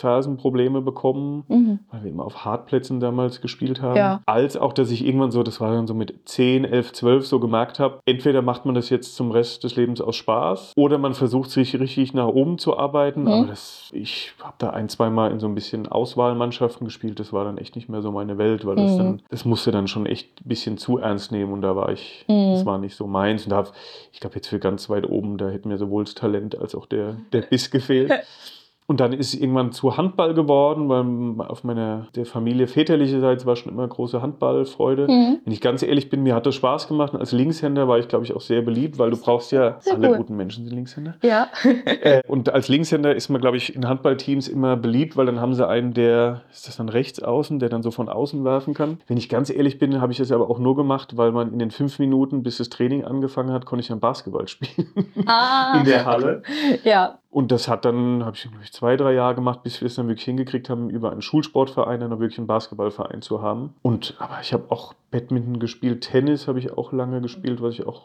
Achilles-Fersenprobleme 0.00 0.80
bekommen, 0.82 1.44
Mhm. 1.48 1.78
weil 1.90 2.04
wir 2.04 2.10
immer 2.10 2.24
auf 2.24 2.44
Hartplätzen 2.44 3.00
damals 3.00 3.40
gespielt 3.40 3.82
haben, 3.82 3.96
Ja. 3.96 4.20
als 4.26 4.56
auch, 4.56 4.72
dass 4.72 4.90
ich 4.90 5.04
irgendwann 5.04 5.30
so, 5.30 5.42
das 5.42 5.60
war 5.60 5.72
dann 5.72 5.86
so 5.86 5.94
mit 5.94 6.14
10, 6.28 6.64
11, 6.64 6.92
12 6.92 7.26
so 7.26 7.38
gemerkt 7.40 7.78
habe, 7.78 8.00
entweder 8.06 8.42
macht 8.42 8.66
man 8.66 8.74
das 8.74 8.90
jetzt 8.90 9.16
zum 9.16 9.30
Rest 9.30 9.64
des 9.64 9.76
Lebens 9.76 10.00
aus 10.00 10.16
Spaß 10.16 10.72
oder 10.76 10.98
man 10.98 11.14
versucht 11.14 11.50
sich 11.50 11.78
richtig 11.78 12.14
nach 12.14 12.26
oben 12.28 12.58
zu 12.58 12.76
arbeiten, 12.78 13.22
Mhm. 13.22 13.28
aber 13.28 13.46
das, 13.46 13.90
ich 13.92 14.32
habe 14.42 14.54
da 14.58 14.70
ein, 14.70 14.88
zwei 14.88 15.10
Mal 15.10 15.30
in 15.30 15.40
so 15.40 15.46
ein 15.46 15.54
bisschen 15.54 15.86
Auswahlmannschaften 15.88 16.84
gespielt, 16.84 17.20
das 17.20 17.32
war 17.32 17.44
dann 17.44 17.58
echt 17.58 17.76
nicht 17.76 17.88
mehr 17.88 18.02
so 18.02 18.10
meine 18.12 18.38
Welt, 18.38 18.64
weil 18.64 18.76
das 18.76 18.94
Mhm. 18.94 18.98
dann, 18.98 19.22
das 19.30 19.44
musste 19.44 19.70
dann 19.70 19.88
schon 19.88 19.99
echt 20.06 20.40
ein 20.40 20.48
bisschen 20.48 20.78
zu 20.78 20.98
ernst 20.98 21.32
nehmen 21.32 21.52
und 21.52 21.62
da 21.62 21.74
war 21.76 21.90
ich, 21.92 22.24
Mhm. 22.28 22.52
das 22.52 22.66
war 22.66 22.78
nicht 22.78 22.94
so 22.96 23.06
meins 23.06 23.44
und 23.44 23.50
da, 23.50 23.56
hab- 23.56 23.72
ich 24.12 24.20
glaube 24.20 24.36
jetzt 24.36 24.48
für 24.48 24.58
ganz 24.58 24.88
weit 24.90 25.08
oben, 25.08 25.38
da 25.38 25.48
hätte 25.50 25.68
mir 25.68 25.78
sowohl 25.78 26.04
das 26.04 26.14
Talent 26.14 26.58
als 26.58 26.74
auch 26.74 26.86
der, 26.86 27.16
der 27.32 27.42
Biss 27.42 27.70
gefehlt. 27.70 28.10
Und 28.90 28.98
dann 28.98 29.12
ist 29.12 29.34
es 29.34 29.40
irgendwann 29.40 29.70
zu 29.70 29.96
Handball 29.96 30.34
geworden, 30.34 30.88
weil 30.88 31.46
auf 31.46 31.62
meiner 31.62 32.08
der 32.16 32.26
Familie 32.26 32.66
väterlicherseits 32.66 33.46
war 33.46 33.54
schon 33.54 33.70
immer 33.70 33.86
große 33.86 34.20
Handballfreude. 34.20 35.06
Mhm. 35.06 35.38
Wenn 35.44 35.52
ich 35.52 35.60
ganz 35.60 35.84
ehrlich 35.84 36.10
bin, 36.10 36.24
mir 36.24 36.34
hat 36.34 36.44
das 36.44 36.56
Spaß 36.56 36.88
gemacht. 36.88 37.14
Und 37.14 37.20
als 37.20 37.30
Linkshänder 37.30 37.86
war 37.86 38.00
ich, 38.00 38.08
glaube 38.08 38.24
ich, 38.24 38.34
auch 38.34 38.40
sehr 38.40 38.62
beliebt, 38.62 38.98
weil 38.98 39.10
du 39.10 39.16
brauchst 39.16 39.52
ja, 39.52 39.76
Sehr 39.78 39.94
alle 39.94 40.10
cool. 40.10 40.16
guten 40.16 40.36
Menschen 40.36 40.64
sind 40.64 40.74
Linkshänder. 40.74 41.14
Ja. 41.22 41.46
Äh, 42.02 42.22
und 42.26 42.52
als 42.52 42.68
Linkshänder 42.68 43.14
ist 43.14 43.28
man, 43.28 43.40
glaube 43.40 43.56
ich, 43.58 43.74
in 43.76 43.86
Handballteams 43.86 44.48
immer 44.48 44.76
beliebt, 44.76 45.16
weil 45.16 45.26
dann 45.26 45.40
haben 45.40 45.54
sie 45.54 45.66
einen, 45.66 45.92
der, 45.92 46.42
ist 46.50 46.66
das 46.66 46.78
dann 46.78 46.88
rechts 46.88 47.22
außen, 47.22 47.58
der 47.58 47.68
dann 47.68 47.82
so 47.82 47.90
von 47.90 48.08
außen 48.08 48.42
werfen 48.44 48.74
kann. 48.74 49.00
Wenn 49.06 49.18
ich 49.18 49.28
ganz 49.28 49.50
ehrlich 49.50 49.78
bin, 49.78 50.00
habe 50.00 50.12
ich 50.12 50.18
das 50.18 50.32
aber 50.32 50.48
auch 50.48 50.58
nur 50.58 50.76
gemacht, 50.76 51.16
weil 51.16 51.30
man 51.30 51.52
in 51.52 51.58
den 51.58 51.70
fünf 51.70 51.98
Minuten, 51.98 52.42
bis 52.42 52.56
das 52.56 52.70
Training 52.70 53.04
angefangen 53.04 53.52
hat, 53.52 53.66
konnte 53.66 53.82
ich 53.82 53.88
dann 53.88 54.00
Basketball 54.00 54.48
spielen. 54.48 54.88
Ah. 55.26 55.78
In 55.78 55.84
der 55.84 56.06
Halle. 56.06 56.42
Ja. 56.84 57.19
Und 57.30 57.52
das 57.52 57.68
hat 57.68 57.84
dann, 57.84 58.24
habe 58.24 58.34
ich 58.36 58.42
glaube 58.42 58.56
ich, 58.64 58.72
zwei, 58.72 58.96
drei 58.96 59.12
Jahre 59.14 59.36
gemacht, 59.36 59.62
bis 59.62 59.80
wir 59.80 59.86
es 59.86 59.94
dann 59.94 60.08
wirklich 60.08 60.24
hingekriegt 60.24 60.68
haben, 60.68 60.90
über 60.90 61.12
einen 61.12 61.22
Schulsportverein 61.22 62.00
dann 62.00 62.10
wirklich 62.10 62.38
einen 62.38 62.48
Basketballverein 62.48 63.22
zu 63.22 63.40
haben. 63.40 63.74
Und 63.82 64.16
aber 64.18 64.38
ich 64.40 64.52
habe 64.52 64.64
auch 64.70 64.94
Badminton 65.12 65.60
gespielt, 65.60 66.00
Tennis 66.02 66.48
habe 66.48 66.58
ich 66.58 66.76
auch 66.76 66.92
lange 66.92 67.20
gespielt, 67.20 67.62
was 67.62 67.74
ich 67.74 67.86
auch 67.86 68.02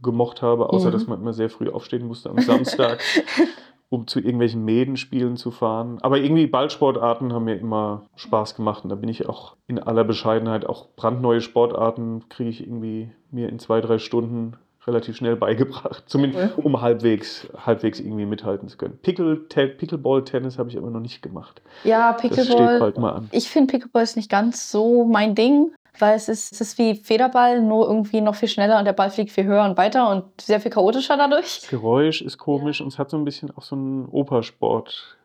gemocht 0.00 0.42
habe, 0.42 0.70
außer 0.70 0.88
Mhm. 0.88 0.92
dass 0.92 1.06
man 1.08 1.20
immer 1.20 1.32
sehr 1.32 1.50
früh 1.50 1.68
aufstehen 1.68 2.06
musste 2.06 2.30
am 2.30 2.38
Samstag, 2.38 3.00
um 3.88 4.06
zu 4.06 4.20
irgendwelchen 4.20 4.64
Mädenspielen 4.64 5.36
zu 5.36 5.50
fahren. 5.50 5.98
Aber 6.02 6.18
irgendwie 6.18 6.46
Ballsportarten 6.46 7.32
haben 7.32 7.46
mir 7.46 7.58
immer 7.58 8.02
Spaß 8.14 8.54
gemacht 8.54 8.84
und 8.84 8.90
da 8.90 8.96
bin 8.96 9.08
ich 9.08 9.28
auch 9.28 9.56
in 9.66 9.80
aller 9.80 10.04
Bescheidenheit, 10.04 10.66
auch 10.66 10.86
brandneue 10.94 11.40
Sportarten 11.40 12.28
kriege 12.28 12.50
ich 12.50 12.60
irgendwie 12.60 13.10
mir 13.32 13.48
in 13.48 13.58
zwei, 13.58 13.80
drei 13.80 13.98
Stunden 13.98 14.56
relativ 14.88 15.16
schnell 15.16 15.36
beigebracht. 15.36 16.02
Zumindest 16.06 16.54
Cool. 16.58 16.64
um 16.64 16.80
halbwegs, 16.80 17.46
halbwegs 17.64 18.00
irgendwie 18.00 18.26
mithalten 18.26 18.68
zu 18.68 18.76
können. 18.76 18.98
Pickle, 19.02 19.48
Te- 19.48 19.68
Pickleball-Tennis 19.68 20.58
habe 20.58 20.68
ich 20.70 20.76
aber 20.76 20.90
noch 20.90 21.00
nicht 21.00 21.22
gemacht. 21.22 21.62
Ja, 21.84 22.12
Pickleball. 22.14 22.80
bald 22.80 22.98
mal 22.98 23.12
an. 23.12 23.28
Ich 23.30 23.48
finde 23.48 23.70
Pickleball 23.72 24.02
ist 24.02 24.16
nicht 24.16 24.30
ganz 24.30 24.70
so 24.72 25.04
mein 25.04 25.34
Ding, 25.36 25.70
weil 26.00 26.16
es 26.16 26.28
ist, 26.28 26.52
es 26.52 26.60
ist 26.60 26.78
wie 26.78 26.94
Federball, 26.94 27.60
nur 27.60 27.86
irgendwie 27.88 28.20
noch 28.20 28.34
viel 28.34 28.48
schneller 28.48 28.78
und 28.78 28.84
der 28.84 28.92
Ball 28.92 29.10
fliegt 29.10 29.30
viel 29.32 29.44
höher 29.44 29.64
und 29.64 29.76
weiter 29.76 30.10
und 30.10 30.24
sehr 30.40 30.60
viel 30.60 30.70
chaotischer 30.70 31.16
dadurch. 31.16 31.60
Das 31.60 31.68
Geräusch 31.70 32.22
ist 32.22 32.38
komisch 32.38 32.80
und 32.80 32.88
es 32.88 32.98
hat 32.98 33.10
so 33.10 33.16
ein 33.16 33.24
bisschen 33.24 33.50
auch 33.56 33.62
so 33.62 33.74
einen 33.76 34.08
Opersport. 34.10 35.16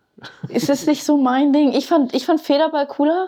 Ist 0.48 0.70
es 0.70 0.86
nicht 0.86 1.04
so 1.04 1.18
mein 1.18 1.54
Ding? 1.54 1.74
Ich 1.74 1.88
fand, 1.88 2.14
ich 2.14 2.26
fand 2.26 2.40
Federball 2.42 2.86
cooler. 2.88 3.28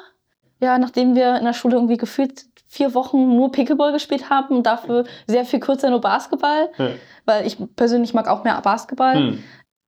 Ja, 0.62 0.78
nachdem 0.78 1.16
wir 1.16 1.38
in 1.38 1.46
der 1.46 1.54
Schule 1.54 1.76
irgendwie 1.76 1.98
gefühlt 1.98 2.46
vier 2.68 2.94
Wochen 2.94 3.36
nur 3.36 3.52
Pickleball 3.52 3.92
gespielt 3.94 4.30
haben 4.30 4.58
und 4.58 4.66
dafür 4.66 5.06
sehr 5.28 5.46
viel 5.46 5.60
kürzer 5.60 5.90
nur 5.90 6.02
Basketball, 6.02 6.70
Ja. 6.78 6.90
weil 7.26 7.46
ich 7.46 7.58
persönlich 7.76 8.14
mag 8.14 8.28
auch 8.28 8.44
mehr 8.44 8.60
Basketball. 8.62 9.16
Hm. 9.16 9.44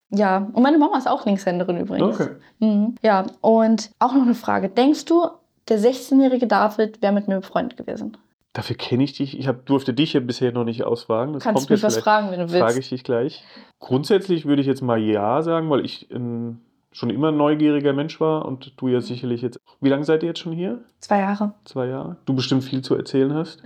Ja, 0.10 0.48
und 0.54 0.64
meine 0.64 0.78
Mama 0.78 0.98
ist 0.98 1.08
auch 1.08 1.26
Linkshänderin 1.26 1.78
übrigens. 1.78 2.20
Okay. 2.20 2.30
Mhm. 2.60 2.96
Ja, 3.02 3.26
und 3.42 3.92
auch 4.00 4.14
noch 4.14 4.22
eine 4.22 4.36
Frage. 4.36 4.70
Denkst 4.70 5.06
du, 5.06 5.28
der 5.68 5.80
16-jährige 5.80 6.48
David 6.48 7.02
wäre 7.02 7.12
mit 7.12 7.28
mir 7.28 7.42
befreundet 7.42 7.78
gewesen? 7.78 8.16
Dafür 8.54 8.78
kenne 8.78 9.04
ich 9.04 9.14
dich. 9.14 9.38
Ich 9.38 9.48
hab, 9.48 9.66
durfte 9.66 9.94
dich 9.94 10.14
ja 10.14 10.20
bisher 10.22 10.52
noch 10.52 10.64
nicht 10.64 10.84
ausfragen. 10.84 11.34
Das 11.34 11.44
Kannst 11.44 11.70
du 11.70 11.74
mich 11.74 11.84
was 11.84 11.98
fragen, 11.98 12.32
wenn 12.32 12.40
du 12.40 12.50
willst? 12.50 12.58
Frage 12.58 12.80
ich 12.80 12.90
dich 12.90 13.04
gleich. 13.04 13.44
Grundsätzlich 13.80 14.46
würde 14.46 14.62
ich 14.62 14.68
jetzt 14.68 14.82
mal 14.82 14.98
ja 14.98 15.42
sagen, 15.44 15.70
weil 15.70 15.86
ich 15.86 16.10
ein, 16.10 16.62
schon 16.98 17.12
immer 17.12 17.28
ein 17.28 17.38
neugieriger 17.38 17.94
Mensch 17.94 18.20
war 18.20 18.46
und 18.46 18.74
du 18.78 18.88
ja 18.88 19.02
sicherlich 19.02 19.44
jetzt. 19.44 19.60
Wie 19.82 19.90
lange 19.90 20.04
seid 20.04 20.24
ihr 20.24 20.30
jetzt 20.30 20.40
schon 20.40 20.54
hier? 20.54 20.80
Zwei 21.00 21.20
Jahre. 21.20 21.54
Zwei 21.64 21.86
Jahre. 21.86 22.18
Du 22.26 22.34
bestimmt 22.34 22.64
viel 22.64 22.82
zu 22.82 22.96
erzählen 22.96 23.36
hast. 23.36 23.62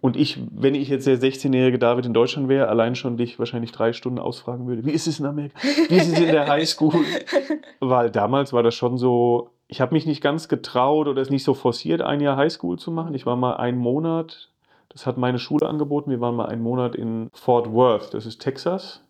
Und 0.00 0.14
ich, 0.14 0.38
wenn 0.52 0.76
ich 0.76 0.88
jetzt 0.88 1.04
der 1.04 1.18
16-jährige 1.18 1.80
David 1.80 2.06
in 2.06 2.14
Deutschland 2.14 2.48
wäre, 2.48 2.68
allein 2.68 2.94
schon 2.94 3.16
dich 3.16 3.40
wahrscheinlich 3.40 3.72
drei 3.72 3.92
Stunden 3.92 4.20
ausfragen 4.20 4.68
würde. 4.68 4.84
Wie 4.84 4.92
ist 4.92 5.08
es 5.08 5.18
in 5.18 5.26
Amerika? 5.26 5.58
Wie 5.88 5.96
ist 5.96 6.12
es 6.12 6.20
in 6.20 6.30
der 6.30 6.46
Highschool? 6.48 6.94
Weil 7.80 8.12
damals 8.12 8.52
war 8.52 8.62
das 8.62 8.76
schon 8.76 8.98
so, 8.98 9.50
ich 9.66 9.80
habe 9.80 9.92
mich 9.92 10.06
nicht 10.06 10.22
ganz 10.22 10.46
getraut 10.46 11.08
oder 11.08 11.20
es 11.20 11.28
nicht 11.28 11.42
so 11.42 11.54
forciert, 11.54 12.02
ein 12.02 12.20
Jahr 12.20 12.36
Highschool 12.36 12.78
zu 12.78 12.92
machen. 12.92 13.14
Ich 13.14 13.26
war 13.26 13.34
mal 13.34 13.56
einen 13.56 13.78
Monat, 13.78 14.52
das 14.90 15.08
hat 15.08 15.16
meine 15.16 15.40
Schule 15.40 15.68
angeboten, 15.68 16.12
wir 16.12 16.20
waren 16.20 16.36
mal 16.36 16.46
einen 16.46 16.62
Monat 16.62 16.94
in 16.94 17.30
Fort 17.32 17.72
Worth, 17.72 18.14
das 18.14 18.26
ist 18.26 18.40
Texas. 18.40 19.02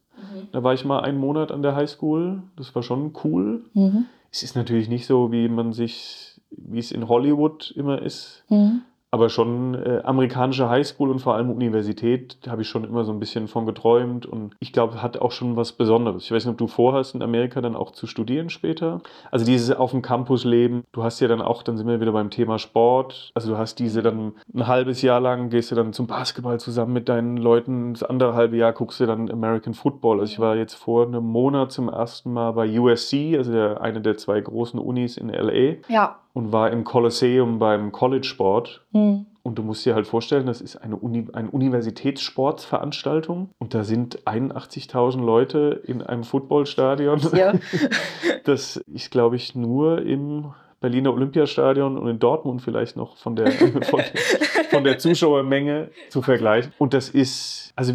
Da 0.53 0.63
war 0.63 0.75
ich 0.75 0.85
mal 0.85 1.01
einen 1.01 1.19
Monat 1.19 1.53
an 1.53 1.63
der 1.63 1.75
Highschool. 1.77 2.43
Das 2.57 2.75
war 2.75 2.83
schon 2.83 3.13
cool. 3.25 3.65
Mhm. 3.75 4.07
Es 4.33 4.43
ist 4.43 4.57
natürlich 4.57 4.89
nicht 4.89 5.07
so, 5.07 5.33
wie 5.33 5.49
man 5.49 5.73
sich, 5.73 6.41
wie 6.51 6.79
es 6.79 6.93
in 6.93 7.09
Hollywood 7.09 7.73
immer 7.77 8.03
ist. 8.03 8.45
Mhm. 8.49 8.83
Aber 9.11 9.29
schon 9.29 9.75
äh, 9.75 10.01
amerikanische 10.05 10.69
Highschool 10.69 11.11
und 11.11 11.21
vor 11.21 11.35
allem 11.35 11.51
Universität, 11.51 12.39
habe 12.49 12.63
ich 12.63 12.69
schon 12.69 12.85
immer 12.85 13.05
so 13.05 13.13
ein 13.13 13.21
bisschen 13.21 13.49
von 13.49 13.65
geträumt. 13.65 14.27
Und 14.27 14.55
ich 14.59 14.73
glaube, 14.73 15.01
hat 15.03 15.19
auch 15.19 15.33
schon 15.33 15.57
was 15.57 15.73
Besonderes. 15.73 16.25
Ich 16.25 16.33
weiß 16.33 16.45
nicht, 16.45 16.53
ob 16.53 16.59
du 16.59 16.67
vorhast, 16.67 17.15
in 17.15 17.23
Amerika 17.23 17.61
dann 17.61 17.77
auch 17.77 17.93
zu 17.93 18.07
studieren 18.07 18.51
später. 18.51 19.01
Also 19.31 19.45
dieses 19.45 19.75
auf 19.75 19.93
dem 19.93 20.03
Campus 20.03 20.45
leben. 20.45 20.85
Du 20.93 21.03
hast 21.03 21.21
ja 21.21 21.29
dann 21.29 21.41
auch, 21.41 21.63
dann 21.63 21.77
sind 21.77 21.87
wir 21.87 22.01
wieder 22.01 22.13
beim 22.13 22.31
Thema 22.31 22.59
Sport. 22.59 23.31
Also 23.35 23.53
du 23.53 23.59
hast 23.59 23.79
diese 23.79 24.03
dann 24.03 24.33
ein 24.55 24.67
halbes 24.67 25.03
Jahr 25.03 25.21
lang, 25.21 25.51
gehst 25.51 25.71
du 25.71 25.75
dann 25.75 25.93
zum 25.93 26.07
Basketball 26.07 26.59
zusammen 26.59 26.93
mit 26.93 27.09
deinen 27.09 27.37
Leuten. 27.37 27.95
Das 27.95 28.03
andere 28.03 28.35
halbe 28.35 28.57
Jahr 28.57 28.73
guckst 28.73 29.01
du 29.01 29.07
dann 29.07 29.31
American 29.31 29.75
Football. 29.75 30.21
Also 30.21 30.33
ich 30.33 30.41
war 30.41 30.57
jetzt 30.57 30.75
vor 30.75 31.07
einem 31.07 31.25
Monat 31.25 31.73
zum 31.73 31.89
ersten 31.89 32.33
Mal 32.33 32.53
bei 32.53 32.79
USC, 32.79 33.37
also 33.37 33.53
der, 33.53 33.81
eine 33.81 34.01
der 34.01 34.17
zwei 34.17 34.41
großen 34.41 34.81
Unis 34.81 35.17
in 35.17 35.29
LA 35.29 35.77
Ja. 35.89 36.19
Und 36.37 36.53
war 36.53 36.71
im 36.71 36.85
Kolosseum 36.85 37.59
beim 37.59 37.93
College-Sport. 37.93 38.85
Mhm. 38.93 39.25
Und 39.43 39.57
du 39.57 39.63
musst 39.63 39.87
dir 39.87 39.95
halt 39.95 40.07
vorstellen, 40.07 40.45
das 40.45 40.61
ist 40.61 40.77
eine, 40.77 40.97
Uni 40.97 41.29
eine 41.33 41.51
Universitätssportsveranstaltung 41.51 43.49
und 43.59 43.73
da 43.73 43.85
sind 43.85 44.27
81.000 44.27 45.25
Leute 45.25 45.81
in 45.85 46.03
einem 46.03 46.25
Footballstadion. 46.25 47.21
Ja. 47.33 47.55
Das 48.45 48.77
ist, 48.77 49.11
glaube 49.11 49.35
ich, 49.37 49.55
nur 49.57 50.03
im 50.03 50.53
Berliner 50.81 51.13
Olympiastadion 51.13 51.97
und 51.99 52.09
in 52.09 52.19
Dortmund 52.19 52.63
vielleicht 52.63 52.97
noch 52.97 53.17
von 53.17 53.37
der, 53.37 53.51
von, 53.83 54.01
von 54.71 54.85
der 54.85 54.99
Zuschauermenge 54.99 55.91
zu 56.11 56.23
vergleichen. 56.23 56.73
Und 56.79 56.95
das 56.95 57.09
ist, 57.09 57.73
also 57.77 57.95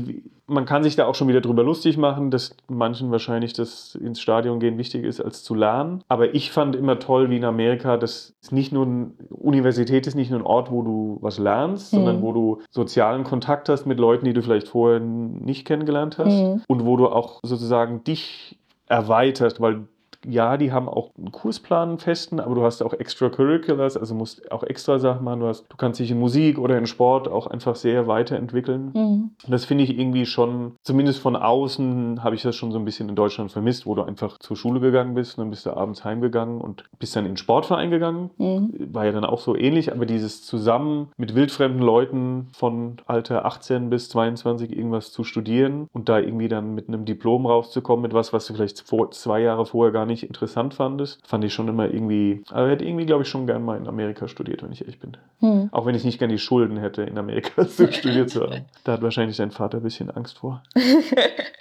man 0.52 0.66
kann 0.66 0.84
sich 0.84 0.96
da 0.96 1.06
auch 1.06 1.16
schon 1.16 1.28
wieder 1.28 1.42
drüber 1.42 1.64
lustig 1.64 1.98
machen, 1.98 2.30
dass 2.30 2.56
manchen 2.68 3.10
wahrscheinlich 3.12 3.54
das 3.54 3.96
ins 3.96 4.20
Stadion 4.20 4.60
gehen 4.60 4.78
wichtiger 4.78 5.08
ist 5.08 5.22
als 5.22 5.44
zu 5.44 5.56
lernen. 5.56 6.04
Aber 6.10 6.36
ich 6.36 6.52
fand 6.52 6.76
immer 6.76 7.00
toll, 7.00 7.30
wie 7.30 7.38
in 7.38 7.46
Amerika, 7.46 7.98
dass 7.98 8.34
es 8.42 8.52
nicht 8.52 8.72
nur 8.72 8.86
eine 8.86 9.12
Universität 9.30 10.08
ist, 10.08 10.16
nicht 10.16 10.30
nur 10.30 10.42
ein 10.42 10.46
Ort, 10.46 10.72
wo 10.72 10.82
du 10.82 11.18
was 11.22 11.40
lernst, 11.40 11.94
mhm. 11.94 11.98
sondern 11.98 12.22
wo 12.22 12.34
du 12.34 12.62
sozialen 12.70 13.24
Kontakt 13.24 13.70
hast 13.70 13.86
mit 13.86 14.00
Leuten, 14.00 14.26
die 14.26 14.34
du 14.34 14.42
vielleicht 14.42 14.68
vorher 14.68 15.00
nicht 15.00 15.66
kennengelernt 15.66 16.18
hast 16.18 16.42
mhm. 16.42 16.62
und 16.68 16.86
wo 16.86 16.98
du 16.98 17.08
auch 17.08 17.40
sozusagen 17.44 18.04
dich 18.04 18.58
erweiterst, 18.88 19.62
weil 19.62 19.88
ja, 20.26 20.58
die 20.58 20.72
haben 20.72 20.88
auch 20.88 21.12
einen 21.18 21.32
Kursplan 21.32 21.98
festen, 21.98 22.40
aber 22.40 22.56
du 22.56 22.64
hast 22.64 22.82
auch 22.82 22.94
Extracurriculars, 22.94 23.98
also 23.98 24.16
musst 24.16 24.52
auch 24.52 24.64
extra 24.64 25.00
Sachen 25.00 25.24
machen. 25.24 25.40
Du, 25.40 25.48
hast, 25.48 25.66
du 25.70 25.78
kannst 25.78 26.00
dich 26.00 26.12
in 26.12 26.20
Musik 26.20 26.58
oder 26.58 26.78
in 26.78 26.86
Sport 26.86 27.28
auch 27.28 27.48
einfach 27.48 27.76
sehr 27.76 28.08
weiterentwickeln. 28.08 28.92
Mhm. 28.94 29.32
Das 29.48 29.66
finde 29.66 29.84
ich 29.84 29.98
irgendwie 29.98 30.26
schon, 30.26 30.76
zumindest 30.84 31.20
von 31.20 31.36
außen 31.36 32.24
habe 32.24 32.36
ich 32.36 32.42
das 32.42 32.56
schon 32.56 32.72
so 32.72 32.80
ein 32.80 32.86
bisschen 32.86 33.10
in 33.10 33.16
Deutschland 33.16 33.52
vermisst, 33.52 33.86
wo 33.86 33.96
du 33.96 34.04
einfach 34.04 34.38
zur 34.40 34.56
Schule 34.56 34.80
gegangen 34.80 35.14
bist 35.14 35.38
und 35.38 35.44
dann 35.44 35.50
bist 35.50 35.66
du 35.66 35.72
abends 35.72 36.04
heimgegangen 36.04 36.62
und 36.62 36.84
bist 37.00 37.16
dann 37.16 37.26
in 37.26 37.32
den 37.32 37.38
Sportverein 37.38 37.90
gegangen. 37.90 38.30
Mhm. 38.38 38.94
War 38.94 39.06
ja 39.06 39.12
dann 39.12 39.26
auch 39.26 39.40
so 39.40 39.56
ähnlich, 39.56 39.92
aber 39.92 40.06
dieses 40.06 40.44
zusammen 40.44 41.10
mit 41.18 41.36
wildfremden 41.36 41.82
Leuten 41.82 42.50
von 42.54 42.98
Alter 43.08 43.46
18 43.46 43.90
bis 43.90 44.10
22 44.10 44.76
irgendwas 44.76 45.12
zu 45.12 45.24
studieren 45.24 45.88
und 45.94 46.10
da 46.10 46.20
irgendwie 46.20 46.48
dann 46.48 46.76
mit 46.76 46.88
einem 46.88 47.06
Diplom 47.06 47.46
rauszukommen, 47.46 48.04
mit 48.04 48.14
was, 48.14 48.34
was 48.34 48.46
du 48.46 48.54
vielleicht 48.54 48.82
vor, 48.82 49.12
zwei 49.12 49.42
Jahre 49.42 49.66
vorher 49.66 49.92
gar 49.92 50.06
nicht 50.06 50.11
nicht 50.12 50.24
interessant 50.24 50.74
fandest, 50.74 51.26
fand 51.28 51.44
ich 51.44 51.54
schon 51.54 51.68
immer 51.68 51.90
irgendwie, 51.90 52.44
aber 52.50 52.70
hätte 52.70 52.86
irgendwie, 52.86 53.06
glaube 53.06 53.24
ich, 53.24 53.30
schon 53.30 53.48
gern 53.48 53.64
mal 53.64 53.78
in 53.78 53.88
Amerika 53.88 54.28
studiert, 54.28 54.62
wenn 54.62 54.72
ich 54.72 54.82
ehrlich 54.82 55.00
bin. 55.00 55.18
Hm. 55.40 55.70
Auch 55.72 55.86
wenn 55.86 55.96
ich 55.96 56.04
nicht 56.04 56.20
gern 56.20 56.30
die 56.30 56.38
Schulden 56.38 56.78
hätte, 56.78 57.04
in 57.04 57.18
Amerika 57.18 57.68
zu 57.68 57.92
studiert 57.92 58.30
zu 58.30 58.42
haben. 58.42 58.66
Da 58.84 58.94
hat 58.94 59.02
wahrscheinlich 59.02 59.38
dein 59.38 59.52
Vater 59.52 59.78
ein 59.78 59.84
bisschen 59.84 60.10
Angst 60.10 60.40
vor. 60.40 60.64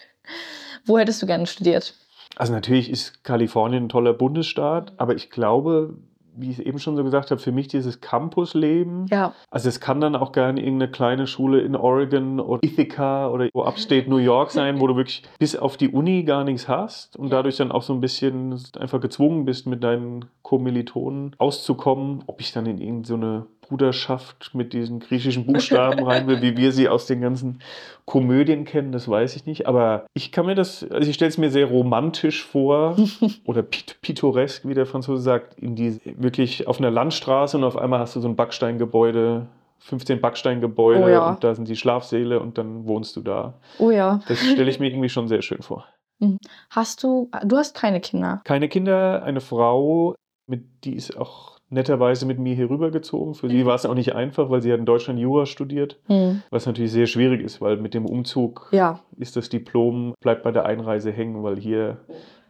Wo 0.86 0.98
hättest 0.98 1.22
du 1.22 1.26
gerne 1.26 1.46
studiert? 1.46 1.94
Also 2.36 2.52
natürlich 2.52 2.90
ist 2.90 3.22
Kalifornien 3.24 3.84
ein 3.84 3.88
toller 3.88 4.14
Bundesstaat, 4.14 4.92
aber 4.96 5.14
ich 5.14 5.30
glaube, 5.30 5.94
wie 6.36 6.50
ich 6.50 6.64
eben 6.64 6.78
schon 6.78 6.96
so 6.96 7.04
gesagt 7.04 7.30
habe, 7.30 7.40
für 7.40 7.52
mich 7.52 7.68
dieses 7.68 8.00
Campusleben. 8.00 9.06
Ja. 9.10 9.34
Also 9.50 9.68
es 9.68 9.80
kann 9.80 10.00
dann 10.00 10.16
auch 10.16 10.32
gerne 10.32 10.60
irgendeine 10.60 10.90
kleine 10.90 11.26
Schule 11.26 11.60
in 11.60 11.76
Oregon 11.76 12.40
oder 12.40 12.62
Ithaca 12.62 13.28
oder 13.28 13.48
Upstate 13.54 14.08
New 14.08 14.18
York 14.18 14.50
sein, 14.50 14.80
wo 14.80 14.86
du 14.86 14.96
wirklich 14.96 15.22
bis 15.38 15.56
auf 15.56 15.76
die 15.76 15.88
Uni 15.88 16.24
gar 16.24 16.44
nichts 16.44 16.68
hast 16.68 17.16
und 17.16 17.30
dadurch 17.32 17.56
dann 17.56 17.72
auch 17.72 17.82
so 17.82 17.92
ein 17.92 18.00
bisschen 18.00 18.60
einfach 18.78 19.00
gezwungen 19.00 19.44
bist, 19.44 19.66
mit 19.66 19.82
deinen 19.82 20.26
Kommilitonen 20.42 21.34
auszukommen. 21.38 22.22
Ob 22.26 22.40
ich 22.40 22.52
dann 22.52 22.66
in 22.66 22.78
irgendeine 22.78 23.46
Bruderschaft 23.70 24.50
mit 24.52 24.72
diesen 24.72 24.98
griechischen 24.98 25.46
Buchstaben 25.46 26.04
rein 26.04 26.26
will, 26.26 26.42
wie 26.42 26.56
wir 26.56 26.72
sie 26.72 26.88
aus 26.88 27.06
den 27.06 27.20
ganzen 27.20 27.60
Komödien 28.04 28.64
kennen, 28.64 28.90
das 28.90 29.08
weiß 29.08 29.36
ich 29.36 29.46
nicht. 29.46 29.68
Aber 29.68 30.06
ich 30.12 30.32
kann 30.32 30.46
mir 30.46 30.56
das, 30.56 30.84
also 30.90 31.08
ich 31.08 31.14
stelle 31.14 31.28
es 31.28 31.38
mir 31.38 31.50
sehr 31.50 31.66
romantisch 31.66 32.44
vor 32.44 32.96
oder 33.44 33.62
pittoresk, 33.62 34.66
wie 34.66 34.74
der 34.74 34.86
Franzose 34.86 35.22
sagt, 35.22 35.58
in 35.60 35.76
die 35.76 36.00
wirklich 36.04 36.66
auf 36.66 36.78
einer 36.78 36.90
Landstraße 36.90 37.56
und 37.56 37.64
auf 37.64 37.76
einmal 37.76 38.00
hast 38.00 38.16
du 38.16 38.20
so 38.20 38.28
ein 38.28 38.36
Backsteingebäude 38.36 39.46
15 39.78 40.20
Backsteingebäude 40.20 41.04
oh 41.04 41.08
ja. 41.08 41.30
und 41.30 41.42
da 41.42 41.54
sind 41.54 41.66
die 41.66 41.76
Schlafsäle 41.76 42.40
und 42.40 42.58
dann 42.58 42.86
wohnst 42.86 43.16
du 43.16 43.22
da. 43.22 43.54
Oh 43.78 43.90
ja. 43.90 44.20
Das 44.28 44.38
stelle 44.38 44.68
ich 44.68 44.78
mir 44.78 44.88
irgendwie 44.88 45.08
schon 45.08 45.26
sehr 45.26 45.40
schön 45.40 45.62
vor. 45.62 45.86
Mhm. 46.18 46.38
Hast 46.68 47.02
du, 47.02 47.30
du 47.44 47.56
hast 47.56 47.74
keine 47.74 48.00
Kinder? 48.00 48.42
Keine 48.44 48.68
Kinder, 48.68 49.22
eine 49.22 49.40
Frau, 49.40 50.16
mit 50.46 50.84
die 50.84 50.96
ist 50.96 51.16
auch 51.16 51.59
netterweise 51.70 52.26
mit 52.26 52.38
mir 52.38 52.54
hier 52.54 52.68
rübergezogen. 52.68 53.34
Für 53.34 53.48
sie 53.48 53.62
mhm. 53.62 53.66
war 53.66 53.76
es 53.76 53.86
auch 53.86 53.94
nicht 53.94 54.14
einfach, 54.14 54.50
weil 54.50 54.60
sie 54.60 54.72
hat 54.72 54.80
in 54.80 54.86
Deutschland 54.86 55.18
Jura 55.18 55.46
studiert, 55.46 55.98
mhm. 56.08 56.42
was 56.50 56.66
natürlich 56.66 56.92
sehr 56.92 57.06
schwierig 57.06 57.40
ist, 57.40 57.60
weil 57.60 57.76
mit 57.76 57.94
dem 57.94 58.06
Umzug 58.06 58.68
ja. 58.72 59.00
ist 59.16 59.36
das 59.36 59.48
Diplom, 59.48 60.14
bleibt 60.20 60.42
bei 60.42 60.50
der 60.50 60.66
Einreise 60.66 61.12
hängen, 61.12 61.42
weil 61.42 61.58
hier 61.58 61.98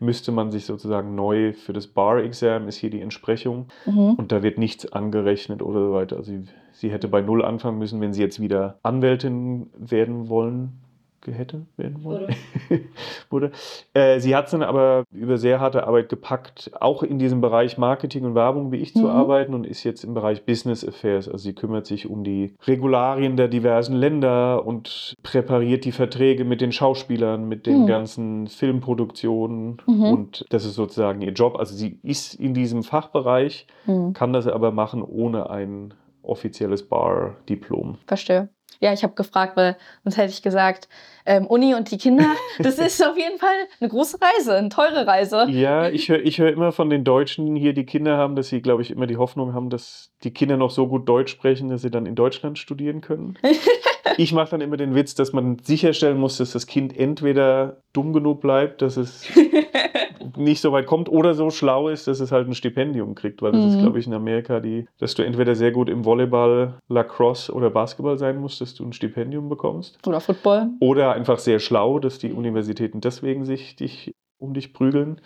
müsste 0.01 0.33
man 0.33 0.51
sich 0.51 0.65
sozusagen 0.65 1.15
neu 1.15 1.53
für 1.53 1.75
das 1.75 1.87
Bar-Exam, 1.87 2.67
ist 2.67 2.77
hier 2.77 2.91
die 2.91 3.03
Entsprechung 3.03 3.67
mhm. 3.85 4.15
und 4.15 4.33
da 4.33 4.43
wird 4.43 4.57
nichts 4.59 4.91
angerechnet 4.91 5.63
oder 5.63 5.85
so 5.87 5.93
weiter. 5.93 6.17
Also 6.17 6.33
sie, 6.33 6.45
sie 6.73 6.91
hätte 6.91 7.07
bei 7.07 7.21
Null 7.21 7.45
anfangen 7.45 7.79
müssen, 7.79 8.01
wenn 8.01 8.15
sie 8.15 8.23
jetzt 8.23 8.41
wieder 8.41 8.79
Anwältin 8.83 9.71
werden 9.77 10.31
wollen 10.31 10.81
hätte 11.27 11.67
werden 11.77 12.03
wollen. 12.05 12.35
Wurde. 13.31 13.53
Äh, 13.95 14.21
sie 14.21 14.35
hat 14.35 14.47
es 14.47 14.51
dann 14.53 14.63
aber 14.63 15.05
über 15.13 15.39
sehr 15.39 15.61
harte 15.61 15.87
Arbeit 15.87 16.09
gepackt, 16.09 16.71
auch 16.81 17.03
in 17.03 17.19
diesem 17.19 17.41
Bereich 17.41 17.79
Marketing 17.79 18.25
und 18.25 18.35
Werbung 18.35 18.73
wie 18.73 18.77
ich 18.77 18.95
mhm. 18.95 19.01
zu 19.01 19.09
arbeiten 19.09 19.55
und 19.55 19.67
ist 19.67 19.85
jetzt 19.85 20.05
im 20.05 20.15
Bereich 20.15 20.45
Business 20.45 20.87
Affairs. 20.87 21.29
Also 21.29 21.39
sie 21.39 21.55
kümmert 21.55 21.87
sich 21.87 22.09
um 22.09 22.25
die 22.25 22.55
Regularien 22.67 23.37
der 23.37 23.49
diversen 23.49 23.95
Länder 23.95 24.67
und 24.67 25.15
präpariert 25.23 25.85
die 25.85 25.93
Verträge 25.93 26.45
mit 26.45 26.61
den 26.61 26.73
Schauspielern, 26.73 27.49
mit 27.49 27.67
den 27.67 27.83
mhm. 27.83 27.87
ganzen 27.87 28.47
Filmproduktionen 28.47 29.83
mhm. 29.87 30.03
und 30.05 30.45
das 30.51 30.65
ist 30.65 30.75
sozusagen 30.75 31.21
ihr 31.23 31.33
Job. 31.33 31.57
Also 31.57 31.75
sie 31.75 31.99
ist 32.03 32.35
in 32.35 32.55
diesem 32.55 32.83
Fachbereich, 32.83 33.67
mhm. 33.87 34.13
kann 34.13 34.33
das 34.33 34.47
aber 34.47 34.73
machen 34.73 35.03
ohne 35.03 35.51
ein 35.51 35.95
offizielles 36.23 36.89
Bar-Diplom. 36.89 37.99
Verstehe. 38.07 38.49
Ja, 38.79 38.93
ich 38.93 39.03
habe 39.03 39.15
gefragt, 39.15 39.57
weil 39.57 39.77
sonst 40.05 40.17
hätte 40.17 40.33
ich 40.33 40.43
gesagt, 40.43 40.89
ähm, 41.27 41.47
Uni 41.47 41.75
und 41.75 41.91
die 41.91 41.99
Kinder, 41.99 42.27
das 42.59 42.79
ist 42.79 43.05
auf 43.05 43.17
jeden 43.17 43.39
Fall 43.39 43.55
eine 43.81 43.91
große 43.91 44.19
Reise, 44.21 44.57
eine 44.57 44.69
teure 44.69 45.07
Reise. 45.07 45.47
Ja, 45.51 45.89
ich 45.89 46.09
höre 46.09 46.21
ich 46.21 46.39
hör 46.39 46.51
immer 46.51 46.73
von 46.73 46.89
den 46.89 47.05
Deutschen 47.05 47.57
hier, 47.57 47.73
die 47.73 47.85
Kinder 47.85 48.17
haben, 48.17 48.37
dass 48.37 48.49
sie, 48.49 48.63
glaube 48.63 48.83
ich, 48.83 48.91
immer 48.91 49.07
die 49.07 49.17
Hoffnung 49.17 49.53
haben, 49.53 49.71
dass 49.71 50.11
die 50.25 50.33
Kinder 50.33 50.57
noch 50.57 50.71
so 50.71 50.89
gut 50.89 51.09
Deutsch 51.09 51.33
sprechen, 51.33 51.69
dass 51.69 51.83
sie 51.83 51.91
dann 51.91 52.07
in 52.07 52.15
Deutschland 52.15 52.59
studieren 52.59 53.01
können. 53.01 53.39
ich 54.17 54.33
mache 54.33 54.51
dann 54.51 54.61
immer 54.61 54.77
den 54.77 54.95
Witz, 54.95 55.15
dass 55.15 55.33
man 55.33 55.59
sicherstellen 55.59 56.19
muss, 56.19 56.39
dass 56.39 56.53
das 56.53 56.67
Kind 56.67 56.97
entweder 56.97 57.83
dumm 57.93 58.13
genug 58.13 58.41
bleibt, 58.41 58.83
dass 58.83 58.97
es 58.97 59.27
nicht 60.37 60.61
so 60.61 60.73
weit 60.73 60.87
kommt 60.87 61.09
oder 61.09 61.35
so 61.35 61.51
schlau 61.51 61.89
ist, 61.89 62.07
dass 62.07 62.21
es 62.21 62.33
halt 62.33 62.49
ein 62.49 62.55
Stipendium 62.55 63.15
kriegt, 63.15 63.43
weil 63.43 63.53
das 63.53 63.63
mhm. 63.63 63.71
ist, 63.71 63.79
glaube 63.81 63.99
ich, 63.99 64.07
in 64.07 64.15
Amerika 64.15 64.61
die, 64.61 64.87
dass 64.99 65.15
du 65.15 65.23
entweder 65.23 65.55
sehr 65.55 65.73
gut 65.73 65.89
im 65.89 66.05
Volleyball, 66.05 66.75
Lacrosse 66.89 67.53
oder 67.53 67.71
Basketball 67.71 68.19
sein 68.19 68.39
musst, 68.39 68.61
dass 68.61 68.75
du 68.75 68.85
ein 68.85 68.93
Stipendium 68.93 69.49
bekommst. 69.49 69.99
Oder 70.07 70.21
Football. 70.21 70.71
Oder 70.81 71.13
einfach 71.13 71.39
sehr 71.39 71.59
schlau, 71.59 71.99
dass 71.99 72.19
die 72.19 72.33
Universitäten 72.33 73.01
deswegen 73.01 73.45
sich 73.45 73.77
dich 73.77 74.15
um 74.39 74.55
dich 74.55 74.73
prügeln. 74.73 75.21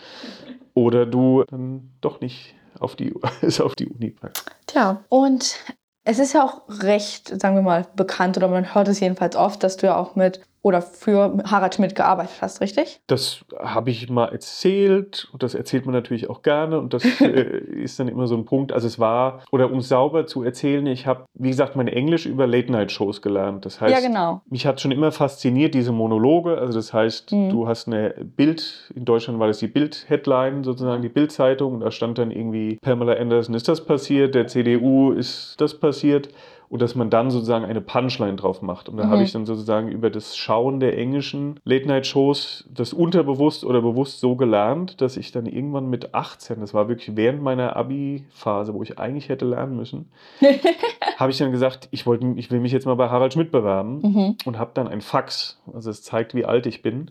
Oder 0.75 1.07
du 1.07 1.45
dann 1.49 1.91
doch 2.01 2.21
nicht 2.21 2.55
auf 2.81 2.97
die, 2.97 3.15
auf 3.61 3.75
die 3.75 3.89
Uni 3.89 4.11
packst. 4.11 4.45
Tja, 4.67 5.05
und 5.09 5.57
es 6.05 6.19
ist 6.19 6.35
ja 6.35 6.45
auch 6.45 6.63
recht, 6.83 7.41
sagen 7.41 7.57
wir 7.57 7.63
mal, 7.63 7.87
bekannt 7.97 8.37
oder 8.37 8.49
man 8.49 8.75
hört 8.75 8.89
es 8.89 9.01
jedenfalls 9.01 9.37
oft, 9.37 9.63
dass 9.63 9.77
du 9.77 9.87
ja 9.87 9.97
auch 9.97 10.17
mit 10.17 10.41
oder 10.65 10.81
für 10.81 11.37
Harald 11.45 11.75
Schmidt 11.75 11.95
gearbeitet 11.95 12.37
hast, 12.41 12.63
richtig? 12.63 13.03
Das 13.07 13.45
habe 13.61 13.91
ich 13.91 14.09
mal 14.09 14.29
erzählt 14.29 15.29
und 15.31 15.43
das 15.43 15.55
erzählt 15.55 15.85
man 15.85 15.95
natürlich 15.95 16.31
auch 16.31 16.41
gerne 16.41 16.81
und 16.81 16.95
das 16.95 17.05
äh, 17.21 17.59
ist 17.83 18.01
dann 18.01 18.09
immer 18.09 18.27
so 18.27 18.35
ein 18.35 18.47
Punkt. 18.47 18.73
Also 18.73 18.87
es 18.87 18.99
war, 18.99 19.43
oder 19.53 19.71
um 19.71 19.83
sauber 19.83 20.27
zu 20.27 20.43
erzählen, 20.43 20.87
ich 20.87 21.07
habe, 21.07 21.27
wie 21.35 21.51
gesagt, 21.51 21.77
mein 21.77 21.87
Englisch 21.87 22.25
über 22.25 22.47
Late-Night-Shows 22.47 23.21
gelernt. 23.21 23.67
Das 23.67 23.83
heißt, 23.83 23.95
ja, 23.95 24.01
genau. 24.01 24.41
mich 24.49 24.67
hat 24.67 24.81
schon 24.81 24.91
immer 24.91 25.13
fasziniert, 25.13 25.75
diese 25.75 25.93
Monologe. 25.93 26.57
Also 26.57 26.79
das 26.79 26.95
heißt, 26.95 27.33
mhm. 27.33 27.51
du 27.51 27.69
hast 27.69 27.87
eine 27.87 28.15
Bild, 28.25 28.91
in 28.95 29.05
Deutschland 29.05 29.39
war 29.39 29.49
das 29.49 29.59
die 29.59 29.69
Bild-Headline, 29.69 30.65
sozusagen 30.65 31.03
die 31.03 31.11
Bild-Zeitung 31.11 31.75
und 31.75 31.81
da 31.81 31.91
stand 31.91 32.17
dann 32.17 32.31
irgendwie, 32.31 32.79
Pamela 32.81 33.13
Anderson 33.21 33.55
ist 33.55 33.69
das 33.69 33.85
passiert, 33.85 34.35
der 34.35 34.47
CDU 34.47 35.13
ist 35.13 35.61
das 35.61 35.79
passiert 35.79 36.31
und 36.69 36.83
dass 36.83 36.95
man 36.95 37.11
dann 37.11 37.31
sozusagen 37.31 37.65
eine 37.65 37.81
Punchline 37.81 38.37
drauf 38.37 38.63
macht. 38.63 38.89
Und 38.89 38.97
da 38.97 39.05
mhm. 39.05 39.11
habe 39.11 39.23
ich 39.23 39.33
dann 39.33 39.47
sozusagen 39.47 39.89
über 39.89 40.11
das 40.11 40.37
Schauen 40.37 40.81
der 40.81 40.99
englischen 40.99 41.61
Late-Night-Shows 41.65 42.69
das 42.73 42.93
unterbewusst 42.93 43.65
oder 43.65 43.83
bewusst 43.83 44.21
so 44.21 44.37
gelernt, 44.37 45.01
dass 45.01 45.17
ich 45.17 45.33
dann 45.33 45.47
irgendwann 45.47 45.89
mit 45.89 46.15
18, 46.15 46.61
das 46.61 46.75
war 46.75 46.89
wirklich 46.89 47.17
während 47.17 47.43
meiner 47.43 47.77
Abi-Phase, 47.77 48.75
wo 48.75 48.83
ich 48.83 48.99
eigentlich 48.99 49.29
hätte 49.29 49.45
lernen 49.45 49.77
müssen, 49.77 50.11
habe 51.17 51.31
ich 51.31 51.39
dann 51.39 51.53
gesagt, 51.53 51.89
ich, 51.91 52.07
wollte, 52.07 52.27
ich 52.37 52.51
will 52.51 52.61
mich 52.61 52.73
jetzt 52.73 52.87
mal 52.87 52.95
bei 52.95 53.09
Harald 53.09 53.33
Schmidt 53.33 53.51
bewerben 53.51 54.01
mhm. 54.03 54.37
und 54.45 54.59
habe 54.59 54.71
dann 54.75 54.89
ein 54.89 55.01
Fax, 55.01 55.61
also 55.73 55.91
es 55.91 56.03
zeigt, 56.03 56.35
wie 56.35 56.45
alt 56.45 56.67
ich 56.67 56.83
bin. 56.83 57.11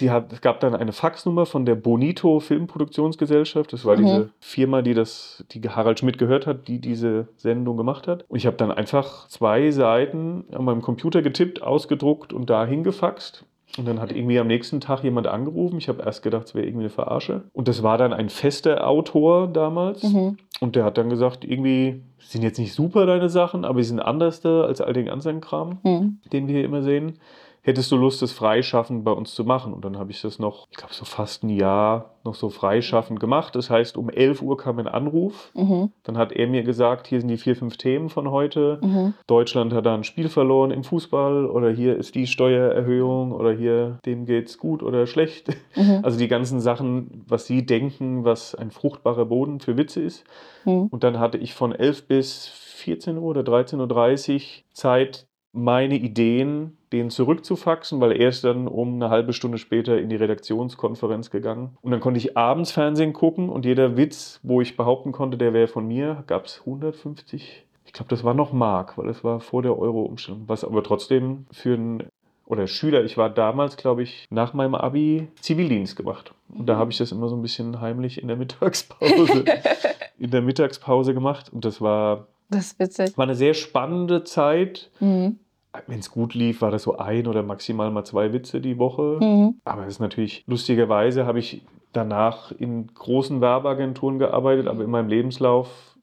Die 0.00 0.10
hat, 0.10 0.32
es 0.32 0.40
gab 0.40 0.60
dann 0.60 0.74
eine 0.74 0.92
Faxnummer 0.92 1.46
von 1.46 1.64
der 1.64 1.74
Bonito 1.74 2.40
Filmproduktionsgesellschaft, 2.40 3.72
das 3.72 3.84
war 3.84 3.96
mhm. 3.96 4.04
diese 4.04 4.30
Firma, 4.40 4.82
die 4.82 4.94
das, 4.94 5.44
die 5.52 5.60
Harald 5.68 6.00
Schmidt 6.00 6.18
gehört 6.18 6.46
hat, 6.46 6.68
die 6.68 6.80
diese 6.80 7.28
Sendung 7.36 7.76
gemacht 7.76 8.08
hat. 8.08 8.24
Und 8.28 8.36
ich 8.36 8.46
habe 8.46 8.56
dann 8.56 8.71
einfach 8.72 9.28
zwei 9.28 9.70
Seiten 9.70 10.44
an 10.52 10.64
meinem 10.64 10.82
Computer 10.82 11.22
getippt, 11.22 11.62
ausgedruckt 11.62 12.32
und 12.32 12.50
da 12.50 12.66
hingefaxt. 12.66 13.44
Und 13.78 13.88
dann 13.88 14.00
hat 14.00 14.12
irgendwie 14.12 14.38
am 14.38 14.46
nächsten 14.46 14.80
Tag 14.80 15.02
jemand 15.02 15.26
angerufen. 15.26 15.78
Ich 15.78 15.88
habe 15.88 16.02
erst 16.02 16.22
gedacht, 16.22 16.46
es 16.46 16.54
wäre 16.54 16.66
irgendwie 16.66 16.84
eine 16.84 16.90
Verarsche. 16.90 17.44
Und 17.52 17.68
das 17.68 17.82
war 17.82 17.96
dann 17.96 18.12
ein 18.12 18.28
fester 18.28 18.86
Autor 18.86 19.48
damals. 19.48 20.02
Mhm. 20.02 20.36
Und 20.60 20.76
der 20.76 20.84
hat 20.84 20.98
dann 20.98 21.08
gesagt, 21.08 21.44
irgendwie 21.44 22.02
sind 22.18 22.42
jetzt 22.42 22.58
nicht 22.58 22.74
super 22.74 23.06
deine 23.06 23.30
Sachen, 23.30 23.64
aber 23.64 23.82
sie 23.82 23.88
sind 23.88 24.00
anders 24.00 24.40
da 24.40 24.62
als 24.62 24.80
all 24.80 24.92
den 24.92 25.08
anderen 25.08 25.40
Kram, 25.40 25.78
mhm. 25.82 26.18
den 26.32 26.48
wir 26.48 26.56
hier 26.56 26.64
immer 26.64 26.82
sehen. 26.82 27.14
Hättest 27.62 27.92
du 27.92 27.96
Lust, 27.96 28.20
das 28.22 28.32
freischaffend 28.32 29.04
bei 29.04 29.12
uns 29.12 29.34
zu 29.34 29.44
machen? 29.44 29.72
Und 29.72 29.84
dann 29.84 29.96
habe 29.98 30.10
ich 30.10 30.20
das 30.20 30.38
noch, 30.38 30.66
ich 30.70 30.76
glaube, 30.76 30.94
so 30.94 31.04
fast 31.04 31.44
ein 31.44 31.48
Jahr 31.48 32.16
noch 32.24 32.34
so 32.34 32.50
freischaffend 32.50 33.20
gemacht. 33.20 33.54
Das 33.54 33.70
heißt, 33.70 33.96
um 33.96 34.10
11 34.10 34.42
Uhr 34.42 34.56
kam 34.56 34.78
ein 34.78 34.88
Anruf. 34.88 35.50
Mhm. 35.54 35.90
Dann 36.02 36.18
hat 36.18 36.32
er 36.32 36.46
mir 36.48 36.62
gesagt, 36.62 37.06
hier 37.06 37.20
sind 37.20 37.28
die 37.28 37.36
vier, 37.36 37.56
fünf 37.56 37.76
Themen 37.76 38.08
von 38.08 38.30
heute. 38.30 38.80
Mhm. 38.82 39.14
Deutschland 39.26 39.72
hat 39.72 39.86
da 39.86 39.94
ein 39.94 40.04
Spiel 40.04 40.28
verloren 40.28 40.70
im 40.70 40.84
Fußball 40.84 41.46
oder 41.46 41.70
hier 41.70 41.96
ist 41.96 42.14
die 42.14 42.26
Steuererhöhung 42.26 43.32
oder 43.32 43.52
hier 43.52 43.98
dem 44.04 44.26
geht's 44.26 44.58
gut 44.58 44.82
oder 44.82 45.06
schlecht. 45.06 45.48
Mhm. 45.74 46.00
Also 46.02 46.18
die 46.18 46.28
ganzen 46.28 46.60
Sachen, 46.60 47.24
was 47.26 47.46
sie 47.46 47.64
denken, 47.64 48.24
was 48.24 48.54
ein 48.54 48.70
fruchtbarer 48.70 49.24
Boden 49.24 49.60
für 49.60 49.76
Witze 49.76 50.02
ist. 50.02 50.24
Mhm. 50.64 50.86
Und 50.86 51.04
dann 51.04 51.18
hatte 51.18 51.38
ich 51.38 51.54
von 51.54 51.72
11 51.72 52.08
bis 52.08 52.48
14 52.48 53.18
Uhr 53.18 53.24
oder 53.24 53.42
13.30 53.42 54.34
Uhr 54.34 54.64
Zeit, 54.72 55.26
meine 55.52 55.96
Ideen 55.96 56.76
denen 56.92 57.10
zurückzufaxen, 57.10 58.00
weil 58.00 58.12
er 58.12 58.28
ist 58.28 58.44
dann 58.44 58.68
um 58.68 58.94
eine 58.94 59.10
halbe 59.10 59.32
Stunde 59.32 59.58
später 59.58 59.98
in 59.98 60.08
die 60.08 60.16
Redaktionskonferenz 60.16 61.30
gegangen. 61.30 61.76
Und 61.82 61.90
dann 61.90 62.00
konnte 62.00 62.18
ich 62.18 62.36
abends 62.36 62.70
Fernsehen 62.72 63.12
gucken 63.12 63.48
und 63.48 63.64
jeder 63.64 63.96
Witz, 63.96 64.40
wo 64.42 64.60
ich 64.60 64.76
behaupten 64.76 65.12
konnte, 65.12 65.36
der 65.38 65.52
wäre 65.52 65.68
von 65.68 65.86
mir, 65.86 66.24
gab 66.26 66.46
es 66.46 66.60
150. 66.60 67.64
Ich 67.86 67.92
glaube, 67.92 68.08
das 68.10 68.24
war 68.24 68.34
noch 68.34 68.52
Mark, 68.52 68.96
weil 68.98 69.08
es 69.08 69.24
war 69.24 69.40
vor 69.40 69.62
der 69.62 69.78
Euro-Umstellung. 69.78 70.44
Was 70.46 70.64
aber 70.64 70.82
trotzdem 70.82 71.46
für 71.50 71.74
einen 71.74 72.04
oder 72.46 72.66
Schüler, 72.66 73.04
ich 73.04 73.16
war 73.16 73.30
damals, 73.30 73.76
glaube 73.76 74.02
ich, 74.02 74.26
nach 74.30 74.52
meinem 74.52 74.74
Abi 74.74 75.28
Zivildienst 75.40 75.96
gemacht. 75.96 76.34
Und 76.54 76.66
da 76.66 76.76
habe 76.76 76.90
ich 76.90 76.98
das 76.98 77.12
immer 77.12 77.28
so 77.28 77.36
ein 77.36 77.42
bisschen 77.42 77.80
heimlich 77.80 78.20
in 78.20 78.28
der 78.28 78.36
Mittagspause, 78.36 79.44
in 80.18 80.30
der 80.30 80.42
Mittagspause 80.42 81.14
gemacht. 81.14 81.50
Und 81.52 81.64
das 81.64 81.80
war, 81.80 82.26
Das 82.50 82.66
ist 82.66 82.78
witzig. 82.78 83.16
war 83.16 83.24
eine 83.24 83.34
sehr 83.36 83.54
spannende 83.54 84.24
Zeit. 84.24 84.90
Mhm. 85.00 85.38
Wenn 85.86 86.00
es 86.00 86.10
gut 86.10 86.34
lief, 86.34 86.60
war 86.60 86.70
das 86.70 86.82
so 86.82 86.98
ein 86.98 87.26
oder 87.26 87.42
maximal 87.42 87.90
mal 87.90 88.04
zwei 88.04 88.32
Witze 88.32 88.60
die 88.60 88.78
Woche. 88.78 89.18
Mhm. 89.20 89.60
Aber 89.64 89.82
es 89.82 89.94
ist 89.94 90.00
natürlich, 90.00 90.44
lustigerweise 90.46 91.24
habe 91.24 91.38
ich 91.38 91.62
danach 91.92 92.52
in 92.52 92.88
großen 92.94 93.40
Werbeagenturen 93.40 94.18
gearbeitet, 94.18 94.66
aber 94.66 94.84
in 94.84 94.90
meinem 94.90 95.08
Lebenslauf, 95.08 95.96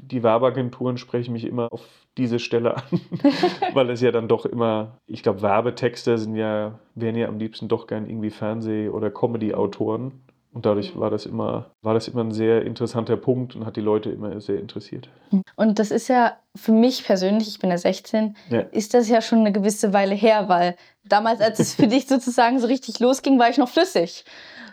die 0.00 0.22
Werbeagenturen 0.22 0.98
sprechen 0.98 1.32
mich 1.32 1.44
immer 1.44 1.72
auf 1.72 1.82
diese 2.16 2.38
Stelle 2.38 2.76
an, 2.76 2.82
weil 3.74 3.90
es 3.90 4.00
ja 4.00 4.12
dann 4.12 4.28
doch 4.28 4.46
immer, 4.46 4.98
ich 5.06 5.22
glaube, 5.22 5.42
Werbetexte 5.42 6.18
sind 6.18 6.36
ja, 6.36 6.78
wären 6.94 7.16
ja 7.16 7.28
am 7.28 7.38
liebsten 7.38 7.68
doch 7.68 7.86
gern 7.86 8.08
irgendwie 8.08 8.30
Fernseh- 8.30 8.88
oder 8.88 9.10
Comedy-Autoren. 9.10 10.12
Und 10.56 10.64
dadurch 10.64 10.98
war 10.98 11.10
das 11.10 11.26
immer, 11.26 11.66
war 11.82 11.92
das 11.92 12.08
immer 12.08 12.24
ein 12.24 12.32
sehr 12.32 12.62
interessanter 12.64 13.18
Punkt 13.18 13.54
und 13.54 13.66
hat 13.66 13.76
die 13.76 13.82
Leute 13.82 14.08
immer 14.08 14.40
sehr 14.40 14.58
interessiert. 14.58 15.10
Und 15.54 15.78
das 15.78 15.90
ist 15.90 16.08
ja 16.08 16.32
für 16.54 16.72
mich 16.72 17.04
persönlich, 17.04 17.46
ich 17.48 17.58
bin 17.58 17.68
ja 17.68 17.76
16, 17.76 18.34
Ja. 18.48 18.60
ist 18.60 18.94
das 18.94 19.06
ja 19.10 19.20
schon 19.20 19.40
eine 19.40 19.52
gewisse 19.52 19.92
Weile 19.92 20.14
her, 20.14 20.48
weil 20.48 20.74
damals, 21.04 21.42
als 21.42 21.58
es 21.58 21.74
für 21.74 21.86
dich 21.88 22.06
sozusagen 22.06 22.58
so 22.58 22.68
richtig 22.68 23.00
losging, 23.00 23.38
war 23.38 23.50
ich 23.50 23.58
noch 23.58 23.68
flüssig. 23.68 24.24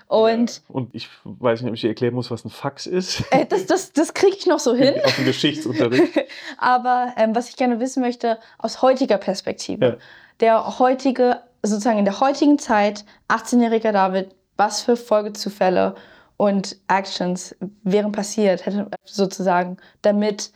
Und 0.08 0.62
Und 0.70 0.96
ich 0.96 1.10
weiß 1.26 1.62
nicht, 1.62 1.70
ob 1.70 1.76
ich 1.76 1.82
dir 1.82 1.90
erklären 1.90 2.14
muss, 2.14 2.32
was 2.32 2.46
ein 2.46 2.50
Fax 2.50 2.86
ist. 2.86 3.22
äh, 3.32 3.46
das, 3.46 3.66
das, 3.66 3.92
das 3.92 4.14
kriege 4.14 4.38
ich 4.38 4.46
noch 4.46 4.60
so 4.60 4.74
hin. 4.74 4.94
Auf 5.04 5.16
dem 5.18 5.26
Geschichtsunterricht. 5.26 6.14
Aber 6.60 7.14
ähm, 7.18 7.36
was 7.36 7.50
ich 7.50 7.58
gerne 7.58 7.82
wissen 7.82 8.02
möchte, 8.02 8.40
aus 8.58 8.82
heutiger 8.82 9.18
Perspektive. 9.18 9.86
Ja. 9.86 9.98
Der 10.40 10.80
heutige, 10.80 11.42
sozusagen 11.62 12.00
in 12.00 12.06
der 12.06 12.22
heutigen 12.22 12.58
Zeit, 12.58 13.04
18-jähriger 13.28 13.92
David, 13.92 14.30
was 14.58 14.82
für 14.82 14.96
Folgezufälle 14.96 15.96
und 16.38 16.78
Actions 16.88 17.56
wären 17.84 18.12
passiert, 18.12 18.66
hätte 18.66 18.88
sozusagen, 19.06 19.78
damit 20.02 20.52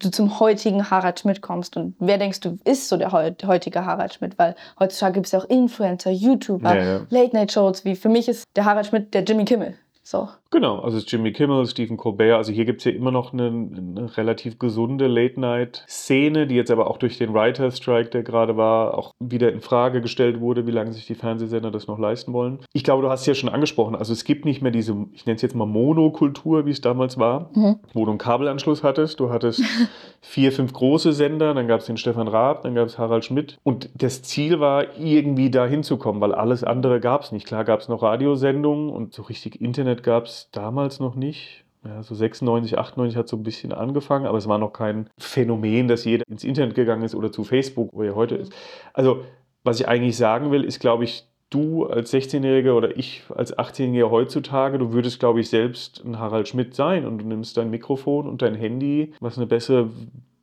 du 0.00 0.10
zum 0.10 0.38
heutigen 0.38 0.90
Harald 0.90 1.18
Schmidt 1.20 1.40
kommst. 1.42 1.76
Und 1.76 1.96
wer 1.98 2.18
denkst 2.18 2.40
du, 2.40 2.58
ist 2.64 2.88
so 2.88 2.96
der 2.96 3.10
heu- 3.10 3.32
heutige 3.46 3.84
Harald 3.84 4.14
Schmidt? 4.14 4.38
Weil 4.38 4.54
heutzutage 4.78 5.14
gibt 5.14 5.26
es 5.26 5.32
ja 5.32 5.40
auch 5.40 5.44
Influencer, 5.46 6.10
YouTuber, 6.10 6.76
Ja, 6.76 6.84
ja. 6.84 7.00
Late-Night-Shows, 7.10 7.84
wie 7.84 7.96
für 7.96 8.08
mich 8.08 8.28
ist 8.28 8.44
der 8.54 8.64
Harald 8.64 8.86
Schmidt 8.86 9.12
der 9.14 9.24
Jimmy 9.24 9.44
Kimmel. 9.44 9.74
So. 10.04 10.28
Genau, 10.50 10.78
also 10.78 10.96
es 10.96 11.04
ist 11.04 11.12
Jimmy 11.12 11.32
Kimmel, 11.32 11.66
Stephen 11.66 11.98
Colbert. 11.98 12.36
Also 12.38 12.52
hier 12.52 12.64
gibt 12.64 12.80
es 12.80 12.86
ja 12.86 12.92
immer 12.92 13.10
noch 13.10 13.34
eine, 13.34 13.48
eine 13.48 14.16
relativ 14.16 14.58
gesunde 14.58 15.06
Late-Night-Szene, 15.06 16.46
die 16.46 16.54
jetzt 16.54 16.70
aber 16.70 16.88
auch 16.88 16.96
durch 16.96 17.18
den 17.18 17.34
Writer-Strike, 17.34 18.08
der 18.10 18.22
gerade 18.22 18.56
war, 18.56 18.96
auch 18.96 19.12
wieder 19.20 19.52
in 19.52 19.60
Frage 19.60 20.00
gestellt 20.00 20.40
wurde, 20.40 20.66
wie 20.66 20.70
lange 20.70 20.92
sich 20.94 21.06
die 21.06 21.14
Fernsehsender 21.14 21.70
das 21.70 21.86
noch 21.86 21.98
leisten 21.98 22.32
wollen. 22.32 22.60
Ich 22.72 22.82
glaube, 22.82 23.02
du 23.02 23.10
hast 23.10 23.20
es 23.22 23.26
ja 23.26 23.34
schon 23.34 23.50
angesprochen. 23.50 23.94
Also 23.94 24.14
es 24.14 24.24
gibt 24.24 24.46
nicht 24.46 24.62
mehr 24.62 24.70
diese, 24.72 24.96
ich 25.12 25.26
nenne 25.26 25.36
es 25.36 25.42
jetzt 25.42 25.54
mal 25.54 25.66
Monokultur, 25.66 26.64
wie 26.64 26.70
es 26.70 26.80
damals 26.80 27.18
war, 27.18 27.50
Mhm. 27.54 27.80
wo 27.92 28.04
du 28.06 28.10
einen 28.12 28.18
Kabelanschluss 28.18 28.82
hattest. 28.82 29.20
Du 29.20 29.28
hattest 29.30 29.62
vier, 30.22 30.50
fünf 30.52 30.72
große 30.72 31.12
Sender, 31.12 31.52
dann 31.52 31.68
gab 31.68 31.80
es 31.80 31.86
den 31.86 31.98
Stefan 31.98 32.26
Raab, 32.28 32.62
dann 32.62 32.74
gab 32.74 32.86
es 32.86 32.98
Harald 32.98 33.24
Schmidt. 33.26 33.58
Und 33.64 33.90
das 33.94 34.22
Ziel 34.22 34.60
war, 34.60 34.96
irgendwie 34.98 35.50
da 35.50 35.66
hinzukommen, 35.66 36.22
weil 36.22 36.32
alles 36.34 36.64
andere 36.64 37.00
gab 37.00 37.22
es 37.22 37.32
nicht. 37.32 37.46
Klar 37.46 37.64
gab 37.64 37.80
es 37.80 37.88
noch 37.88 38.02
Radiosendungen 38.02 38.88
und 38.88 39.12
so 39.12 39.22
richtig 39.22 39.60
Internet 39.60 40.02
gab 40.02 40.24
es 40.24 40.37
damals 40.52 41.00
noch 41.00 41.14
nicht. 41.14 41.64
Ja, 41.84 42.02
so 42.02 42.14
96, 42.14 42.76
98 42.78 43.16
hat 43.16 43.28
so 43.28 43.36
ein 43.36 43.42
bisschen 43.44 43.72
angefangen, 43.72 44.26
aber 44.26 44.36
es 44.38 44.48
war 44.48 44.58
noch 44.58 44.72
kein 44.72 45.08
Phänomen, 45.16 45.86
dass 45.88 46.04
jeder 46.04 46.24
ins 46.28 46.42
Internet 46.44 46.74
gegangen 46.74 47.02
ist 47.02 47.14
oder 47.14 47.30
zu 47.30 47.44
Facebook, 47.44 47.90
wo 47.92 48.02
er 48.02 48.14
heute 48.16 48.34
ist. 48.34 48.52
Also, 48.92 49.22
was 49.62 49.78
ich 49.80 49.86
eigentlich 49.88 50.16
sagen 50.16 50.50
will, 50.50 50.64
ist, 50.64 50.80
glaube 50.80 51.04
ich, 51.04 51.24
du 51.50 51.86
als 51.86 52.12
16-Jähriger 52.12 52.72
oder 52.74 52.96
ich 52.98 53.22
als 53.34 53.56
18-Jähriger 53.56 54.10
heutzutage, 54.10 54.78
du 54.78 54.92
würdest, 54.92 55.18
glaube 55.20 55.40
ich, 55.40 55.48
selbst 55.48 56.02
ein 56.04 56.18
Harald 56.18 56.48
Schmidt 56.48 56.74
sein 56.74 57.06
und 57.06 57.18
du 57.18 57.26
nimmst 57.26 57.56
dein 57.56 57.70
Mikrofon 57.70 58.26
und 58.28 58.42
dein 58.42 58.54
Handy, 58.54 59.14
was 59.20 59.38
eine 59.38 59.46
bessere 59.46 59.88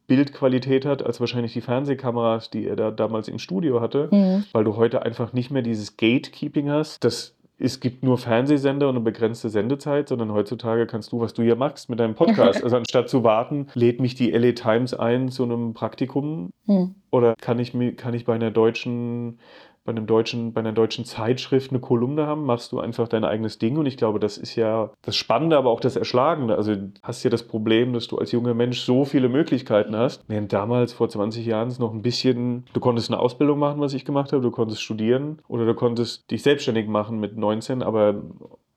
Bildqualität 0.07 0.85
hat 0.85 1.03
als 1.03 1.19
wahrscheinlich 1.19 1.53
die 1.53 1.61
Fernsehkameras, 1.61 2.49
die 2.51 2.67
er 2.67 2.75
da 2.75 2.91
damals 2.91 3.27
im 3.27 3.39
Studio 3.39 3.81
hatte, 3.81 4.07
Mhm. 4.11 4.45
weil 4.53 4.63
du 4.63 4.75
heute 4.75 5.01
einfach 5.03 5.33
nicht 5.33 5.49
mehr 5.51 5.63
dieses 5.63 5.97
Gatekeeping 5.97 6.69
hast. 6.69 7.03
Das 7.03 7.34
es 7.57 7.79
gibt 7.79 8.03
nur 8.03 8.17
Fernsehsender 8.17 8.89
und 8.89 8.95
eine 8.95 9.03
begrenzte 9.03 9.49
Sendezeit, 9.49 10.09
sondern 10.09 10.33
heutzutage 10.33 10.87
kannst 10.87 11.11
du, 11.11 11.21
was 11.21 11.33
du 11.33 11.41
hier 11.41 11.55
machst 11.55 11.89
mit 11.89 11.99
deinem 11.99 12.15
Podcast. 12.15 12.63
Also 12.63 12.75
anstatt 12.77 13.09
zu 13.09 13.23
warten, 13.23 13.67
lädt 13.75 13.99
mich 14.01 14.15
die 14.15 14.31
LA 14.31 14.51
Times 14.53 14.93
ein 14.93 15.29
zu 15.29 15.43
einem 15.43 15.73
Praktikum 15.73 16.49
Mhm. 16.67 16.95
oder 17.11 17.35
kann 17.39 17.59
ich, 17.59 17.73
kann 17.95 18.15
ich 18.15 18.25
bei 18.25 18.33
einer 18.33 18.49
deutschen, 18.51 19.39
bei 19.85 19.91
einem 19.91 20.07
deutschen, 20.07 20.51
bei 20.51 20.59
einer 20.59 20.71
deutschen 20.73 21.05
Zeitschrift 21.05 21.69
eine 21.71 21.79
Kolumne 21.79 22.25
haben, 22.25 22.45
machst 22.45 22.71
du 22.71 22.79
einfach 22.79 23.07
dein 23.07 23.23
eigenes 23.23 23.59
Ding. 23.59 23.77
Und 23.77 23.85
ich 23.85 23.97
glaube, 23.97 24.19
das 24.19 24.37
ist 24.37 24.55
ja 24.55 24.89
das 25.03 25.15
Spannende, 25.15 25.57
aber 25.57 25.69
auch 25.69 25.79
das 25.79 25.95
Erschlagende. 25.95 26.55
Also 26.57 26.75
du 26.75 26.91
hast 27.03 27.23
ja 27.23 27.29
das 27.29 27.43
Problem, 27.43 27.93
dass 27.93 28.07
du 28.07 28.17
als 28.17 28.31
junger 28.31 28.55
Mensch 28.55 28.81
so 28.81 29.05
viele 29.05 29.29
Möglichkeiten 29.29 29.95
hast. 29.95 30.23
Während 30.27 30.51
damals, 30.51 30.91
vor 30.91 31.07
20 31.07 31.45
Jahren, 31.45 31.67
es 31.67 31.77
noch 31.77 31.93
ein 31.93 32.01
bisschen, 32.01 32.65
du 32.73 32.79
konntest 32.79 33.11
eine 33.11 33.19
Ausbildung 33.19 33.59
machen, 33.59 33.79
was 33.79 33.93
ich 33.93 34.05
gemacht 34.05 34.33
habe, 34.33 34.41
du 34.41 34.51
konntest 34.51 34.81
studieren 34.81 35.39
oder 35.47 35.65
du 35.65 35.75
konntest 35.75 36.31
dich 36.31 36.41
selbstständig 36.41 36.87
machen 36.87 37.19
mit 37.19 37.37
19, 37.37 37.83
aber 37.83 38.15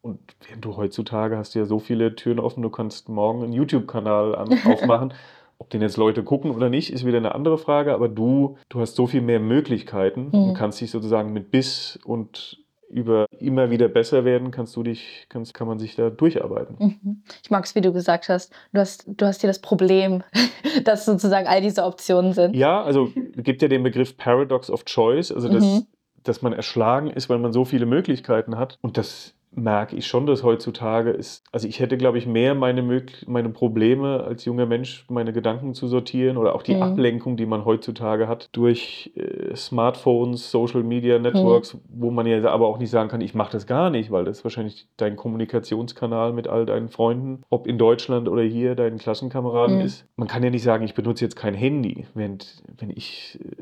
und 0.01 0.21
während 0.47 0.65
du 0.65 0.77
heutzutage 0.77 1.37
hast 1.37 1.55
ja 1.55 1.65
so 1.65 1.79
viele 1.79 2.15
Türen 2.15 2.39
offen, 2.39 2.63
du 2.63 2.71
kannst 2.71 3.09
morgen 3.09 3.43
einen 3.43 3.53
YouTube-Kanal 3.53 4.35
an- 4.37 4.59
aufmachen. 4.67 5.13
Ob 5.61 5.71
den 5.71 5.83
jetzt 5.83 5.97
Leute 5.97 6.23
gucken 6.23 6.53
oder 6.53 6.69
nicht, 6.71 6.93
ist 6.93 7.05
wieder 7.05 7.19
eine 7.19 7.35
andere 7.35 7.59
Frage, 7.59 7.93
aber 7.93 8.09
du, 8.09 8.57
du 8.69 8.81
hast 8.81 8.95
so 8.95 9.07
viel 9.07 9.21
mehr 9.23 9.41
Möglichkeiten 9.41 10.29
Mhm. 10.33 10.35
und 10.51 10.55
kannst 10.55 10.81
dich 10.81 10.91
sozusagen 10.91 11.33
mit 11.33 11.51
Biss 11.51 11.99
und 12.05 12.59
über 12.91 13.27
immer 13.39 13.71
wieder 13.71 13.89
besser 13.89 14.25
werden, 14.25 14.51
kannst 14.51 14.75
du 14.77 14.83
dich, 14.83 15.27
kannst, 15.29 15.53
kann 15.53 15.67
man 15.69 15.79
sich 15.79 15.95
da 15.95 16.09
durcharbeiten. 16.09 16.77
Mhm. 16.79 17.23
Ich 17.43 17.51
mag 17.51 17.65
es, 17.65 17.75
wie 17.75 17.83
du 17.83 17.93
gesagt 17.93 18.29
hast. 18.31 18.51
Du 18.73 18.81
hast, 18.81 19.05
du 19.07 19.27
hast 19.27 19.43
hier 19.43 19.49
das 19.49 19.59
Problem, 19.59 20.23
dass 20.85 21.05
sozusagen 21.05 21.47
all 21.47 21.61
diese 21.61 21.85
Optionen 21.85 22.33
sind. 22.33 22.57
Ja, 22.57 22.83
also 22.83 23.13
es 23.37 23.43
gibt 23.45 23.61
ja 23.61 23.69
den 23.69 23.83
Begriff 23.83 24.17
Paradox 24.17 24.71
of 24.71 24.85
Choice, 24.87 25.31
also 25.33 25.49
dass, 25.51 25.65
Mhm. 25.65 25.87
dass 26.23 26.41
man 26.41 26.55
erschlagen 26.55 27.11
ist, 27.11 27.29
weil 27.29 27.39
man 27.39 27.53
so 27.53 27.65
viele 27.67 27.85
Möglichkeiten 27.85 28.57
hat. 28.57 28.79
Und 28.81 28.97
das 28.97 29.35
merke 29.63 29.97
ich 29.97 30.07
schon, 30.07 30.27
dass 30.27 30.43
heutzutage 30.43 31.11
ist. 31.11 31.45
Also 31.53 31.67
ich 31.69 31.81
hätte, 31.81 31.97
glaube 31.97 32.19
ich, 32.19 32.27
mehr 32.27 32.55
meine, 32.55 32.83
Mög 32.83 33.25
meine 33.27 33.49
Probleme 33.51 34.25
als 34.25 34.45
junger 34.45 34.67
Mensch, 34.67 35.05
meine 35.09 35.33
Gedanken 35.33 35.75
zu 35.75 35.89
sortieren 35.89 36.37
oder 36.37 36.55
auch 36.55 36.63
die 36.63 36.75
Mhm. 36.75 36.83
Ablenkung, 36.83 37.37
die 37.37 37.47
man 37.47 37.65
heutzutage 37.65 38.29
hat 38.29 38.49
durch 38.53 39.13
äh, 39.17 39.55
Smartphones, 39.57 40.51
Social 40.51 40.83
Media 40.83 41.19
Networks, 41.19 41.75
Mhm. 41.75 41.81
wo 41.89 42.11
man 42.11 42.27
ja 42.27 42.45
aber 42.51 42.67
auch 42.67 42.79
nicht 42.79 42.91
sagen 42.91 43.09
kann, 43.09 43.21
ich 43.21 43.35
mache 43.35 43.53
das 43.53 43.67
gar 43.67 43.91
nicht, 43.91 44.11
weil 44.11 44.25
das 44.25 44.45
wahrscheinlich 44.45 44.89
dein 44.97 45.17
Kommunikationskanal 45.17 46.33
mit 46.33 46.49
all 46.49 46.67
deinen 46.67 46.89
Freunden, 46.89 47.43
ob 47.51 47.67
in 47.67 47.79
Deutschland 47.79 48.29
oder 48.29 48.43
hier 48.43 48.75
deinen 48.75 48.99
Klassenkameraden 48.99 49.77
Mhm. 49.77 49.83
ist. 49.83 50.07
Man 50.17 50.29
kann 50.29 50.43
ja 50.43 50.51
nicht 50.51 50.63
sagen, 50.63 50.85
ich 50.85 50.95
benutze 50.95 51.25
jetzt 51.25 51.37
kein 51.37 51.55
Handy. 51.55 52.07
Während, 52.15 52.63
wenn 52.79 52.91
ich 52.91 53.39
äh, 53.43 53.55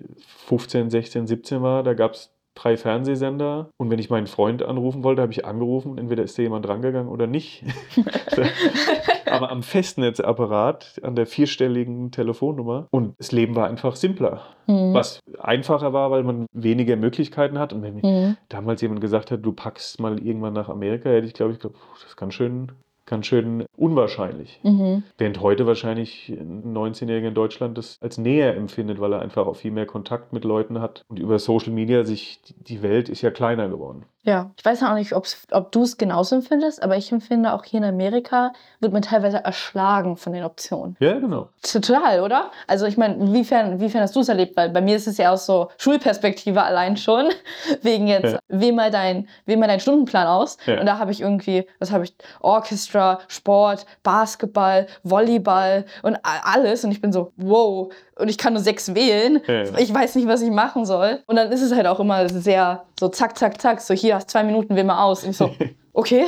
15, 0.46 0.90
16, 0.90 1.26
17 1.26 1.62
war, 1.62 1.82
da 1.82 1.94
gab 1.94 2.12
es 2.12 2.32
drei 2.56 2.76
Fernsehsender 2.76 3.70
und 3.76 3.90
wenn 3.90 3.98
ich 4.00 4.10
meinen 4.10 4.26
Freund 4.26 4.62
anrufen 4.64 5.04
wollte, 5.04 5.22
habe 5.22 5.32
ich 5.32 5.44
angerufen 5.44 5.92
und 5.92 5.98
entweder 5.98 6.24
ist 6.24 6.36
da 6.36 6.42
jemand 6.42 6.68
rangegangen 6.68 7.08
oder 7.08 7.26
nicht. 7.28 7.62
Aber 9.26 9.50
am 9.50 9.62
Festnetzapparat, 9.62 11.00
an 11.02 11.14
der 11.16 11.26
vierstelligen 11.26 12.10
Telefonnummer 12.10 12.86
und 12.90 13.14
das 13.18 13.32
Leben 13.32 13.54
war 13.54 13.68
einfach 13.68 13.96
simpler. 13.96 14.42
Mhm. 14.66 14.94
Was 14.94 15.20
einfacher 15.38 15.92
war, 15.92 16.10
weil 16.10 16.22
man 16.24 16.46
weniger 16.52 16.96
Möglichkeiten 16.96 17.58
hat 17.58 17.72
und 17.72 17.82
wenn 17.82 17.94
mir 17.94 18.02
Mhm. 18.06 18.36
damals 18.48 18.80
jemand 18.82 19.00
gesagt 19.00 19.30
hat, 19.30 19.44
du 19.44 19.52
packst 19.52 20.00
mal 20.00 20.18
irgendwann 20.18 20.52
nach 20.54 20.68
Amerika, 20.68 21.08
hätte 21.10 21.26
ich 21.26 21.34
glaube 21.34 21.52
ich, 21.52 21.58
glaub, 21.58 21.74
das 21.94 22.04
ist 22.04 22.16
ganz 22.16 22.34
schön 22.34 22.72
ganz 23.06 23.26
schön 23.26 23.64
unwahrscheinlich. 23.76 24.60
Mhm. 24.62 25.04
Während 25.16 25.40
heute 25.40 25.66
wahrscheinlich 25.66 26.28
ein 26.28 26.74
19-Jähriger 26.74 27.28
in 27.28 27.34
Deutschland 27.34 27.78
das 27.78 27.98
als 28.00 28.18
näher 28.18 28.56
empfindet, 28.56 29.00
weil 29.00 29.12
er 29.12 29.20
einfach 29.20 29.46
auch 29.46 29.56
viel 29.56 29.70
mehr 29.70 29.86
Kontakt 29.86 30.32
mit 30.32 30.44
Leuten 30.44 30.80
hat. 30.80 31.04
Und 31.08 31.18
über 31.18 31.38
Social 31.38 31.72
Media 31.72 32.04
sich, 32.04 32.40
die 32.58 32.82
Welt 32.82 33.08
ist 33.08 33.22
ja 33.22 33.30
kleiner 33.30 33.68
geworden. 33.68 34.04
Ja, 34.26 34.50
ich 34.56 34.64
weiß 34.64 34.82
auch 34.82 34.94
nicht, 34.94 35.12
ob 35.14 35.70
du 35.70 35.82
es 35.82 35.98
genauso 35.98 36.34
empfindest, 36.34 36.82
aber 36.82 36.96
ich 36.96 37.12
empfinde 37.12 37.52
auch 37.52 37.62
hier 37.64 37.78
in 37.78 37.84
Amerika 37.84 38.52
wird 38.80 38.92
man 38.92 39.00
teilweise 39.02 39.38
erschlagen 39.44 40.16
von 40.16 40.32
den 40.32 40.42
Optionen. 40.42 40.96
Ja, 40.98 41.16
genau. 41.20 41.48
Total, 41.62 42.20
oder? 42.20 42.50
Also 42.66 42.86
ich 42.86 42.96
meine, 42.96 43.14
inwiefern, 43.14 43.72
inwiefern 43.72 44.02
hast 44.02 44.16
du 44.16 44.20
es 44.20 44.28
erlebt? 44.28 44.56
Weil 44.56 44.70
bei 44.70 44.80
mir 44.80 44.96
ist 44.96 45.06
es 45.06 45.16
ja 45.16 45.30
aus 45.30 45.46
so 45.46 45.68
Schulperspektive 45.78 46.60
allein 46.60 46.96
schon, 46.96 47.26
wegen 47.82 48.08
jetzt, 48.08 48.32
Ja. 48.32 48.38
wähl 48.48 48.72
mal 48.72 48.90
dein, 48.90 49.28
wähl 49.44 49.58
mal 49.58 49.68
deinen 49.68 49.78
Stundenplan 49.80 50.26
aus. 50.26 50.56
Ja. 50.66 50.80
Und 50.80 50.86
da 50.86 50.98
habe 50.98 51.12
ich 51.12 51.20
irgendwie, 51.20 51.64
was 51.78 51.92
habe 51.92 52.02
ich, 52.02 52.12
Orchestra, 52.40 53.20
Sport, 53.28 53.86
Basketball, 54.02 54.88
Volleyball 55.04 55.84
und 56.02 56.18
alles. 56.22 56.84
Und 56.84 56.90
ich 56.90 57.00
bin 57.00 57.12
so, 57.12 57.32
wow. 57.36 57.92
Und 58.18 58.28
ich 58.28 58.38
kann 58.38 58.54
nur 58.54 58.62
sechs 58.62 58.94
wählen. 58.94 59.40
Ja. 59.46 59.78
Ich 59.78 59.92
weiß 59.92 60.14
nicht, 60.14 60.26
was 60.26 60.40
ich 60.42 60.50
machen 60.50 60.86
soll. 60.86 61.20
Und 61.26 61.36
dann 61.36 61.52
ist 61.52 61.60
es 61.62 61.74
halt 61.74 61.86
auch 61.86 62.00
immer 62.00 62.28
sehr 62.28 62.84
so 62.98 63.08
zack, 63.08 63.36
zack, 63.36 63.60
zack. 63.60 63.80
So 63.80 63.92
hier 63.94 64.14
hast 64.16 64.30
zwei 64.30 64.42
Minuten, 64.42 64.74
wähl 64.74 64.84
mal 64.84 65.02
aus. 65.04 65.22
Und 65.24 65.30
ich 65.30 65.36
so, 65.36 65.50
okay, 65.92 66.24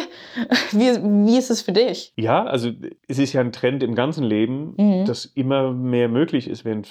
wie, 0.72 1.26
wie 1.26 1.38
ist 1.38 1.50
es 1.50 1.62
für 1.62 1.72
dich? 1.72 2.12
Ja, 2.16 2.44
also 2.44 2.70
es 3.08 3.18
ist 3.18 3.32
ja 3.32 3.40
ein 3.40 3.52
Trend 3.52 3.82
im 3.82 3.94
ganzen 3.94 4.22
Leben, 4.24 4.74
Mhm. 4.76 5.04
dass 5.06 5.24
immer 5.24 5.72
mehr 5.72 6.08
möglich 6.08 6.48
ist, 6.48 6.64
wenn 6.66 6.82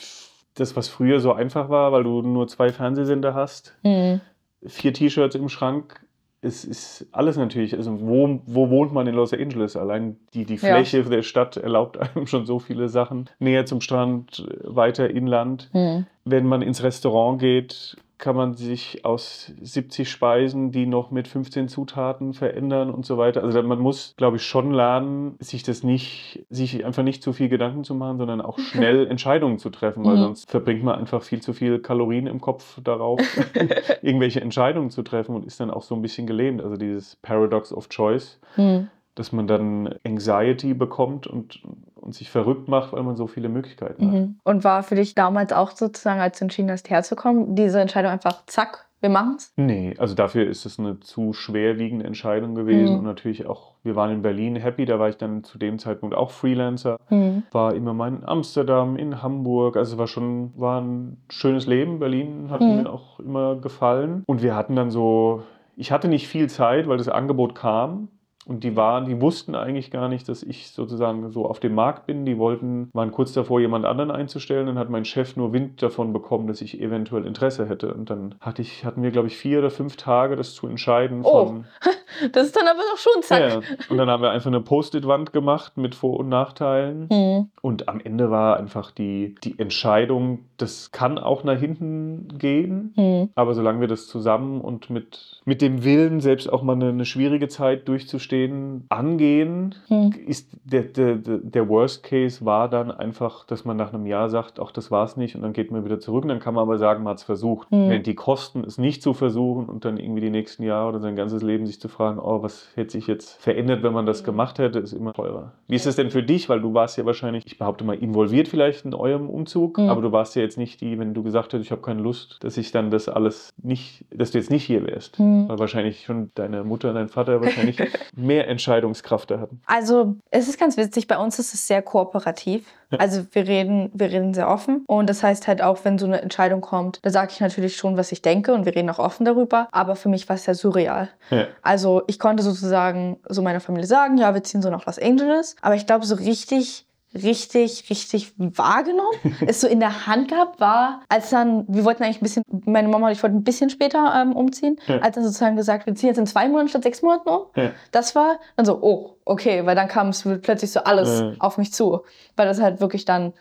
das, 0.56 0.76
was 0.76 0.88
früher 0.88 1.20
so 1.20 1.32
einfach 1.34 1.70
war, 1.70 1.92
weil 1.92 2.04
du 2.04 2.24
nur 2.24 2.48
zwei 2.48 2.70
Fernsehsender 2.70 3.36
hast, 3.36 3.76
Mhm. 3.84 4.22
vier 4.66 4.94
T-Shirts 4.94 5.36
im 5.36 5.50
Schrank, 5.50 6.02
es 6.41 6.63
ist 6.63 7.08
alles 7.12 7.36
natürlich, 7.38 7.76
also 7.76 8.00
wo, 8.00 8.41
wo 8.45 8.69
wohnt 8.69 8.93
man 8.93 9.08
in 9.08 9.15
Los 9.15 9.34
Angeles? 9.34 9.76
Allein 9.76 10.17
die, 10.34 10.45
die 10.45 10.56
Ja. 10.56 10.76
Fläche 10.76 11.04
der 11.04 11.23
Stadt 11.23 11.58
erlaubt 11.58 11.97
einem 12.15 12.28
schon 12.28 12.45
so 12.45 12.60
viele 12.60 12.89
Sachen. 12.89 13.30
Näher 13.39 13.65
zum 13.65 13.82
Strand, 13.82 14.47
weiter 14.63 15.10
inland. 15.10 15.69
Mhm. 15.73 16.06
Wenn 16.26 16.45
man 16.45 16.62
ins 16.62 16.84
Restaurant 16.84 17.39
geht, 17.39 17.97
kann 18.18 18.36
man 18.36 18.54
sich 18.56 19.06
aus 19.06 19.52
70 19.62 20.10
Speisen, 20.10 20.72
die 20.72 20.86
noch 20.86 21.12
mit 21.12 21.28
15 21.28 21.68
Zutaten 21.68 22.34
verändern 22.34 22.90
und 22.90 23.06
so 23.06 23.18
weiter. 23.18 23.44
Also 23.44 23.62
man 23.64 23.80
muss, 23.80 24.14
glaube 24.18 24.38
ich, 24.38 24.44
schon 24.44 24.72
lernen, 24.74 25.36
sich 25.40 25.64
das 25.64 25.84
nicht, 25.84 26.46
sich 26.50 26.84
einfach 26.86 27.04
nicht 27.04 27.22
zu 27.22 27.34
viel 27.34 27.50
Gedanken 27.50 27.84
zu 27.84 27.94
machen, 27.96 28.18
sondern 28.18 28.42
auch 28.42 28.58
schnell 28.60 29.08
Entscheidungen 29.08 29.60
zu 29.60 29.70
treffen, 29.70 30.04
weil 30.04 30.16
Mhm. 30.18 30.22
sonst 30.22 30.50
verbringt 30.50 30.84
man 30.84 30.96
einfach 31.00 31.22
viel 31.24 31.42
zu 31.42 31.54
viel 31.54 31.80
Kalorien 31.80 32.28
im 32.28 32.42
Kopf 32.42 32.80
darauf, 32.84 33.20
irgendwelche 34.02 34.42
Entscheidungen 34.42 34.90
zu 34.90 35.04
treffen 35.04 35.36
und 35.36 35.46
ist 35.46 35.60
dann 35.60 35.70
auch 35.70 35.84
so 35.84 35.96
ein 35.96 36.02
bisschen 36.02 36.28
gelähmt. 36.28 36.62
Also 36.62 36.76
dieses 36.76 37.16
Paradox 37.18 37.72
of 37.74 37.90
Choice, 37.90 38.40
Mhm. 38.56 38.90
Dass 39.20 39.32
man 39.32 39.48
dann 39.48 39.96
Anxiety 40.06 40.74
bekommt 40.74 41.28
und, 41.28 41.62
und 41.96 42.14
sich 42.14 42.30
verrückt 42.30 42.68
macht, 42.68 42.94
weil 42.94 43.04
man 43.04 43.16
so 43.16 43.28
viele 43.28 43.50
Möglichkeiten 43.50 44.06
hat. 44.06 44.14
Mhm. 44.14 44.40
Und 44.44 44.64
war 44.64 44.84
für 44.84 44.96
dich 44.96 45.16
damals 45.16 45.52
auch 45.54 45.72
sozusagen, 45.72 46.20
als 46.20 46.40
du 46.40 46.46
entschieden 46.46 46.72
hast, 46.72 46.90
herzukommen, 46.90 47.56
diese 47.56 47.80
Entscheidung 47.80 48.12
einfach, 48.12 48.46
zack, 48.46 48.88
wir 49.00 49.10
machen's? 49.10 49.54
Nee, 49.58 49.94
also 50.00 50.16
dafür 50.16 50.48
ist 50.48 50.66
es 50.66 50.80
eine 50.80 51.00
zu 51.00 51.32
schwerwiegende 51.34 52.06
Entscheidung 52.06 52.56
gewesen. 52.56 52.94
Mhm. 52.94 53.00
Und 53.00 53.06
natürlich 53.06 53.46
auch, 53.46 53.74
wir 53.84 53.96
waren 53.96 54.12
in 54.12 54.22
Berlin 54.24 54.56
happy, 54.56 54.86
da 54.86 54.98
war 54.98 55.10
ich 55.10 55.18
dann 55.18 55.44
zu 55.44 55.60
dem 55.60 55.78
Zeitpunkt 55.78 56.16
auch 56.16 56.32
Freelancer. 56.32 56.98
Mhm. 57.10 57.44
War 57.52 57.76
immer 57.76 57.94
mal 57.94 58.08
in 58.10 58.24
Amsterdam, 58.26 58.96
in 58.98 59.22
Hamburg. 59.22 59.78
Also 59.78 59.94
es 59.94 59.98
war 60.00 60.08
schon, 60.08 60.52
war 60.58 60.82
ein 60.82 61.18
schönes 61.30 61.68
Leben. 61.68 62.00
Berlin 62.00 62.48
hat 62.50 62.62
Mhm. 62.62 62.76
mir 62.76 62.92
auch 62.92 63.20
immer 63.20 63.56
gefallen. 63.56 64.24
Und 64.26 64.42
wir 64.42 64.56
hatten 64.56 64.76
dann 64.76 64.90
so, 64.90 65.44
ich 65.76 65.92
hatte 65.92 66.08
nicht 66.08 66.28
viel 66.28 66.50
Zeit, 66.50 66.88
weil 66.88 66.98
das 66.98 67.08
Angebot 67.08 67.54
kam. 67.54 68.08
Und 68.48 68.64
die 68.64 68.78
waren, 68.78 69.06
die 69.06 69.20
wussten 69.20 69.56
eigentlich 69.56 69.92
gar 69.92 70.08
nicht, 70.08 70.30
dass 70.30 70.42
ich 70.42 70.72
sozusagen 70.72 71.32
so 71.32 71.46
auf 71.46 71.60
dem 71.60 71.76
Markt 71.76 72.06
bin. 72.06 72.26
Die 72.26 72.38
wollten, 72.38 72.90
waren 72.94 73.12
kurz 73.12 73.34
davor, 73.34 73.60
jemand 73.60 73.86
anderen 73.86 74.10
einzustellen. 74.10 74.68
Dann 74.68 74.80
hat 74.80 74.90
mein 74.90 75.04
Chef 75.04 75.36
nur 75.36 75.52
Wind 75.52 75.84
davon 75.84 76.14
bekommen, 76.14 76.48
dass 76.48 76.62
ich 76.62 76.80
eventuell 76.80 77.26
Interesse 77.26 77.68
hätte. 77.68 77.94
Und 77.94 78.10
dann 78.10 78.36
hatte 78.40 78.62
ich, 78.62 78.86
hatten 78.86 79.04
wir, 79.04 79.12
glaube 79.12 79.28
ich, 79.28 79.36
vier 79.36 79.60
oder 79.60 79.70
fünf 79.70 79.98
Tage, 79.98 80.38
das 80.38 80.54
zu 80.54 80.66
entscheiden. 80.66 81.22
Oh, 81.24 81.46
Von, 81.48 81.66
Das 82.32 82.46
ist 82.48 82.56
dann 82.56 82.68
aber 82.68 82.80
doch 82.92 82.98
schon 82.98 83.22
zack. 83.24 83.40
ja, 83.42 83.62
und 83.90 83.98
dann 83.98 84.10
haben 84.10 84.22
wir 84.24 84.32
einfach 84.32 84.48
eine 84.48 84.62
Post-it-Wand 84.62 85.34
gemacht 85.34 85.78
mit 85.78 85.96
Vor- 85.96 86.20
und 86.20 86.30
Nachteilen. 86.30 87.08
Mhm. 87.12 87.50
Und 87.62 87.90
am 87.90 88.00
Ende 88.00 88.32
war 88.32 88.58
einfach 88.58 88.92
die, 88.92 89.36
die 89.44 89.58
Entscheidung, 89.60 90.40
das 90.58 90.92
kann 90.92 91.18
auch 91.18 91.44
nach 91.44 91.60
hinten 91.60 92.28
gehen. 92.38 92.94
Mhm. 92.96 93.30
Aber 93.36 93.54
solange 93.54 93.82
wir 93.82 93.88
das 93.88 94.08
zusammen 94.08 94.62
und 94.62 94.90
mit, 94.90 95.42
mit 95.46 95.62
dem 95.62 95.84
Willen, 95.84 96.20
selbst 96.22 96.52
auch 96.52 96.62
mal 96.64 96.74
eine, 96.74 96.90
eine 96.90 97.06
schwierige 97.06 97.48
Zeit 97.48 97.88
durchzustehen, 97.88 98.86
angehen, 98.90 99.76
Mhm. 99.90 100.14
ist 100.26 100.50
der, 100.64 100.84
der, 100.84 101.16
der 101.16 101.70
Worst 101.70 102.04
Case 102.04 102.44
war 102.46 102.70
dann 102.70 102.92
einfach, 102.92 103.46
dass 103.46 103.66
man 103.66 103.78
nach 103.78 103.94
einem 103.94 104.06
Jahr 104.06 104.30
sagt, 104.30 104.60
ach, 104.60 104.72
das 104.72 104.92
war's 104.92 105.18
nicht 105.18 105.36
und 105.36 105.42
dann 105.42 105.54
geht 105.54 105.72
man 105.72 105.84
wieder 105.86 106.00
zurück. 106.00 106.24
Und 106.24 106.30
dann 106.30 106.40
kann 106.40 106.54
man 106.54 106.62
aber 106.64 106.78
sagen, 106.78 107.04
man 107.04 107.12
hat 107.12 107.18
es 107.20 107.24
versucht. 107.24 107.72
Mhm. 107.72 107.90
Während 107.90 108.08
die 108.08 108.16
Kosten, 108.16 108.64
es 108.64 108.78
nicht 108.78 109.02
zu 109.04 109.14
versuchen 109.14 109.66
und 109.68 109.86
dann 109.86 109.98
irgendwie 109.98 110.22
die 110.22 110.30
nächsten 110.30 110.64
Jahre 110.64 110.90
oder 110.90 111.00
sein 111.00 111.16
ganzes 111.16 111.44
Leben 111.44 111.66
sich 111.68 111.80
zu 111.80 111.88
fragen, 111.90 112.07
oh, 112.17 112.41
was 112.43 112.67
hätte 112.76 112.91
sich 112.91 113.08
jetzt 113.08 113.41
verändert, 113.41 113.84
wenn 113.84 113.93
man 113.93 114.06
das 114.06 114.22
Mhm. 114.22 114.26
gemacht 114.26 114.60
hätte, 114.60 114.80
ist 114.80 114.93
immer 114.93 115.13
teurer. 115.13 115.52
Wie 115.67 115.76
ist 115.76 115.86
es 115.86 115.96
denn 115.96 116.10
für 116.12 116.24
dich? 116.24 116.48
Weil 116.50 116.62
du 116.62 116.74
warst 116.74 116.98
ja 116.98 117.06
wahrscheinlich, 117.06 117.43
ich 117.46 117.58
behaupte 117.58 117.84
mal, 117.84 117.96
involviert 117.98 118.48
vielleicht 118.48 118.86
in 118.86 118.93
eurem 118.93 119.30
Umzug, 119.30 119.78
Mhm. 119.78 119.89
aber 119.89 120.02
du 120.02 120.12
warst 120.12 120.36
ja 120.36 120.41
jetzt 120.41 120.58
nicht 120.58 120.82
die, 120.82 120.98
wenn 121.00 121.13
du 121.13 121.24
gesagt 121.24 121.54
hättest, 121.54 121.65
ich 121.67 121.72
habe 121.72 121.82
keine 121.82 122.02
Lust, 122.02 122.38
dass 122.41 122.58
ich 122.58 122.72
dann 122.72 122.89
das 122.91 123.10
alles 123.10 123.50
nicht, 123.62 124.06
dass 124.12 124.32
du 124.32 124.38
jetzt 124.38 124.50
nicht 124.50 124.63
hier 124.65 124.86
wärst. 124.88 125.20
Mhm. 125.20 125.50
Weil 125.50 125.60
wahrscheinlich 125.60 126.06
schon 126.06 126.32
deine 126.36 126.63
Mutter 126.63 126.89
und 126.89 126.96
dein 126.96 127.10
Vater 127.10 127.41
wahrscheinlich 127.41 127.78
mehr 128.15 128.48
Entscheidungskraft 128.48 129.30
da 129.32 129.39
hatten. 129.39 129.62
Also, 129.65 130.15
es 130.32 130.48
ist 130.48 130.60
ganz 130.60 130.78
witzig, 130.78 131.08
bei 131.08 131.17
uns 131.17 131.39
ist 131.39 131.54
es 131.54 131.67
sehr 131.67 131.82
kooperativ. 131.82 132.65
Also, 132.98 133.26
wir 133.32 133.46
reden, 133.48 133.91
wir 133.93 134.10
reden 134.10 134.34
sehr 134.34 134.50
offen. 134.50 134.84
Und 134.88 135.10
das 135.10 135.22
heißt 135.22 135.48
halt 135.48 135.62
auch, 135.62 135.84
wenn 135.84 135.98
so 135.98 136.06
eine 136.06 136.22
Entscheidung 136.22 136.62
kommt, 136.62 137.00
da 137.02 137.10
sage 137.10 137.32
ich 137.34 137.41
natürlich 137.41 137.76
schon, 137.76 137.98
was 137.98 138.13
ich 138.13 138.22
denke 138.22 138.54
und 138.54 138.65
wir 138.65 138.76
reden 138.76 138.89
auch 138.89 139.00
offen 139.00 139.26
darüber. 139.26 139.67
Aber 139.72 139.96
für 139.98 140.08
mich 140.08 140.30
war 140.30 140.36
es 140.38 140.46
ja 140.46 140.54
surreal. 140.54 141.10
Ja. 141.30 141.48
Also, 141.62 141.87
ich 142.08 142.19
konnte 142.19 142.43
sozusagen 142.43 143.19
so 143.28 143.41
meiner 143.41 143.60
Familie 143.60 143.88
sagen, 143.88 144.17
ja, 144.17 144.34
wir 144.34 144.43
ziehen 144.43 144.62
so 144.62 144.69
nach 144.69 144.86
Los 144.86 145.00
Angeles. 145.00 145.56
Aber 145.62 145.76
ich 145.76 145.86
glaube, 145.86 146.06
so 146.06 146.15
richtig 146.15 146.86
richtig, 147.23 147.89
richtig 147.89 148.34
wahrgenommen, 148.38 149.17
es 149.47 149.62
so 149.62 149.67
in 149.67 149.80
der 149.80 150.08
Hand 150.08 150.28
gehabt 150.30 150.60
war, 150.60 151.02
als 151.10 151.30
dann, 151.30 151.65
wir 151.67 151.84
wollten 151.86 152.04
eigentlich 152.04 152.21
ein 152.21 152.23
bisschen, 152.23 152.43
meine 152.65 152.89
Mama 152.89 153.08
und 153.08 153.13
ich 153.13 153.23
wollten 153.23 153.38
ein 153.38 153.43
bisschen 153.43 153.69
später 153.69 154.13
ähm, 154.15 154.36
umziehen, 154.36 154.78
Ja. 154.88 155.00
als 155.00 155.15
dann 155.15 155.23
sozusagen 155.23 155.56
gesagt, 155.56 155.86
wir 155.86 155.95
ziehen 155.95 156.10
jetzt 156.10 156.17
in 156.17 156.28
zwei 156.28 156.47
Monaten 156.47 156.67
statt 156.69 156.84
sechs 156.84 157.02
Monaten 157.02 157.30
um. 157.30 157.41
Ja. 157.56 157.71
Das 157.91 158.13
war 158.13 158.39
dann 158.56 158.65
so, 158.65 158.80
oh, 158.82 159.17
okay, 159.26 159.65
weil 159.65 159.76
dann 159.76 159.88
kam 159.88 160.10
es 160.10 160.28
plötzlich 160.41 160.71
so 160.71 160.82
alles 160.82 161.21
Ja. 161.21 161.32
auf 161.39 161.58
mich 161.58 161.73
zu, 161.73 162.02
weil 162.36 162.45
das 162.45 162.60
halt 162.62 162.82
wirklich 162.82 163.06
dann 163.06 163.34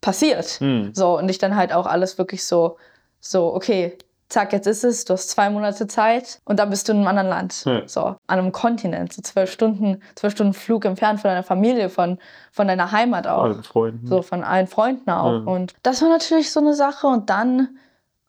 passiert. 0.00 0.46
Hm. 0.60 0.90
So, 0.94 1.18
und 1.18 1.28
ich 1.28 1.38
dann 1.38 1.56
halt 1.56 1.72
auch 1.72 1.86
alles 1.86 2.18
wirklich 2.18 2.44
so, 2.44 2.78
so, 3.20 3.54
okay, 3.54 3.96
zack, 4.34 4.52
jetzt 4.52 4.66
ist 4.66 4.84
es, 4.84 5.04
du 5.06 5.14
hast 5.14 5.30
zwei 5.30 5.48
Monate 5.48 5.86
Zeit 5.86 6.40
und 6.44 6.58
dann 6.58 6.68
bist 6.70 6.88
du 6.88 6.92
in 6.92 6.98
einem 6.98 7.06
anderen 7.08 7.28
Land. 7.28 7.64
Ja. 7.64 7.88
So, 7.88 8.00
an 8.04 8.18
einem 8.26 8.52
Kontinent, 8.52 9.12
so 9.12 9.22
zwölf 9.22 9.50
Stunden, 9.50 10.02
zwölf 10.14 10.34
Stunden 10.34 10.52
Flug 10.52 10.84
entfernt 10.84 11.20
von 11.20 11.30
deiner 11.30 11.42
Familie, 11.42 11.88
von, 11.88 12.18
von 12.52 12.68
deiner 12.68 12.92
Heimat 12.92 13.26
auch. 13.26 13.44
Allen 13.44 13.62
Freunden. 13.62 14.06
So, 14.06 14.22
von 14.22 14.44
allen 14.44 14.66
Freunden 14.66 15.08
auch. 15.10 15.32
Ja. 15.32 15.38
Und 15.50 15.72
das 15.82 16.02
war 16.02 16.08
natürlich 16.10 16.52
so 16.52 16.60
eine 16.60 16.74
Sache. 16.74 17.06
Und 17.06 17.30
dann, 17.30 17.78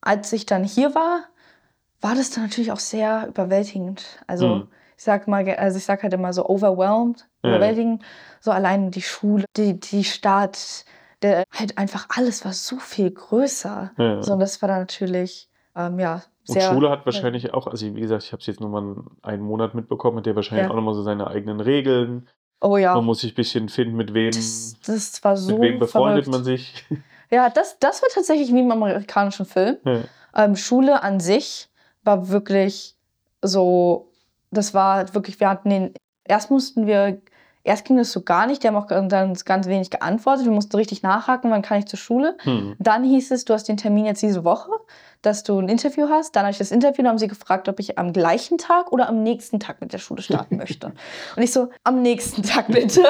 als 0.01 0.31
ich 0.31 0.45
dann 0.45 0.63
hier 0.63 0.95
war, 0.95 1.21
war 2.01 2.15
das 2.15 2.29
dann 2.31 2.43
natürlich 2.45 2.71
auch 2.71 2.79
sehr 2.79 3.27
überwältigend. 3.27 4.03
Also, 4.27 4.47
Mhm. 4.47 4.67
ich 4.97 5.03
sag 5.03 5.27
mal, 5.27 5.45
also 5.55 5.77
ich 5.77 5.85
sag 5.85 6.03
halt 6.03 6.13
immer 6.13 6.31
so 6.33 6.47
overwhelmed, 6.47 7.27
Ja. 7.43 7.49
überwältigend. 7.49 8.03
So 8.39 8.51
allein 8.51 8.91
die 8.91 9.01
Schule, 9.01 9.45
die, 9.57 9.79
die 9.79 10.03
Stadt, 10.03 10.85
der, 11.21 11.43
halt 11.51 11.77
einfach 11.77 12.07
alles 12.15 12.45
war 12.45 12.53
so 12.53 12.77
viel 12.77 13.09
größer. 13.11 13.91
Ja. 13.97 14.21
So, 14.21 14.33
und 14.33 14.39
das 14.39 14.61
war 14.61 14.69
dann 14.69 14.79
natürlich, 14.79 15.49
ähm, 15.75 15.99
ja, 15.99 16.21
Und. 16.47 16.61
Schule 16.61 16.89
hat 16.89 17.05
wahrscheinlich 17.05 17.53
auch, 17.53 17.67
also 17.67 17.85
wie 17.95 17.99
gesagt, 18.01 18.23
ich 18.23 18.31
habe 18.31 18.39
es 18.41 18.47
jetzt 18.47 18.59
nur 18.61 18.69
mal 18.69 18.95
einen 19.23 19.43
Monat 19.43 19.73
mitbekommen, 19.75 20.17
hat 20.17 20.25
der 20.25 20.35
wahrscheinlich 20.35 20.65
Ja. 20.65 20.71
auch 20.71 20.75
nochmal 20.75 20.93
so 20.93 21.01
seine 21.03 21.27
eigenen 21.27 21.59
Regeln. 21.59 22.27
Oh 22.61 22.77
ja. 22.77 22.95
Man 22.95 23.05
muss 23.05 23.19
sich 23.21 23.33
ein 23.33 23.35
bisschen 23.35 23.69
finden, 23.69 23.95
mit 23.95 24.13
wem, 24.13 24.31
Das, 24.31 24.75
das 24.85 25.23
war 25.23 25.35
so. 25.38 25.53
mit 25.57 25.61
wem 25.61 25.79
befreundet 25.79 26.25
verrückt. 26.25 26.27
man 26.31 26.43
sich. 26.43 26.85
Ja, 27.31 27.49
das, 27.49 27.79
das 27.79 28.01
war 28.01 28.09
tatsächlich 28.13 28.53
wie 28.53 28.59
im 28.61 28.71
amerikanischen 28.71 29.45
Film. 29.45 29.77
Ja. 29.83 30.01
Ähm, 30.35 30.55
Schule 30.55 31.01
an 31.03 31.19
sich 31.19 31.69
war 32.03 32.29
wirklich 32.29 32.95
so, 33.41 34.11
das 34.51 34.73
war 34.73 35.13
wirklich, 35.13 35.39
wir 35.39 35.49
hatten 35.49 35.69
den, 35.69 35.93
erst 36.23 36.51
mussten 36.51 36.88
wir, 36.88 37.19
erst 37.65 37.84
ging 37.86 37.97
das 37.97 38.12
so 38.12 38.21
gar 38.21 38.47
nicht, 38.47 38.63
die 38.63 38.67
haben 38.67 38.75
auch 38.75 38.88
dann 38.88 39.34
ganz 39.34 39.67
wenig 39.67 39.89
geantwortet, 39.89 40.45
wir 40.45 40.51
mussten 40.51 40.78
richtig 40.78 41.01
nachhaken, 41.01 41.51
wann 41.51 41.63
kann 41.63 41.80
ich 41.80 41.88
zur 41.88 41.99
Schule. 41.99 42.38
Hm. 42.43 42.75
Dann 42.80 43.04
hieß 43.04 43.32
es, 43.32 43.43
du 43.43 43.54
hast 43.54 43.67
den 43.67 43.75
Termin 43.75 44.06
jetzt 44.06 44.21
diese 44.21 44.43
Woche, 44.43 44.69
dass 45.23 45.43
du 45.43 45.60
ein 45.60 45.67
Interview 45.67 46.08
hast. 46.10 46.36
Dann 46.36 46.43
habe 46.43 46.51
ich 46.51 46.60
das 46.60 46.71
Interview, 46.71 46.97
dann 46.97 47.10
haben 47.10 47.17
sie 47.17 47.28
gefragt, 47.28 47.67
ob 47.67 47.80
ich 47.80 47.97
am 47.97 48.13
gleichen 48.13 48.58
Tag 48.58 48.91
oder 48.91 49.10
am 49.10 49.23
nächsten 49.23 49.60
Tag 49.60 49.82
mit 49.82 49.91
der 49.93 49.97
Schule 49.97 50.21
starten 50.21 50.58
möchte. 50.58 50.93
Und 51.36 51.43
ich 51.43 51.52
so, 51.52 51.69
am 51.83 52.02
nächsten 52.02 52.44
Tag 52.44 52.67
bitte. 52.67 53.04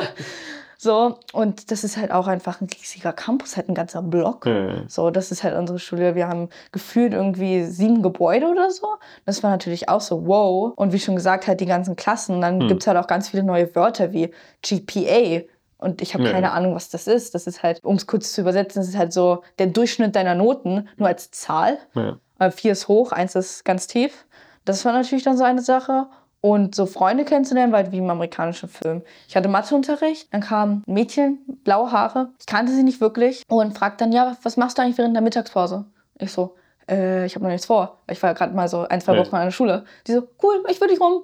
So, 0.78 1.19
und 1.34 1.71
das 1.71 1.84
ist 1.84 1.97
halt 1.97 2.11
auch 2.11 2.28
einfach 2.28 2.61
ein 2.61 2.67
riesiger 2.67 3.13
Campus, 3.13 3.55
halt 3.57 3.69
ein 3.69 3.76
ganzer 3.76 4.01
Block. 4.01 4.45
Ja. 4.45 4.84
So, 4.88 5.09
das 5.09 5.32
ist 5.32 5.43
halt 5.43 5.55
unsere 5.55 5.80
Schule. 5.80 6.15
Wir 6.15 6.28
haben 6.28 6.49
gefühlt 6.71 7.13
irgendwie 7.13 7.63
sieben 7.65 8.01
Gebäude 8.03 8.47
oder 8.47 8.69
so. 8.71 8.88
Das 9.26 9.41
war 9.43 9.51
natürlich 9.51 9.88
auch 9.89 10.01
so, 10.01 10.28
wow. 10.28 10.73
Und 10.76 10.91
wie 10.93 10.99
schon 10.99 11.15
gesagt, 11.15 11.47
halt 11.47 11.59
die 11.61 11.65
ganzen 11.65 11.95
Klassen. 11.95 12.41
Dann 12.41 12.61
Hm. 12.61 12.67
gibt's 12.67 12.88
halt 12.88 12.97
auch 12.97 13.07
ganz 13.07 13.30
viele 13.30 13.43
neue 13.43 13.73
Wörter 13.76 14.11
wie 14.11 14.32
GPA. 14.61 15.43
Und 15.78 16.01
ich 16.01 16.13
habe 16.13 16.23
Ja. 16.26 16.32
keine 16.32 16.51
Ahnung, 16.51 16.73
was 16.76 16.89
das 16.89 17.07
ist. 17.07 17.36
Das 17.36 17.47
ist 17.47 17.61
halt, 17.63 17.84
um 17.84 17.95
es 17.95 18.07
kurz 18.07 18.34
zu 18.34 18.41
übersetzen, 18.41 18.82
das 18.82 18.89
ist 18.89 18.97
halt 18.97 19.13
so 19.13 19.43
der 19.59 19.67
Durchschnitt 19.67 20.15
deiner 20.15 20.36
Noten, 20.36 20.88
nur 20.97 21.07
als 21.07 21.32
Zahl. 21.32 21.78
Ja. 21.93 22.17
Äh, 22.39 22.51
Vier 22.51 22.71
ist 22.73 22.88
hoch, 22.88 23.11
eins 23.11 23.36
ist 23.36 23.63
ganz 23.65 23.88
tief. 23.88 24.26
Das 24.65 24.84
war 24.84 24.93
natürlich 24.93 25.23
dann 25.23 25.38
so 25.38 25.43
eine 25.43 25.61
Sache. 25.61 26.07
Und 26.45 26.75
so 26.75 26.85
Freunde 26.85 27.25
kennenzulernen, 27.25 27.73
halt 27.73 27.91
wie 27.91 27.97
im 27.97 28.07
amerikanischen 28.07 28.69
Film. 28.69 29.01
Ich 29.27 29.35
hatte 29.35 29.49
Matheunterricht, 29.49 30.31
dann 30.31 30.41
kam 30.41 30.83
ein 30.87 30.93
Mädchen, 30.93 31.39
blaue 31.63 31.91
Haare. 31.91 32.29
Ich 32.39 32.45
kannte 32.45 32.71
sie 32.71 32.83
nicht 32.83 33.01
wirklich 33.01 33.41
und 33.47 33.75
fragte 33.75 34.03
dann, 34.03 34.11
ja, 34.13 34.37
was 34.43 34.55
machst 34.55 34.77
du 34.77 34.83
eigentlich 34.83 34.99
während 34.99 35.15
der 35.15 35.23
Mittagspause? 35.23 35.85
Ich 36.19 36.31
so, 36.31 36.53
äh, 36.87 37.25
ich 37.25 37.33
habe 37.33 37.45
noch 37.45 37.49
nichts 37.51 37.65
vor. 37.65 37.97
Ich 38.11 38.21
war 38.21 38.35
gerade 38.35 38.53
mal 38.53 38.67
so 38.67 38.87
ein, 38.87 39.01
zwei 39.01 39.15
Ja. 39.15 39.25
Wochen 39.25 39.35
an 39.35 39.45
der 39.45 39.51
Schule. 39.51 39.85
Die 40.05 40.11
so, 40.11 40.21
cool, 40.43 40.63
ich 40.69 40.79
würde 40.79 40.93
dich 40.93 41.01
rum. 41.01 41.23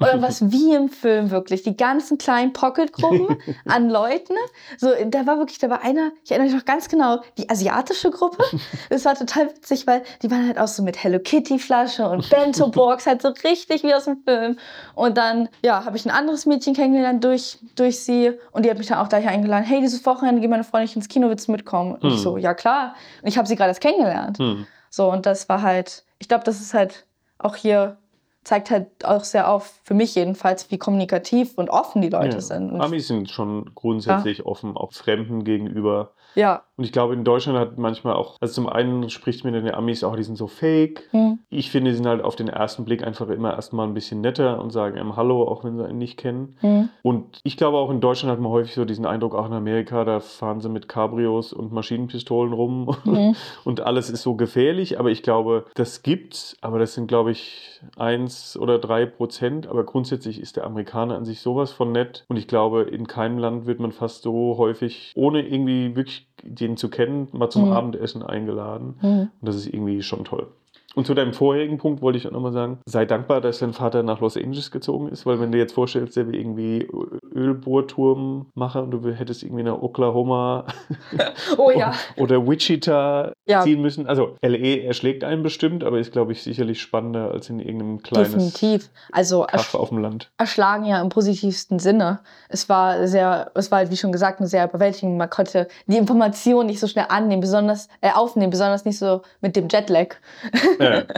War 0.00 0.28
es 0.28 0.42
wie 0.50 0.74
im 0.74 0.88
Film 0.88 1.30
wirklich. 1.30 1.62
Die 1.62 1.76
ganzen 1.76 2.18
kleinen 2.18 2.52
Pocketgruppen 2.52 3.36
an 3.66 3.90
Leuten. 3.90 4.34
So, 4.78 4.90
da 5.06 5.26
war 5.26 5.38
wirklich, 5.38 5.58
da 5.58 5.70
war 5.70 5.82
einer, 5.84 6.10
ich 6.24 6.30
erinnere 6.30 6.48
mich 6.48 6.56
noch 6.56 6.64
ganz 6.64 6.88
genau, 6.88 7.20
die 7.38 7.48
asiatische 7.48 8.10
Gruppe. 8.10 8.42
Das 8.88 9.04
war 9.04 9.14
total 9.14 9.50
witzig, 9.50 9.86
weil 9.86 10.02
die 10.22 10.30
waren 10.30 10.46
halt 10.46 10.58
auch 10.58 10.68
so 10.68 10.82
mit 10.82 11.02
Hello 11.02 11.18
Kitty 11.18 11.58
Flasche 11.58 12.08
und 12.08 12.28
Bento 12.30 12.68
Box, 12.70 13.06
halt 13.06 13.22
so 13.22 13.28
richtig 13.44 13.82
wie 13.82 13.94
aus 13.94 14.06
dem 14.06 14.22
Film. 14.24 14.58
Und 14.94 15.16
dann, 15.16 15.48
ja, 15.62 15.84
habe 15.84 15.96
ich 15.96 16.04
ein 16.06 16.10
anderes 16.10 16.46
Mädchen 16.46 16.74
kennengelernt 16.74 17.22
durch, 17.22 17.58
durch 17.76 18.00
sie. 18.00 18.32
Und 18.52 18.64
die 18.64 18.70
hat 18.70 18.78
mich 18.78 18.86
dann 18.86 18.98
auch 18.98 19.08
gleich 19.08 19.28
eingeladen, 19.28 19.64
hey, 19.64 19.80
dieses 19.80 20.04
Wochenende 20.06 20.40
gehen 20.40 20.50
meine 20.50 20.64
Freundin 20.64 20.96
ins 20.96 21.08
Kino, 21.08 21.28
willst 21.28 21.48
du 21.48 21.52
mitkommen? 21.52 21.92
Und 21.94 22.04
ich 22.04 22.14
Hm. 22.14 22.18
so, 22.18 22.36
ja 22.38 22.54
klar. 22.54 22.94
Und 23.22 23.28
ich 23.28 23.36
habe 23.38 23.46
sie 23.46 23.56
gerade 23.56 23.68
erst 23.70 23.80
kennengelernt. 23.80 24.38
Hm. 24.38 24.66
So, 24.88 25.10
und 25.10 25.26
das 25.26 25.48
war 25.48 25.62
halt, 25.62 26.04
ich 26.18 26.28
glaube, 26.28 26.44
das 26.44 26.60
ist 26.60 26.74
halt 26.74 27.04
auch 27.38 27.54
hier, 27.56 27.96
zeigt 28.44 28.70
halt 28.70 29.04
auch 29.04 29.24
sehr 29.24 29.48
auf, 29.50 29.80
für 29.84 29.94
mich 29.94 30.14
jedenfalls, 30.14 30.70
wie 30.70 30.78
kommunikativ 30.78 31.58
und 31.58 31.68
offen 31.70 32.00
die 32.02 32.08
Leute 32.08 32.36
Ja. 32.36 32.40
sind. 32.40 32.70
Und, 32.72 32.80
Amis 32.80 33.06
sind 33.08 33.30
schon 33.30 33.70
grundsätzlich 33.74 34.46
offen, 34.46 34.76
auch 34.76 34.92
Fremden 34.92 35.44
gegenüber. 35.44 36.12
Ja. 36.34 36.62
Und 36.80 36.84
ich 36.84 36.92
glaube, 36.92 37.12
in 37.12 37.24
Deutschland 37.24 37.58
hat 37.58 37.76
manchmal 37.76 38.14
auch, 38.14 38.38
also 38.40 38.54
zum 38.54 38.66
einen 38.66 39.10
spricht 39.10 39.44
man 39.44 39.52
in 39.52 39.66
den 39.66 39.74
Amis 39.74 40.02
auch, 40.02 40.16
die 40.16 40.22
sind 40.22 40.36
so 40.36 40.46
fake. 40.46 41.08
Hm. 41.10 41.38
Ich 41.50 41.70
finde, 41.70 41.90
die 41.90 41.96
sind 41.96 42.06
halt 42.06 42.24
auf 42.24 42.36
den 42.36 42.48
ersten 42.48 42.86
Blick 42.86 43.06
einfach 43.06 43.28
immer 43.28 43.52
erstmal 43.52 43.86
ein 43.86 43.92
bisschen 43.92 44.22
netter 44.22 44.58
und 44.62 44.70
sagen 44.70 44.98
einem 44.98 45.14
Hallo, 45.14 45.42
auch 45.46 45.62
wenn 45.62 45.76
sie 45.76 45.84
einen 45.84 45.98
nicht 45.98 46.16
kennen. 46.16 46.56
Hm. 46.60 46.88
Und 47.02 47.40
ich 47.44 47.58
glaube 47.58 47.76
auch 47.76 47.90
in 47.90 48.00
Deutschland 48.00 48.32
hat 48.32 48.40
man 48.40 48.50
häufig 48.50 48.72
so 48.72 48.86
diesen 48.86 49.04
Eindruck, 49.04 49.34
auch 49.34 49.44
in 49.44 49.52
Amerika, 49.52 50.06
da 50.06 50.20
fahren 50.20 50.62
sie 50.62 50.70
mit 50.70 50.88
Cabrios 50.88 51.52
und 51.52 51.70
Maschinenpistolen 51.70 52.54
rum 52.54 52.96
Hm. 53.04 53.34
und 53.64 53.80
alles 53.82 54.08
ist 54.08 54.22
so 54.22 54.34
gefährlich. 54.34 54.98
Aber 54.98 55.10
ich 55.10 55.22
glaube, 55.22 55.66
das 55.74 56.02
gibt's, 56.02 56.56
aber 56.62 56.78
das 56.78 56.94
sind, 56.94 57.08
glaube 57.08 57.32
ich, 57.32 57.82
eins 57.96 58.56
oder 58.56 58.78
drei 58.78 59.04
Prozent. 59.04 59.66
Aber 59.66 59.84
grundsätzlich 59.84 60.40
ist 60.40 60.56
der 60.56 60.64
Amerikaner 60.64 61.16
an 61.16 61.26
sich 61.26 61.40
sowas 61.42 61.72
von 61.72 61.92
nett. 61.92 62.24
Und 62.28 62.36
ich 62.36 62.48
glaube, 62.48 62.82
in 62.82 63.06
keinem 63.06 63.36
Land 63.36 63.66
wird 63.66 63.80
man 63.80 63.92
fast 63.92 64.22
so 64.22 64.56
häufig, 64.56 65.12
ohne 65.14 65.46
irgendwie 65.46 65.94
wirklich 65.94 66.19
den 66.42 66.76
zu 66.76 66.88
kennen, 66.88 67.28
mal 67.32 67.50
zum 67.50 67.66
Mhm. 67.66 67.72
Abendessen 67.72 68.22
eingeladen. 68.22 68.94
Hm. 69.00 69.20
Und 69.20 69.30
das 69.40 69.56
ist 69.56 69.66
irgendwie 69.66 70.02
schon 70.02 70.24
toll. 70.24 70.48
Und 70.96 71.06
zu 71.06 71.14
deinem 71.14 71.32
vorherigen 71.32 71.78
Punkt 71.78 72.02
wollte 72.02 72.18
ich 72.18 72.26
auch 72.26 72.32
nochmal 72.32 72.52
sagen, 72.52 72.78
sei 72.84 73.04
dankbar, 73.04 73.40
dass 73.40 73.60
dein 73.60 73.72
Vater 73.72 74.02
nach 74.02 74.20
Los 74.20 74.36
Angeles 74.36 74.72
gezogen 74.72 75.08
ist, 75.08 75.24
weil 75.24 75.38
wenn 75.40 75.52
du 75.52 75.58
jetzt 75.58 75.72
vorstellst, 75.72 76.16
der 76.16 76.26
wäre 76.26 76.36
irgendwie 76.36 76.88
Ölbohrturmmacher 77.32 78.82
und 78.82 78.90
du 78.90 79.12
hättest 79.12 79.42
irgendwie 79.42 79.62
nach 79.62 79.80
Oklahoma 79.80 80.66
Oh 81.58 81.70
ja. 81.70 81.92
oder 82.16 82.46
Wichita 82.48 83.32
Ja. 83.46 83.62
ziehen 83.62 83.80
müssen. 83.82 84.06
Also 84.06 84.36
LE 84.42 84.82
erschlägt 84.82 85.24
einen 85.24 85.42
bestimmt, 85.42 85.84
aber 85.84 85.98
ist, 85.98 86.12
glaube 86.12 86.32
ich, 86.32 86.42
sicherlich 86.42 86.80
spannender 86.80 87.30
als 87.30 87.48
in 87.50 87.60
irgendeinem 87.60 88.02
kleines 88.02 88.32
Definitiv. 88.32 88.90
Also 89.12 89.44
Kaff 89.48 89.74
auf 89.74 89.90
dem 89.90 89.98
Land. 89.98 90.30
erschlagen 90.38 90.84
ja 90.84 91.00
im 91.00 91.08
positivsten 91.08 91.78
Sinne. 91.78 92.20
Es 92.48 92.68
war 92.68 93.06
sehr, 93.06 93.50
es 93.54 93.70
war 93.70 93.78
halt, 93.78 93.90
wie 93.90 93.96
schon 93.96 94.12
gesagt, 94.12 94.40
eine 94.40 94.48
sehr 94.48 94.68
überwältigend. 94.68 95.16
Man 95.18 95.30
konnte 95.30 95.68
die 95.86 95.96
Informationen 95.96 96.66
nicht 96.66 96.80
so 96.80 96.86
schnell 96.86 97.06
annehmen, 97.08 97.40
besonders 97.40 97.88
äh, 98.00 98.10
aufnehmen, 98.12 98.50
besonders 98.50 98.84
nicht 98.84 98.98
so 98.98 99.22
mit 99.40 99.54
dem 99.56 99.68
Jetlag. 99.68 100.16
Ja. 100.80 101.04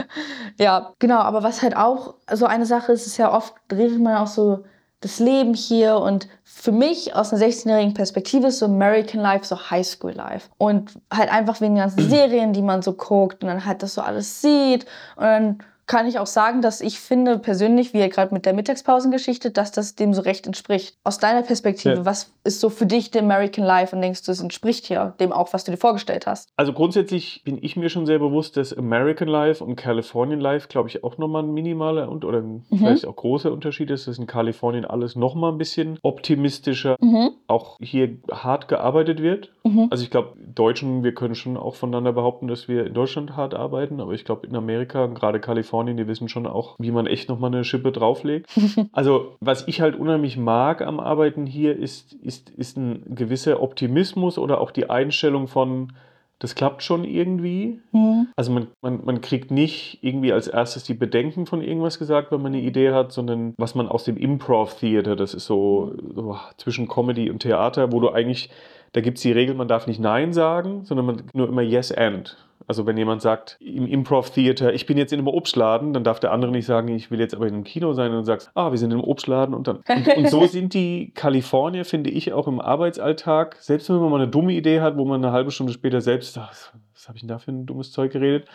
Ja, 0.59 0.93
genau, 0.99 1.17
aber 1.17 1.41
was 1.41 1.63
halt 1.63 1.75
auch 1.75 2.13
so 2.31 2.45
eine 2.45 2.67
Sache 2.67 2.91
ist, 2.91 3.07
ist 3.07 3.17
ja 3.17 3.33
oft 3.33 3.55
redet 3.71 3.99
man 3.99 4.17
auch 4.17 4.27
so 4.27 4.63
das 4.99 5.19
Leben 5.19 5.55
hier 5.55 5.97
und 5.97 6.27
für 6.43 6.71
mich 6.71 7.15
aus 7.15 7.33
einer 7.33 7.43
16-jährigen 7.43 7.93
Perspektive 7.95 8.47
ist 8.47 8.59
so 8.59 8.65
American 8.65 9.19
Life 9.19 9.45
so 9.45 9.57
Highschool 9.71 10.11
Life 10.11 10.49
und 10.59 10.93
halt 11.11 11.31
einfach 11.31 11.59
wegen 11.59 11.73
den 11.75 11.81
ganzen 11.81 12.07
Serien, 12.09 12.53
die 12.53 12.61
man 12.61 12.83
so 12.83 12.93
guckt 12.93 13.43
und 13.43 13.49
dann 13.49 13.65
halt 13.65 13.81
das 13.83 13.95
so 13.95 14.01
alles 14.01 14.41
sieht 14.41 14.85
und 15.15 15.23
dann 15.23 15.57
kann 15.85 16.07
ich 16.07 16.19
auch 16.19 16.27
sagen, 16.27 16.61
dass 16.61 16.81
ich 16.81 16.99
finde 16.99 17.39
persönlich, 17.39 17.93
wie 17.93 17.99
ja 17.99 18.07
gerade 18.07 18.33
mit 18.33 18.45
der 18.45 18.53
Mittagspausengeschichte, 18.53 19.51
dass 19.51 19.71
das 19.71 19.95
dem 19.95 20.13
so 20.13 20.21
recht 20.21 20.47
entspricht. 20.47 20.95
Aus 21.03 21.17
deiner 21.19 21.41
Perspektive, 21.41 21.95
Ja. 21.95 22.05
was 22.05 22.31
ist 22.45 22.59
so 22.59 22.69
für 22.69 22.85
dich 22.85 23.11
der 23.11 23.21
American 23.23 23.63
Life 23.65 23.95
und 23.95 24.01
denkst 24.01 24.23
du, 24.23 24.31
es 24.31 24.41
entspricht 24.41 24.85
hier 24.85 25.13
dem 25.19 25.31
auch, 25.31 25.53
was 25.53 25.63
du 25.63 25.71
dir 25.71 25.77
vorgestellt 25.77 26.27
hast? 26.27 26.49
Also 26.57 26.73
grundsätzlich 26.73 27.41
bin 27.45 27.57
ich 27.61 27.75
mir 27.77 27.89
schon 27.89 28.05
sehr 28.05 28.19
bewusst, 28.19 28.57
dass 28.57 28.75
American 28.77 29.27
Life 29.27 29.63
und 29.63 29.75
Californian 29.75 30.39
Life, 30.39 30.67
glaube 30.67 30.89
ich, 30.89 31.03
auch 31.03 31.17
nochmal 31.17 31.43
ein 31.43 31.53
minimaler 31.53 32.09
und 32.09 32.25
oder 32.25 32.39
ein 32.39 32.65
vielleicht 32.69 33.05
auch 33.05 33.15
großer 33.15 33.51
Unterschied 33.51 33.89
ist, 33.91 34.07
dass 34.07 34.17
in 34.17 34.27
Kalifornien 34.27 34.85
alles 34.85 35.15
nochmal 35.15 35.51
ein 35.51 35.57
bisschen 35.57 35.99
optimistischer, 36.01 36.95
Mhm. 36.99 37.31
auch 37.47 37.77
hier 37.81 38.17
hart 38.31 38.67
gearbeitet 38.67 39.21
wird. 39.21 39.51
Mhm. 39.63 39.87
Also 39.91 40.03
ich 40.03 40.09
glaube, 40.09 40.33
Deutschen, 40.53 41.03
wir 41.03 41.13
können 41.13 41.35
schon 41.35 41.57
auch 41.57 41.75
voneinander 41.75 42.13
behaupten, 42.13 42.47
dass 42.47 42.67
wir 42.67 42.85
in 42.85 42.93
Deutschland 42.93 43.35
hart 43.35 43.53
arbeiten, 43.53 43.99
aber 44.01 44.13
ich 44.13 44.25
glaube 44.25 44.47
in 44.47 44.55
Amerika, 44.55 45.05
gerade 45.07 45.39
Kalifornien, 45.39 45.73
die 45.85 46.07
wissen 46.07 46.29
schon 46.29 46.47
auch, 46.47 46.75
wie 46.79 46.91
man 46.91 47.07
echt 47.07 47.29
nochmal 47.29 47.53
eine 47.53 47.63
Schippe 47.63 47.91
drauflegt. 47.91 48.49
Also 48.91 49.35
was 49.39 49.67
ich 49.67 49.81
halt 49.81 49.95
unheimlich 49.95 50.37
mag 50.37 50.81
am 50.81 50.99
Arbeiten 50.99 51.45
hier 51.45 51.77
ist, 51.77 52.13
ist, 52.13 52.49
ist 52.51 52.77
ein 52.77 53.03
gewisser 53.15 53.61
Optimismus 53.61 54.37
oder 54.37 54.61
auch 54.61 54.71
die 54.71 54.89
Einstellung 54.89 55.47
von, 55.47 55.93
das 56.39 56.55
klappt 56.55 56.83
schon 56.83 57.03
irgendwie. 57.03 57.79
Mhm. 57.91 58.27
Also 58.35 58.51
man, 58.51 58.67
man, 58.81 59.05
man 59.05 59.21
kriegt 59.21 59.51
nicht 59.51 59.99
irgendwie 60.01 60.33
als 60.33 60.47
erstes 60.47 60.83
die 60.83 60.93
Bedenken 60.93 61.45
von 61.45 61.61
irgendwas 61.61 61.99
gesagt, 61.99 62.31
wenn 62.31 62.41
man 62.41 62.53
eine 62.53 62.61
Idee 62.61 62.91
hat, 62.91 63.11
sondern 63.11 63.53
was 63.57 63.75
man 63.75 63.87
aus 63.87 64.03
dem 64.03 64.17
Improv-Theater, 64.17 65.15
das 65.15 65.33
ist 65.33 65.45
so, 65.45 65.93
so 66.13 66.37
zwischen 66.57 66.87
Comedy 66.87 67.29
und 67.29 67.39
Theater, 67.39 67.91
wo 67.91 67.99
du 67.99 68.09
eigentlich, 68.09 68.49
da 68.93 69.01
gibt 69.01 69.17
es 69.17 69.21
die 69.23 69.31
Regel, 69.31 69.55
man 69.55 69.67
darf 69.67 69.87
nicht 69.87 69.99
Nein 69.99 70.33
sagen, 70.33 70.85
sondern 70.85 71.05
man 71.05 71.23
nur 71.33 71.47
immer 71.49 71.61
Yes 71.61 71.91
and. 71.91 72.37
Also 72.65 72.85
wenn 72.85 72.95
jemand 72.95 73.21
sagt 73.21 73.57
im 73.59 73.85
Improv-Theater, 73.87 74.73
ich 74.73 74.85
bin 74.85 74.97
jetzt 74.97 75.11
in 75.11 75.19
einem 75.19 75.27
Obstladen, 75.27 75.91
dann 75.91 76.05
darf 76.05 76.21
der 76.21 76.31
andere 76.31 76.51
nicht 76.51 76.65
sagen, 76.65 76.87
ich 76.87 77.11
will 77.11 77.19
jetzt 77.19 77.35
aber 77.35 77.45
in 77.45 77.53
einem 77.55 77.65
Kino 77.65 77.91
sein 77.91 78.11
und 78.11 78.19
du 78.19 78.23
sagst, 78.23 78.51
ah, 78.55 78.71
wir 78.71 78.77
sind 78.77 78.91
im 78.91 79.03
Obstladen 79.03 79.53
und 79.53 79.67
dann. 79.67 79.79
Und, 79.89 80.17
und 80.17 80.29
so 80.29 80.45
sind 80.47 80.73
die 80.73 81.11
Kalifornier, 81.13 81.83
finde 81.83 82.09
ich, 82.09 82.31
auch 82.31 82.47
im 82.47 82.61
Arbeitsalltag, 82.61 83.57
selbst 83.59 83.89
wenn 83.89 83.97
man 83.97 84.09
mal 84.09 84.21
eine 84.21 84.29
dumme 84.29 84.53
Idee 84.53 84.79
hat, 84.79 84.95
wo 84.95 85.03
man 85.03 85.23
eine 85.23 85.33
halbe 85.33 85.51
Stunde 85.51 85.73
später 85.73 85.99
selbst, 85.99 86.37
ach, 86.37 86.51
was, 86.51 86.71
was 86.93 87.07
habe 87.09 87.17
ich 87.17 87.23
denn 87.23 87.27
da 87.29 87.37
für 87.39 87.51
ein 87.51 87.65
dummes 87.65 87.91
Zeug 87.91 88.13
geredet? 88.13 88.47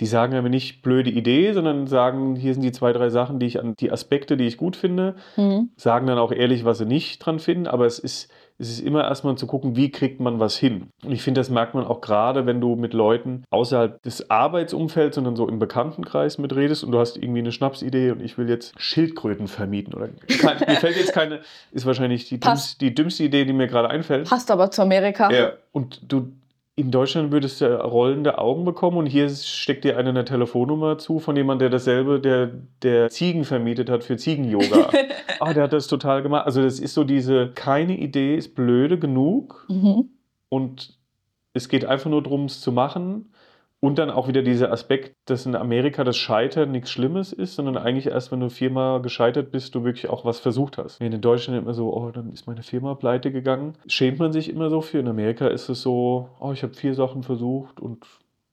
Die 0.00 0.06
sagen 0.06 0.34
aber 0.34 0.48
nicht 0.48 0.82
blöde 0.82 1.08
Idee, 1.10 1.52
sondern 1.52 1.86
sagen, 1.86 2.34
hier 2.36 2.52
sind 2.52 2.64
die 2.64 2.72
zwei, 2.72 2.92
drei 2.92 3.10
Sachen, 3.10 3.38
die 3.38 3.46
ich 3.46 3.60
an 3.60 3.76
die 3.76 3.92
Aspekte, 3.92 4.36
die 4.36 4.44
ich 4.46 4.56
gut 4.56 4.76
finde, 4.76 5.14
Mhm. 5.36 5.70
sagen 5.76 6.06
dann 6.06 6.18
auch 6.18 6.32
ehrlich, 6.32 6.64
was 6.64 6.78
sie 6.78 6.84
nicht 6.86 7.20
dran 7.20 7.38
finden, 7.38 7.66
aber 7.68 7.86
es 7.86 7.98
ist, 8.00 8.30
es 8.58 8.70
ist 8.70 8.80
immer 8.80 9.04
erstmal 9.04 9.36
zu 9.36 9.46
gucken, 9.46 9.76
wie 9.76 9.90
kriegt 9.90 10.20
man 10.20 10.38
was 10.38 10.56
hin. 10.56 10.90
Und 11.04 11.12
ich 11.12 11.22
finde, 11.22 11.40
das 11.40 11.50
merkt 11.50 11.74
man 11.74 11.84
auch 11.84 12.00
gerade, 12.00 12.46
wenn 12.46 12.60
du 12.60 12.76
mit 12.76 12.94
Leuten 12.94 13.44
außerhalb 13.50 14.00
des 14.02 14.30
Arbeitsumfelds, 14.30 15.16
sondern 15.16 15.34
so 15.34 15.48
im 15.48 15.58
Bekanntenkreis 15.58 16.38
mitredest 16.38 16.84
und 16.84 16.92
du 16.92 16.98
hast 16.98 17.16
irgendwie 17.16 17.40
eine 17.40 17.52
Schnapsidee 17.52 18.12
und 18.12 18.20
ich 18.20 18.38
will 18.38 18.48
jetzt 18.48 18.80
Schildkröten 18.80 19.48
vermieten. 19.48 19.94
Oder 19.94 20.08
kein, 20.40 20.58
mir 20.68 20.76
fällt 20.76 20.96
jetzt 20.96 21.12
keine, 21.12 21.40
ist 21.72 21.84
wahrscheinlich 21.84 22.28
die, 22.28 22.38
dümmste, 22.38 22.78
die 22.78 22.94
dümmste 22.94 23.24
Idee, 23.24 23.44
die 23.44 23.52
mir 23.52 23.66
gerade 23.66 23.90
einfällt. 23.90 24.28
Passt 24.28 24.50
aber 24.50 24.70
zu 24.70 24.82
Amerika. 24.82 25.30
Ja. 25.32 25.52
Und 25.72 26.00
du 26.12 26.32
in 26.76 26.90
Deutschland 26.90 27.30
würdest 27.30 27.60
du 27.60 27.66
rollende 27.66 28.38
Augen 28.38 28.64
bekommen 28.64 28.96
und 28.96 29.06
hier 29.06 29.28
steckt 29.30 29.84
dir 29.84 29.96
einer 29.96 30.10
eine 30.10 30.24
Telefonnummer 30.24 30.98
zu 30.98 31.20
von 31.20 31.36
jemandem, 31.36 31.70
der 31.70 31.70
dasselbe, 31.70 32.20
der, 32.20 32.50
der 32.82 33.10
Ziegen 33.10 33.44
vermietet 33.44 33.88
hat 33.88 34.02
für 34.04 34.16
Ziegen-Yoga. 34.16 34.90
Ah, 35.40 35.52
der 35.52 35.64
hat 35.64 35.72
das 35.72 35.88
total 35.88 36.22
gemacht. 36.22 36.46
Also 36.46 36.62
das 36.62 36.78
ist 36.78 36.94
so 36.94 37.02
diese, 37.02 37.50
keine 37.54 37.98
Idee 37.98 38.36
ist 38.36 38.54
blöde 38.54 38.98
genug 38.98 39.66
Mhm. 39.68 40.08
und 40.48 40.96
es 41.52 41.68
geht 41.68 41.84
einfach 41.84 42.08
nur 42.08 42.22
darum, 42.22 42.44
es 42.44 42.60
zu 42.60 42.70
machen. 42.72 43.32
Und 43.84 43.98
dann 43.98 44.08
auch 44.08 44.28
wieder 44.28 44.40
dieser 44.40 44.72
Aspekt, 44.72 45.14
dass 45.26 45.44
in 45.44 45.54
Amerika 45.54 46.04
das 46.04 46.16
Scheitern 46.16 46.70
nichts 46.70 46.90
Schlimmes 46.90 47.34
ist, 47.34 47.54
sondern 47.54 47.76
eigentlich 47.76 48.06
erst, 48.06 48.32
wenn 48.32 48.40
du 48.40 48.48
viermal 48.48 49.02
gescheitert 49.02 49.50
bist, 49.50 49.74
du 49.74 49.84
wirklich 49.84 50.08
auch 50.08 50.24
was 50.24 50.40
versucht 50.40 50.78
hast. 50.78 51.02
In 51.02 51.20
Deutschland 51.20 51.58
immer 51.60 51.74
so, 51.74 51.94
oh, 51.94 52.10
dann 52.10 52.32
ist 52.32 52.46
meine 52.46 52.62
Firma 52.62 52.94
pleite 52.94 53.30
gegangen, 53.30 53.74
schämt 53.86 54.18
man 54.20 54.32
sich 54.32 54.48
immer 54.48 54.70
so 54.70 54.80
für. 54.80 55.00
In 55.00 55.08
Amerika 55.08 55.48
ist 55.48 55.68
es 55.68 55.82
so, 55.82 56.30
oh, 56.40 56.52
ich 56.52 56.62
habe 56.62 56.72
vier 56.72 56.94
Sachen 56.94 57.24
versucht 57.24 57.78
und 57.78 58.06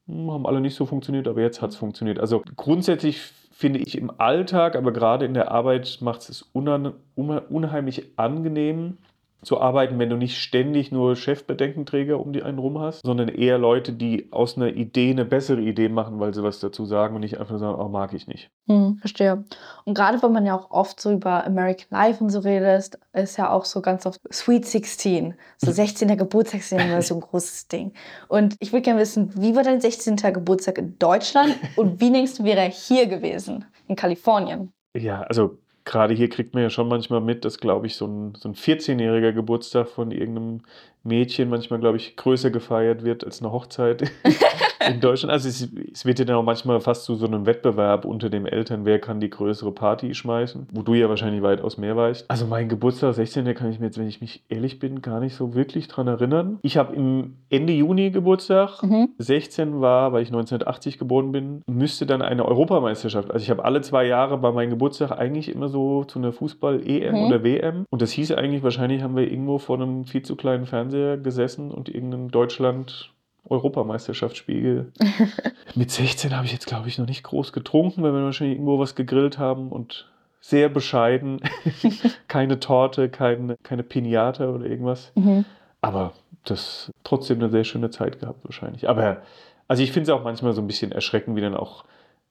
hm, 0.06 0.30
haben 0.30 0.46
alle 0.46 0.60
nicht 0.60 0.76
so 0.76 0.86
funktioniert, 0.86 1.30
aber 1.30 1.40
jetzt 1.40 1.62
hat 1.62 1.70
es 1.70 1.78
funktioniert. 1.78 2.20
Also 2.20 2.44
grundsätzlich 2.58 3.22
finde 3.54 3.80
ich 3.80 3.98
im 3.98 4.12
Alltag, 4.18 4.76
aber 4.76 4.92
gerade 4.92 5.26
in 5.26 5.34
der 5.34 5.50
Arbeit 5.50 6.00
macht 6.02 6.28
es 6.28 6.50
unheim- 6.54 6.96
unheimlich 7.16 8.18
angenehm, 8.18 8.98
zu 9.42 9.60
arbeiten, 9.60 9.98
wenn 10.00 10.10
du 10.10 10.18
nicht 10.18 10.38
ständig 10.38 10.92
nur 10.92 11.16
Chefbedenkenträger 11.16 12.20
um 12.20 12.34
die 12.34 12.44
einen 12.44 12.60
rum 12.60 12.80
hast, 12.80 13.02
sondern 13.04 13.28
eher 13.28 13.58
Leute, 13.58 13.94
die 13.94 14.32
aus 14.32 14.56
einer 14.56 14.68
Idee 14.68 15.12
eine 15.12 15.26
bessere 15.26 15.62
Idee 15.62 15.90
machen, 15.90 16.20
weil 16.20 16.34
sie 16.34 16.44
was 16.44 16.60
dazu 16.60 16.86
sagen 16.86 17.16
und 17.16 17.22
nicht 17.22 17.40
einfach 17.40 17.58
sagen, 17.58 17.80
oh, 17.80 17.88
mag 17.88 18.14
ich 18.14 18.28
nicht. 18.28 18.52
Hm, 18.68 18.98
verstehe. 19.00 19.44
Und 19.86 19.96
gerade 19.96 20.22
wenn 20.22 20.32
man 20.32 20.46
ja 20.46 20.56
auch 20.56 20.70
oft 20.70 21.00
so 21.00 21.12
über 21.12 21.46
American 21.46 21.88
Life 21.90 22.24
und 22.24 22.30
so 22.30 22.40
redet, 22.40 23.00
ist 23.14 23.38
ja 23.38 23.50
auch 23.50 23.66
so 23.66 23.82
ganz 23.82 24.06
oft 24.06 24.22
Sweet 24.32 24.66
16. 24.66 25.34
So 25.58 25.72
16. 25.72 26.18
Geburtstag 26.18 26.62
ist 26.62 26.72
immer 26.72 27.02
so 27.02 27.16
ein 27.16 27.22
großes 27.22 27.68
Ding. 27.68 27.94
Und 28.28 28.56
ich 28.60 28.72
würde 28.72 28.84
gerne 28.84 29.00
wissen, 29.00 29.32
wie 29.36 29.56
war 29.56 29.64
dein 29.64 29.82
16. 29.82 30.18
Geburtstag 30.18 30.78
in 30.78 30.98
Deutschland 31.00 31.56
und 31.76 32.00
wie 32.00 32.12
denkst 32.12 32.38
du, 32.38 32.44
wäre 32.44 32.60
er 32.60 32.70
hier 32.70 33.08
gewesen, 33.08 33.66
in 33.88 33.96
Kalifornien? 33.96 34.72
Ja, 34.94 35.22
also 35.22 35.58
gerade 35.86 36.14
hier 36.14 36.30
kriegt 36.30 36.54
man 36.54 36.64
ja 36.64 36.70
schon 36.70 36.88
manchmal 36.88 37.22
mit, 37.22 37.46
dass, 37.46 37.58
glaube 37.58 37.88
ich, 37.88 37.96
so 37.96 38.06
ein, 38.06 38.36
so 38.36 38.50
ein 38.50 38.56
14-jähriger 38.56 39.32
Geburtstag 39.32 39.90
von 39.90 40.12
irgendeinem 40.12 40.62
Mädchen 41.04 41.50
manchmal, 41.50 41.80
glaube 41.80 41.98
ich, 41.98 42.16
größer 42.16 42.52
gefeiert 42.52 43.04
wird 43.04 43.24
als 43.24 43.42
eine 43.42 43.52
Hochzeit 43.52 44.12
in 44.88 45.00
Deutschland. 45.00 45.32
Also 45.32 45.50
es, 45.50 45.70
es, 45.94 46.06
wird 46.06 46.20
ja 46.20 46.26
dann 46.26 46.36
auch 46.36 46.44
manchmal 46.44 46.80
fast 46.80 47.06
zu 47.06 47.16
so 47.16 47.26
einem 47.26 47.46
Wettbewerb 47.46 48.06
unter 48.06 48.30
den 48.30 48.46
Eltern, 48.46 48.86
wer 48.86 49.00
kann 49.00 49.20
die 49.20 49.30
größere 49.30 49.72
Party 49.72 50.14
schmeißen, 50.14 50.68
wo 50.72 50.82
du 50.82 50.94
ja 50.94 51.10
wahrscheinlich 51.10 51.42
weitaus 51.42 51.78
mehr 51.78 51.96
weißt. 51.96 52.30
Also 52.30 52.46
mein 52.46 52.70
Geburtstag, 52.70 53.14
16. 53.14 53.46
der 53.46 53.54
kann 53.54 53.72
ich 53.72 53.80
mir 53.80 53.88
jetzt, 53.88 53.98
wenn 53.98 54.08
ich 54.08 54.22
mich 54.22 54.44
ehrlich 54.50 54.80
bin, 54.80 55.02
gar 55.02 55.20
nicht 55.20 55.36
so 55.36 55.54
wirklich 55.54 55.88
dran 55.88 56.08
erinnern. 56.08 56.60
Ich 56.62 56.78
habe 56.78 56.96
im 56.96 57.38
Ende 57.50 57.74
Juni 57.74 58.12
Geburtstag, 58.12 58.82
mhm. 58.84 59.10
16 59.18 59.82
war, 59.82 60.14
weil 60.14 60.24
ich 60.24 60.30
1980 60.30 60.98
geboren 60.98 61.32
bin, 61.32 61.62
müsste 61.68 62.06
dann 62.06 62.22
eine 62.22 62.46
Europameisterschaft. 62.46 63.32
Also 63.32 63.44
ich 63.44 63.50
habe 63.50 63.66
alle 63.66 63.82
zwei 63.82 64.06
Jahre 64.06 64.38
bei 64.38 64.52
meinem 64.52 64.72
Geburtstag 64.72 65.12
eigentlich 65.12 65.50
immer 65.50 65.70
so 65.70 66.04
zu 66.04 66.20
einer 66.20 66.32
Fußball-EM 66.32 67.16
mhm. 67.16 67.28
oder 67.28 67.44
WM. 67.44 67.86
Und 67.90 68.02
das 68.02 68.12
hieß 68.12 68.32
eigentlich, 68.32 68.64
wahrscheinlich 68.64 69.04
haben 69.04 69.16
wir 69.16 69.30
irgendwo 69.30 69.58
vor 69.58 69.78
einem 69.78 70.06
viel 70.06 70.24
zu 70.24 70.36
kleinen 70.36 70.66
Fernseher 70.66 71.18
gesessen 71.18 71.72
und 71.72 71.90
irgendein 71.90 72.30
Deutschland 72.30 73.12
Europameisterschaftsspiegel. 73.52 74.92
Mit 75.76 75.92
16 75.92 76.36
habe 76.36 76.46
ich 76.46 76.54
jetzt, 76.54 76.68
glaube 76.68 76.88
ich, 76.88 76.98
noch 76.98 77.06
nicht 77.06 77.24
groß 77.24 77.54
getrunken, 77.54 78.02
weil 78.02 78.14
wir 78.14 78.24
wahrscheinlich 78.24 78.56
irgendwo 78.56 78.80
was 78.80 78.96
gegrillt 78.96 79.38
haben 79.38 79.70
und 79.70 80.10
sehr 80.40 80.70
bescheiden. 80.70 81.42
keine 82.28 82.60
Torte, 82.60 83.10
keine, 83.10 83.58
keine 83.62 83.84
Pinata 83.84 84.50
oder 84.50 84.66
irgendwas. 84.66 85.12
Mhm. 85.16 85.46
Aber 85.82 86.14
das 86.46 86.92
trotzdem 87.04 87.40
eine 87.40 87.50
sehr 87.50 87.64
schöne 87.64 87.90
Zeit 87.90 88.20
gehabt, 88.20 88.44
wahrscheinlich. 88.44 88.90
Aber 88.90 89.22
also 89.68 89.84
ich 89.84 89.92
finde 89.92 90.12
es 90.12 90.18
auch 90.18 90.24
manchmal 90.24 90.54
so 90.54 90.62
ein 90.62 90.68
bisschen 90.68 90.92
erschreckend, 90.92 91.36
wie 91.36 91.42
dann 91.42 91.56
auch 91.56 91.84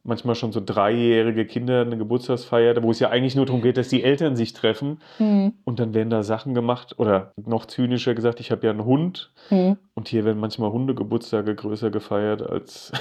manchmal 0.02 0.34
schon 0.34 0.52
so 0.52 0.62
dreijährige 0.64 1.44
Kinder 1.44 1.82
eine 1.82 1.98
Geburtstagsfeier, 1.98 2.82
wo 2.82 2.90
es 2.90 3.00
ja 3.00 3.10
eigentlich 3.10 3.34
nur 3.34 3.46
darum 3.46 3.62
geht, 3.62 3.76
dass 3.76 3.88
die 3.88 4.02
Eltern 4.02 4.36
sich 4.36 4.52
treffen. 4.52 5.00
Mhm. 5.18 5.54
Und 5.64 5.78
dann 5.78 5.94
werden 5.94 6.10
da 6.10 6.22
Sachen 6.22 6.54
gemacht 6.54 6.98
oder 6.98 7.32
noch 7.36 7.66
zynischer 7.66 8.14
gesagt, 8.14 8.40
ich 8.40 8.50
habe 8.50 8.66
ja 8.66 8.72
einen 8.72 8.84
Hund. 8.84 9.32
Mhm. 9.50 9.76
Und 9.94 10.08
hier 10.08 10.24
werden 10.24 10.40
manchmal 10.40 10.72
Hundegeburtstage 10.72 11.54
größer 11.54 11.90
gefeiert, 11.90 12.42
als, 12.42 12.92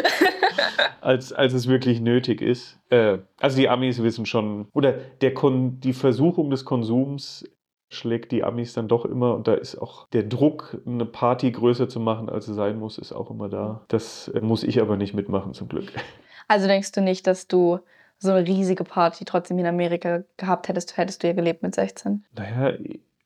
als, 1.00 1.32
als 1.32 1.52
es 1.52 1.68
wirklich 1.68 2.00
nötig 2.00 2.40
ist. 2.40 2.78
Äh, 2.88 3.18
also 3.38 3.56
die 3.58 3.68
Amis 3.68 4.02
wissen 4.02 4.24
schon, 4.24 4.68
oder 4.72 4.92
der 5.20 5.34
Kon 5.34 5.80
die 5.80 5.92
Versuchung 5.92 6.50
des 6.50 6.64
Konsums 6.64 7.44
schlägt 7.94 8.32
die 8.32 8.44
Amis 8.44 8.74
dann 8.74 8.88
doch 8.88 9.04
immer 9.04 9.34
und 9.34 9.48
da 9.48 9.54
ist 9.54 9.76
auch 9.76 10.08
der 10.08 10.22
Druck, 10.22 10.78
eine 10.86 11.06
Party 11.06 11.50
größer 11.50 11.88
zu 11.88 12.00
machen, 12.00 12.28
als 12.28 12.46
sie 12.46 12.54
sein 12.54 12.78
muss, 12.78 12.98
ist 12.98 13.12
auch 13.12 13.30
immer 13.30 13.48
da. 13.48 13.84
Das 13.88 14.28
äh, 14.28 14.40
muss 14.40 14.62
ich 14.62 14.80
aber 14.80 14.96
nicht 14.96 15.14
mitmachen, 15.14 15.54
zum 15.54 15.68
Glück. 15.68 15.92
Also 16.46 16.66
denkst 16.66 16.92
du 16.92 17.00
nicht, 17.00 17.26
dass 17.26 17.48
du 17.48 17.78
so 18.18 18.30
eine 18.30 18.46
riesige 18.46 18.84
Party 18.84 19.24
trotzdem 19.24 19.58
in 19.58 19.64
Amerika 19.64 20.24
gehabt 20.36 20.68
hättest, 20.68 20.98
hättest 20.98 21.22
du 21.22 21.28
ja 21.28 21.32
gelebt 21.32 21.62
mit 21.62 21.74
16? 21.74 22.22
Naja, 22.36 22.76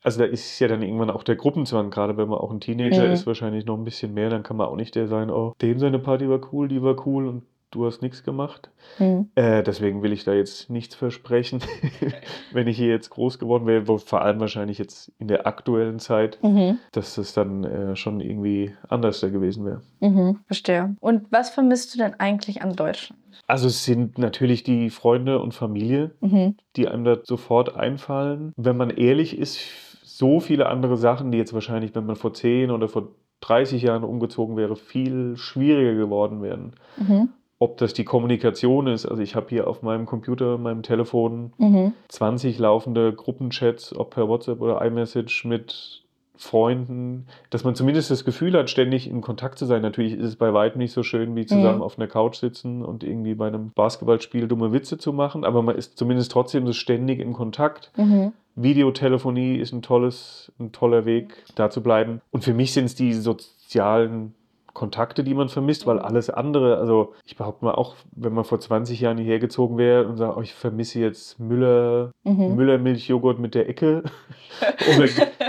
also 0.02 0.20
da 0.20 0.26
ist 0.26 0.58
ja 0.60 0.68
dann 0.68 0.82
irgendwann 0.82 1.10
auch 1.10 1.24
der 1.24 1.36
Gruppenzwang, 1.36 1.90
gerade 1.90 2.16
wenn 2.16 2.28
man 2.28 2.38
auch 2.38 2.50
ein 2.50 2.60
Teenager 2.60 3.06
mhm. 3.06 3.12
ist, 3.12 3.26
wahrscheinlich 3.26 3.66
noch 3.66 3.76
ein 3.76 3.84
bisschen 3.84 4.14
mehr, 4.14 4.30
dann 4.30 4.42
kann 4.42 4.56
man 4.56 4.68
auch 4.68 4.76
nicht 4.76 4.94
der 4.94 5.08
sein, 5.08 5.30
oh, 5.30 5.54
dem 5.60 5.78
seine 5.78 5.98
Party 5.98 6.28
war 6.28 6.40
cool, 6.52 6.68
die 6.68 6.82
war 6.82 7.06
cool 7.06 7.26
und 7.26 7.42
du 7.70 7.86
hast 7.86 8.02
nichts 8.02 8.22
gemacht. 8.22 8.70
Mhm. 8.98 9.30
Äh, 9.34 9.62
deswegen 9.62 10.02
will 10.02 10.12
ich 10.12 10.24
da 10.24 10.32
jetzt 10.32 10.70
nichts 10.70 10.94
versprechen, 10.94 11.60
wenn 12.52 12.66
ich 12.66 12.76
hier 12.76 12.88
jetzt 12.88 13.10
groß 13.10 13.38
geworden 13.38 13.66
wäre, 13.66 13.98
vor 13.98 14.22
allem 14.22 14.40
wahrscheinlich 14.40 14.78
jetzt 14.78 15.12
in 15.18 15.28
der 15.28 15.46
aktuellen 15.46 15.98
Zeit, 15.98 16.38
mhm. 16.42 16.78
dass 16.92 17.16
das 17.16 17.34
dann 17.34 17.64
äh, 17.64 17.96
schon 17.96 18.20
irgendwie 18.20 18.74
anders 18.88 19.20
da 19.20 19.28
gewesen 19.28 19.64
wäre. 19.64 19.82
Mhm, 20.00 20.40
verstehe. 20.46 20.96
Und 21.00 21.30
was 21.30 21.50
vermisst 21.50 21.94
du 21.94 21.98
denn 21.98 22.14
eigentlich 22.18 22.62
an 22.62 22.74
Deutschland? 22.74 23.20
Also 23.46 23.68
es 23.68 23.84
sind 23.84 24.18
natürlich 24.18 24.62
die 24.62 24.90
Freunde 24.90 25.40
und 25.40 25.54
Familie, 25.54 26.12
mhm. 26.20 26.56
die 26.76 26.88
einem 26.88 27.04
da 27.04 27.18
sofort 27.22 27.76
einfallen. 27.76 28.52
Wenn 28.56 28.76
man 28.76 28.90
ehrlich 28.90 29.38
ist, 29.38 29.60
so 30.02 30.40
viele 30.40 30.66
andere 30.66 30.96
Sachen, 30.96 31.30
die 31.30 31.38
jetzt 31.38 31.52
wahrscheinlich, 31.52 31.94
wenn 31.94 32.06
man 32.06 32.16
vor 32.16 32.34
10 32.34 32.70
oder 32.70 32.88
vor 32.88 33.08
30 33.40 33.82
Jahren 33.82 34.02
umgezogen 34.02 34.56
wäre, 34.56 34.74
viel 34.74 35.36
schwieriger 35.36 35.94
geworden 35.94 36.42
wären. 36.42 36.72
Mhm 36.96 37.28
ob 37.58 37.76
das 37.78 37.92
die 37.92 38.04
Kommunikation 38.04 38.86
ist. 38.86 39.06
Also 39.06 39.22
ich 39.22 39.34
habe 39.34 39.46
hier 39.48 39.66
auf 39.66 39.82
meinem 39.82 40.06
Computer, 40.06 40.58
meinem 40.58 40.82
Telefon 40.82 41.52
mhm. 41.58 41.92
20 42.08 42.58
laufende 42.58 43.12
Gruppenchats, 43.12 43.94
ob 43.96 44.10
per 44.10 44.28
WhatsApp 44.28 44.60
oder 44.60 44.80
iMessage 44.84 45.44
mit 45.44 46.04
Freunden, 46.36 47.26
dass 47.50 47.64
man 47.64 47.74
zumindest 47.74 48.12
das 48.12 48.24
Gefühl 48.24 48.56
hat, 48.56 48.70
ständig 48.70 49.10
in 49.10 49.22
Kontakt 49.22 49.58
zu 49.58 49.66
sein. 49.66 49.82
Natürlich 49.82 50.12
ist 50.12 50.24
es 50.24 50.36
bei 50.36 50.54
weitem 50.54 50.78
nicht 50.78 50.92
so 50.92 51.02
schön, 51.02 51.34
wie 51.34 51.46
zusammen 51.46 51.78
mhm. 51.78 51.82
auf 51.82 51.98
einer 51.98 52.06
Couch 52.06 52.36
sitzen 52.36 52.84
und 52.84 53.02
irgendwie 53.02 53.34
bei 53.34 53.48
einem 53.48 53.72
Basketballspiel 53.72 54.46
dumme 54.46 54.72
Witze 54.72 54.98
zu 54.98 55.12
machen, 55.12 55.44
aber 55.44 55.62
man 55.62 55.74
ist 55.74 55.98
zumindest 55.98 56.30
trotzdem 56.30 56.64
so 56.64 56.72
ständig 56.72 57.18
in 57.18 57.32
Kontakt. 57.32 57.90
Mhm. 57.96 58.32
Videotelefonie 58.54 59.56
ist 59.56 59.72
ein 59.72 59.82
tolles, 59.82 60.52
ein 60.60 60.70
toller 60.70 61.04
Weg, 61.04 61.44
da 61.56 61.70
zu 61.70 61.82
bleiben. 61.82 62.20
Und 62.30 62.44
für 62.44 62.54
mich 62.54 62.72
sind 62.72 62.84
es 62.84 62.94
die 62.94 63.14
sozialen 63.14 64.34
Kontakte, 64.74 65.24
die 65.24 65.34
man 65.34 65.48
vermisst, 65.48 65.86
weil 65.86 65.98
alles 65.98 66.30
andere, 66.30 66.76
also 66.78 67.14
ich 67.24 67.36
behaupte 67.36 67.64
mal 67.64 67.74
auch, 67.74 67.96
wenn 68.12 68.32
man 68.32 68.44
vor 68.44 68.60
20 68.60 69.00
Jahren 69.00 69.18
hierher 69.18 69.38
gezogen 69.38 69.78
wäre 69.78 70.06
und 70.06 70.16
sagt, 70.16 70.36
oh, 70.36 70.40
ich 70.40 70.54
vermisse 70.54 71.00
jetzt 71.00 71.40
Müller, 71.40 72.12
mhm. 72.24 72.54
Müllermilchjoghurt 72.54 73.38
mit 73.38 73.54
der 73.54 73.68
Ecke 73.68 74.02
oder 74.96 75.08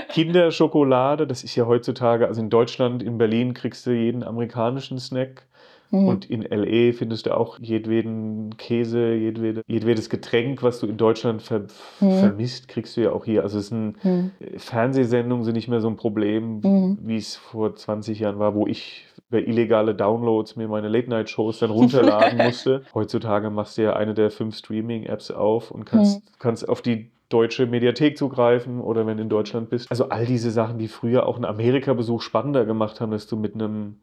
Kinderschokolade, 0.09 1.27
das 1.27 1.43
ist 1.43 1.55
ja 1.55 1.67
heutzutage, 1.67 2.27
also 2.27 2.41
in 2.41 2.49
Deutschland, 2.49 3.03
in 3.03 3.17
Berlin 3.17 3.53
kriegst 3.53 3.85
du 3.85 3.91
jeden 3.91 4.23
amerikanischen 4.23 4.97
Snack. 4.99 5.47
Mhm. 5.91 6.07
Und 6.07 6.29
in 6.29 6.41
LE 6.43 6.93
findest 6.93 7.25
du 7.25 7.35
auch 7.35 7.59
jedweden 7.59 8.57
Käse, 8.57 9.13
jedwede, 9.13 9.63
jedwedes 9.67 10.09
Getränk, 10.09 10.61
was 10.61 10.79
du 10.79 10.87
in 10.87 10.97
Deutschland 10.97 11.41
ver 11.41 11.65
mhm. 11.99 12.11
vermisst, 12.11 12.67
kriegst 12.67 12.95
du 12.95 13.01
ja 13.01 13.11
auch 13.11 13.25
hier. 13.25 13.43
Also 13.43 13.59
es 13.59 13.67
sind 13.67 14.03
mhm. 14.03 14.31
Fernsehsendungen 14.57 15.43
sind 15.43 15.55
nicht 15.55 15.67
mehr 15.67 15.81
so 15.81 15.87
ein 15.87 15.95
Problem, 15.95 16.59
mhm. 16.59 16.97
wie 17.01 17.17
es 17.17 17.35
vor 17.35 17.75
20 17.75 18.19
Jahren 18.19 18.39
war, 18.39 18.53
wo 18.53 18.67
ich 18.67 19.05
über 19.29 19.39
illegale 19.39 19.95
Downloads 19.95 20.55
mir 20.55 20.67
meine 20.67 20.87
Late-Night-Shows 20.87 21.59
dann 21.59 21.71
runterladen 21.71 22.37
musste. 22.45 22.83
Heutzutage 22.93 23.49
machst 23.49 23.77
du 23.77 23.83
ja 23.83 23.93
eine 23.93 24.13
der 24.13 24.31
fünf 24.31 24.57
Streaming-Apps 24.57 25.31
auf 25.31 25.71
und 25.71 25.85
kannst, 25.85 26.19
mhm. 26.19 26.31
kannst 26.39 26.67
auf 26.67 26.81
die 26.81 27.11
deutsche 27.29 27.67
Mediathek 27.67 28.17
zugreifen 28.17 28.81
oder 28.81 29.05
wenn 29.05 29.17
du 29.17 29.23
in 29.23 29.29
Deutschland 29.29 29.69
bist. 29.69 29.89
Also 29.91 30.09
all 30.09 30.25
diese 30.25 30.49
Sachen, 30.49 30.79
die 30.79 30.87
früher 30.87 31.27
auch 31.27 31.35
einen 31.35 31.45
Amerika-Besuch 31.45 32.21
spannender 32.21 32.65
gemacht 32.65 33.01
haben, 33.01 33.11
dass 33.11 33.27
du 33.27 33.37
mit 33.37 33.53
einem 33.53 33.97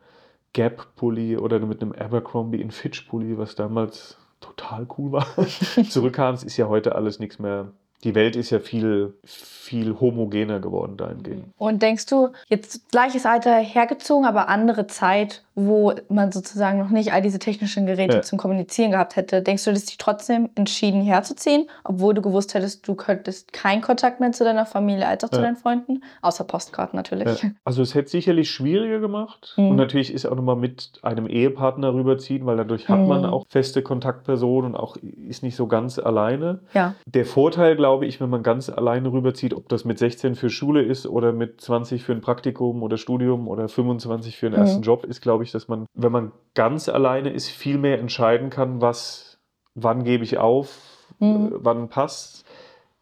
Gap-Pulli 0.57 1.37
oder 1.37 1.59
mit 1.61 1.83
einem 1.83 1.93
Abercrombie 1.93 2.63
in 2.63 2.71
Fitch-Pulli, 2.71 3.37
was 3.37 3.57
damals 3.57 4.17
total 4.41 4.87
cool 4.97 5.13
war, 5.13 5.27
zurückkamst, 5.91 6.45
ist 6.45 6.57
ja 6.57 6.67
heute 6.67 6.95
alles 6.95 7.19
nichts 7.19 7.39
mehr 7.39 7.73
die 8.05 8.15
Welt 8.15 8.37
ist 8.37 8.51
ja 8.51 8.61
viel, 8.61 9.15
viel 9.25 9.99
homogener 9.99 10.61
geworden 10.61 10.97
dahingehend. 10.97 11.47
Und 11.57 11.83
denkst 11.83 12.07
du, 12.07 12.29
jetzt 12.47 12.91
gleiches 12.91 13.27
Alter 13.27 13.57
hergezogen, 13.57 14.27
aber 14.27 14.49
andere 14.49 14.87
Zeit, 14.87 15.45
wo 15.59 15.95
man 16.11 16.33
sozusagen 16.33 16.79
noch 16.79 16.91
nicht 16.91 17.15
all 17.15 17.23
diese 17.23 17.39
technischen 17.39 17.87
Geräte 17.87 18.17
ja. 18.17 18.23
zum 18.23 18.39
Kommunizieren 18.39 18.91
gehabt 18.91 19.17
hätte, 19.17 19.41
denkst 19.41 19.65
du, 19.65 19.73
dass 19.73 19.87
dich 19.87 19.97
trotzdem 19.97 20.51
entschieden 20.55 21.01
herzuziehen, 21.01 21.69
obwohl 21.83 22.13
du 22.13 22.21
gewusst 22.21 22.53
hättest, 22.53 22.87
du 22.87 22.95
könntest 22.95 23.55
keinen 23.55 23.81
Kontakt 23.81 24.21
mehr 24.21 24.33
zu 24.33 24.45
deiner 24.45 24.67
Familie 24.67 25.09
als 25.09 25.25
auch 25.25 25.31
ja. 25.33 25.37
zu 25.37 25.41
deinen 25.41 25.57
Freunden, 25.57 26.03
außer 26.21 26.45
Postkarten 26.45 26.97
natürlich. 26.97 27.43
Ja. 27.43 27.51
Also 27.65 27.81
es 27.81 27.95
hätte 27.95 28.11
sicherlich 28.11 28.51
schwieriger 28.51 29.01
gemacht 29.01 29.55
mhm. 29.57 29.71
und 29.71 29.77
natürlich 29.77 30.13
ist 30.13 30.27
auch 30.27 30.37
nochmal 30.37 30.57
mit 30.57 30.93
einem 31.01 31.27
Ehepartner 31.27 31.95
rüberziehen, 31.95 32.45
weil 32.45 32.59
dadurch 32.59 32.91
hat 32.91 33.01
mhm. 33.01 33.09
man 33.09 33.25
auch 33.25 33.47
feste 33.49 33.81
Kontaktpersonen 33.81 34.75
und 34.75 34.77
auch 34.79 34.97
ist 35.27 35.43
nicht 35.43 35.57
so 35.57 35.67
ganz 35.67 35.99
alleine. 35.99 36.61
Ja. 36.75 36.95
Der 37.07 37.25
Vorteil, 37.25 37.77
glaube 37.77 38.05
ich, 38.05 38.21
wenn 38.21 38.29
man 38.29 38.43
ganz 38.43 38.69
alleine 38.69 39.11
rüberzieht, 39.11 39.55
ob 39.55 39.71
das 39.71 39.87
mit 39.87 39.99
16 39.99 40.35
für 40.35 40.51
Schule 40.51 40.83
ist 40.83 41.07
oder 41.07 41.33
mit 41.33 41.63
20 41.63 42.03
für 42.03 42.13
ein 42.13 42.21
Praktikum 42.21 42.83
oder 42.83 42.99
Studium 42.99 43.49
oder 43.49 43.69
25 43.69 44.37
für 44.37 44.47
einen 44.47 44.57
mhm. 44.57 44.61
ersten 44.61 44.83
Job, 44.83 45.05
ist, 45.05 45.23
glaube 45.23 45.45
ich, 45.45 45.46
dass 45.53 45.69
man, 45.69 45.87
wenn 45.95 46.13
man 46.13 46.33
ganz 46.55 46.89
alleine 46.89 47.31
ist, 47.31 47.49
viel 47.49 47.79
mehr 47.79 47.99
entscheiden 47.99 48.51
kann, 48.51 48.81
was, 48.81 49.39
wann 49.75 50.05
gebe 50.05 50.25
ich 50.25 50.39
auf, 50.39 51.07
mhm. 51.19 51.47
äh, 51.47 51.51
wann 51.59 51.89
passt. 51.89 52.45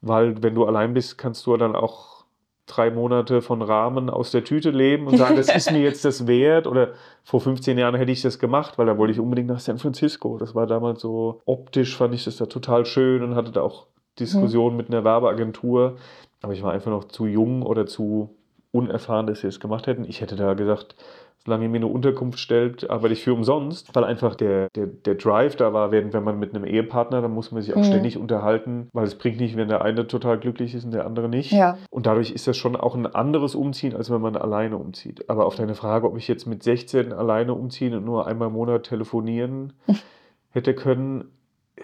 Weil 0.00 0.42
wenn 0.42 0.54
du 0.54 0.66
allein 0.66 0.94
bist, 0.94 1.16
kannst 1.16 1.46
du 1.46 1.56
dann 1.56 1.74
auch 1.74 2.14
drei 2.66 2.90
Monate 2.90 3.42
von 3.42 3.62
Rahmen 3.62 4.08
aus 4.08 4.30
der 4.30 4.44
Tüte 4.44 4.70
leben 4.70 5.06
und 5.06 5.16
sagen, 5.16 5.36
das 5.36 5.54
ist 5.54 5.70
mir 5.70 5.80
jetzt 5.80 6.04
das 6.04 6.26
wert. 6.26 6.66
Oder 6.66 6.92
vor 7.22 7.40
15 7.40 7.76
Jahren 7.78 7.94
hätte 7.94 8.12
ich 8.12 8.22
das 8.22 8.38
gemacht, 8.38 8.78
weil 8.78 8.86
da 8.86 8.96
wollte 8.96 9.12
ich 9.12 9.20
unbedingt 9.20 9.48
nach 9.48 9.60
San 9.60 9.78
Francisco. 9.78 10.38
Das 10.38 10.54
war 10.54 10.66
damals 10.66 11.02
so 11.02 11.42
optisch, 11.44 11.96
fand 11.96 12.14
ich 12.14 12.24
das 12.24 12.36
da 12.36 12.46
total 12.46 12.86
schön 12.86 13.22
und 13.22 13.34
hatte 13.34 13.52
da 13.52 13.62
auch 13.62 13.86
Diskussion 14.18 14.76
mit 14.76 14.88
einer 14.88 15.04
Werbeagentur. 15.04 15.96
Aber 16.42 16.52
ich 16.52 16.62
war 16.62 16.72
einfach 16.72 16.90
noch 16.90 17.04
zu 17.04 17.26
jung 17.26 17.62
oder 17.62 17.86
zu 17.86 18.34
unerfahren, 18.72 19.26
dass 19.26 19.40
sie 19.40 19.46
es 19.46 19.60
gemacht 19.60 19.86
hätten. 19.86 20.04
Ich 20.04 20.20
hätte 20.20 20.36
da 20.36 20.54
gesagt, 20.54 20.96
solange 21.44 21.64
ihr 21.64 21.68
mir 21.70 21.76
eine 21.76 21.86
Unterkunft 21.86 22.38
stellt, 22.38 22.88
arbeite 22.88 23.12
ich 23.12 23.22
für 23.22 23.34
umsonst, 23.34 23.94
weil 23.94 24.04
einfach 24.04 24.34
der, 24.34 24.68
der, 24.74 24.86
der 24.86 25.14
Drive 25.16 25.56
da 25.56 25.72
war, 25.72 25.92
während 25.92 26.14
wenn 26.14 26.24
man 26.24 26.38
mit 26.38 26.54
einem 26.54 26.64
Ehepartner, 26.64 27.20
dann 27.20 27.32
muss 27.34 27.52
man 27.52 27.60
sich 27.62 27.74
auch 27.74 27.78
Mhm. 27.78 27.84
ständig 27.84 28.16
unterhalten, 28.18 28.88
weil 28.92 29.04
es 29.06 29.14
bringt 29.16 29.38
nicht, 29.40 29.56
wenn 29.56 29.68
der 29.68 29.82
eine 29.82 30.06
total 30.06 30.38
glücklich 30.38 30.74
ist 30.74 30.84
und 30.84 30.92
der 30.92 31.04
andere 31.06 31.28
nicht. 31.28 31.52
Ja. 31.52 31.76
Und 31.90 32.06
dadurch 32.06 32.30
ist 32.30 32.46
das 32.46 32.56
schon 32.56 32.76
auch 32.76 32.94
ein 32.94 33.06
anderes 33.06 33.54
Umziehen, 33.54 33.94
als 33.94 34.10
wenn 34.10 34.20
man 34.22 34.36
alleine 34.36 34.78
umzieht. 34.78 35.28
Aber 35.28 35.44
auf 35.46 35.56
deine 35.56 35.74
Frage, 35.74 36.06
ob 36.08 36.16
ich 36.16 36.28
jetzt 36.28 36.46
mit 36.46 36.62
16 36.62 37.12
alleine 37.12 37.52
umziehen 37.54 37.94
und 37.94 38.04
nur 38.04 38.26
einmal 38.26 38.48
im 38.48 38.54
Monat 38.54 38.84
telefonieren 38.84 39.74
hätte 40.50 40.74
können, 40.74 41.26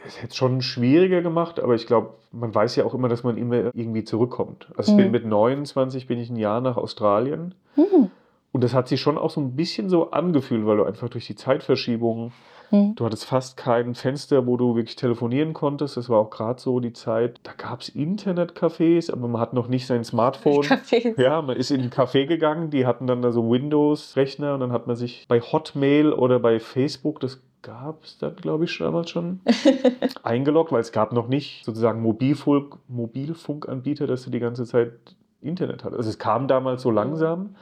es 0.06 0.18
hätte 0.18 0.28
es 0.28 0.36
schon 0.36 0.62
schwieriger 0.62 1.20
gemacht, 1.20 1.58
aber 1.60 1.74
ich 1.74 1.86
glaube, 1.86 2.10
man 2.32 2.54
weiß 2.54 2.76
ja 2.76 2.84
auch 2.84 2.94
immer, 2.94 3.08
dass 3.08 3.24
man 3.24 3.36
immer 3.36 3.74
irgendwie 3.74 4.04
zurückkommt. 4.04 4.68
Also 4.76 4.92
ich 4.92 4.96
Mhm. 4.96 5.02
bin 5.02 5.10
mit 5.10 5.26
29, 5.26 6.06
bin 6.06 6.18
ich 6.18 6.30
ein 6.30 6.36
Jahr 6.36 6.60
nach 6.60 6.76
Australien 6.78 7.54
Hm. 7.74 8.10
Und 8.52 8.64
das 8.64 8.74
hat 8.74 8.88
sich 8.88 9.00
schon 9.00 9.18
auch 9.18 9.30
so 9.30 9.40
ein 9.40 9.56
bisschen 9.56 9.88
so 9.88 10.10
angefühlt, 10.10 10.66
weil 10.66 10.76
du 10.78 10.84
einfach 10.84 11.08
durch 11.08 11.26
die 11.26 11.36
Zeitverschiebung, 11.36 12.32
Hm. 12.70 12.94
du 12.94 13.04
hattest 13.04 13.24
fast 13.24 13.56
kein 13.56 13.96
Fenster, 13.96 14.46
wo 14.46 14.56
du 14.56 14.76
wirklich 14.76 14.94
telefonieren 14.94 15.54
konntest. 15.54 15.96
Das 15.96 16.08
war 16.08 16.20
auch 16.20 16.30
gerade 16.30 16.60
so 16.60 16.78
die 16.78 16.92
Zeit. 16.92 17.40
Da 17.42 17.50
gab 17.56 17.80
es 17.80 17.92
Internetcafés, 17.92 19.10
aber 19.12 19.26
man 19.26 19.40
hat 19.40 19.54
noch 19.54 19.66
nicht 19.66 19.88
sein 19.88 20.04
Smartphone. 20.04 20.62
Kaffee. 20.62 21.14
Ja, 21.18 21.42
man 21.42 21.56
ist 21.56 21.72
in 21.72 21.80
ein 21.80 21.90
Café 21.90 22.26
gegangen, 22.26 22.70
die 22.70 22.86
hatten 22.86 23.08
dann 23.08 23.22
da 23.22 23.32
so 23.32 23.50
Windows-Rechner 23.50 24.54
und 24.54 24.60
dann 24.60 24.70
hat 24.70 24.86
man 24.86 24.94
sich 24.94 25.24
bei 25.28 25.40
Hotmail 25.40 26.12
oder 26.12 26.38
bei 26.38 26.60
Facebook, 26.60 27.18
das 27.18 27.42
gab 27.62 28.04
es 28.04 28.18
dann, 28.18 28.36
glaube 28.36 28.66
ich, 28.66 28.78
damals 28.78 29.10
schon, 29.10 29.40
eingeloggt, 30.22 30.70
weil 30.70 30.80
es 30.80 30.92
gab 30.92 31.12
noch 31.12 31.26
nicht 31.26 31.64
sozusagen 31.64 32.00
Mobilfunk, 32.02 32.76
Mobilfunkanbieter, 32.88 34.06
dass 34.06 34.22
du 34.22 34.30
die 34.30 34.38
ganze 34.40 34.64
Zeit 34.64 34.92
Internet 35.40 35.82
hattest. 35.84 35.98
Also 35.98 36.10
es 36.10 36.18
kam 36.18 36.46
damals 36.48 36.82
so 36.82 36.90
langsam, 36.92 37.56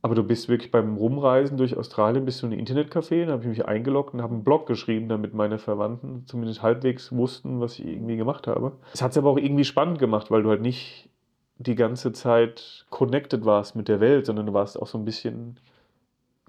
aber 0.00 0.14
du 0.14 0.22
bist 0.22 0.48
wirklich 0.48 0.70
beim 0.70 0.96
Rumreisen 0.96 1.56
durch 1.56 1.76
Australien, 1.76 2.24
bist 2.24 2.42
du 2.42 2.46
in 2.46 2.52
ein 2.52 2.64
Internetcafé, 2.64 3.24
dann 3.24 3.32
habe 3.32 3.42
ich 3.42 3.48
mich 3.48 3.66
eingeloggt 3.66 4.14
und 4.14 4.22
habe 4.22 4.34
einen 4.34 4.44
Blog 4.44 4.66
geschrieben, 4.66 5.08
damit 5.08 5.34
meine 5.34 5.58
Verwandten 5.58 6.24
zumindest 6.26 6.62
halbwegs 6.62 7.10
wussten, 7.12 7.60
was 7.60 7.78
ich 7.78 7.86
irgendwie 7.86 8.16
gemacht 8.16 8.46
habe. 8.46 8.72
Es 8.92 9.02
hat 9.02 9.10
es 9.10 9.18
aber 9.18 9.30
auch 9.30 9.38
irgendwie 9.38 9.64
spannend 9.64 9.98
gemacht, 9.98 10.30
weil 10.30 10.42
du 10.42 10.50
halt 10.50 10.62
nicht 10.62 11.08
die 11.58 11.74
ganze 11.74 12.12
Zeit 12.12 12.86
connected 12.90 13.44
warst 13.44 13.74
mit 13.74 13.88
der 13.88 14.00
Welt, 14.00 14.26
sondern 14.26 14.46
du 14.46 14.52
warst 14.52 14.80
auch 14.80 14.86
so 14.86 14.96
ein 14.96 15.04
bisschen, 15.04 15.58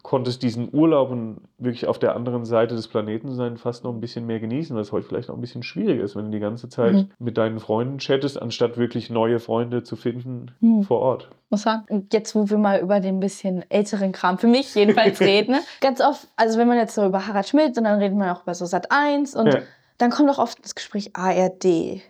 konntest 0.09 0.41
diesen 0.41 0.73
Urlaub 0.73 1.11
und 1.11 1.37
wirklich 1.59 1.85
auf 1.85 1.99
der 1.99 2.15
anderen 2.15 2.43
Seite 2.43 2.73
des 2.75 2.87
Planeten 2.87 3.31
sein 3.35 3.57
fast 3.57 3.83
noch 3.83 3.93
ein 3.93 4.01
bisschen 4.01 4.25
mehr 4.25 4.39
genießen, 4.39 4.75
was 4.75 4.91
heute 4.91 5.05
vielleicht 5.07 5.29
auch 5.29 5.35
ein 5.35 5.41
bisschen 5.41 5.61
schwieriger 5.61 6.03
ist, 6.03 6.15
wenn 6.15 6.25
du 6.25 6.31
die 6.31 6.39
ganze 6.39 6.67
Zeit 6.67 6.93
Mhm. 6.93 7.09
mit 7.19 7.37
deinen 7.37 7.59
Freunden 7.59 7.99
chattest, 7.99 8.41
anstatt 8.41 8.79
wirklich 8.79 9.11
neue 9.11 9.39
Freunde 9.39 9.83
zu 9.83 9.95
finden 9.95 10.49
Mhm. 10.61 10.81
vor 10.81 10.99
Ort. 11.01 11.29
muss 11.51 11.61
sagen. 11.61 12.07
Jetzt, 12.11 12.33
wo 12.33 12.49
wir 12.49 12.57
mal 12.57 12.79
über 12.79 12.99
den 12.99 13.19
bisschen 13.19 13.63
älteren 13.69 14.11
Kram, 14.11 14.39
für 14.39 14.47
mich 14.47 14.73
jedenfalls 14.73 15.19
reden, 15.21 15.51
ne? 15.51 15.59
ganz 15.79 16.01
oft, 16.01 16.27
also 16.35 16.57
wenn 16.57 16.67
man 16.67 16.77
jetzt 16.77 16.95
so 16.95 17.05
über 17.05 17.27
Harald 17.27 17.47
Schmidt 17.47 17.77
und 17.77 17.83
dann 17.83 17.99
redet 17.99 18.17
man 18.17 18.29
auch 18.29 18.41
über 18.41 18.55
so 18.55 18.65
Sat 18.65 18.91
1 18.91 19.35
und 19.35 19.53
Ja. 19.53 19.59
dann 19.99 20.09
kommt 20.09 20.31
auch 20.31 20.39
oft 20.39 20.63
das 20.65 20.73
Gespräch 20.73 21.11
ARD. 21.15 22.01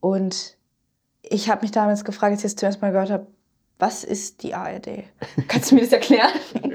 Und 0.00 0.58
ich 1.22 1.48
habe 1.50 1.62
mich 1.62 1.70
damals 1.70 2.04
gefragt, 2.04 2.32
als 2.32 2.40
ich 2.40 2.46
es 2.46 2.56
zuerst 2.56 2.82
mal 2.82 2.92
gehört 2.92 3.10
habe, 3.10 3.26
was 3.78 4.04
ist 4.04 4.42
die 4.42 4.54
ARD? 4.54 5.04
Kannst 5.48 5.70
du 5.70 5.76
mir 5.76 5.80
das 5.80 5.92
erklären? 5.92 6.28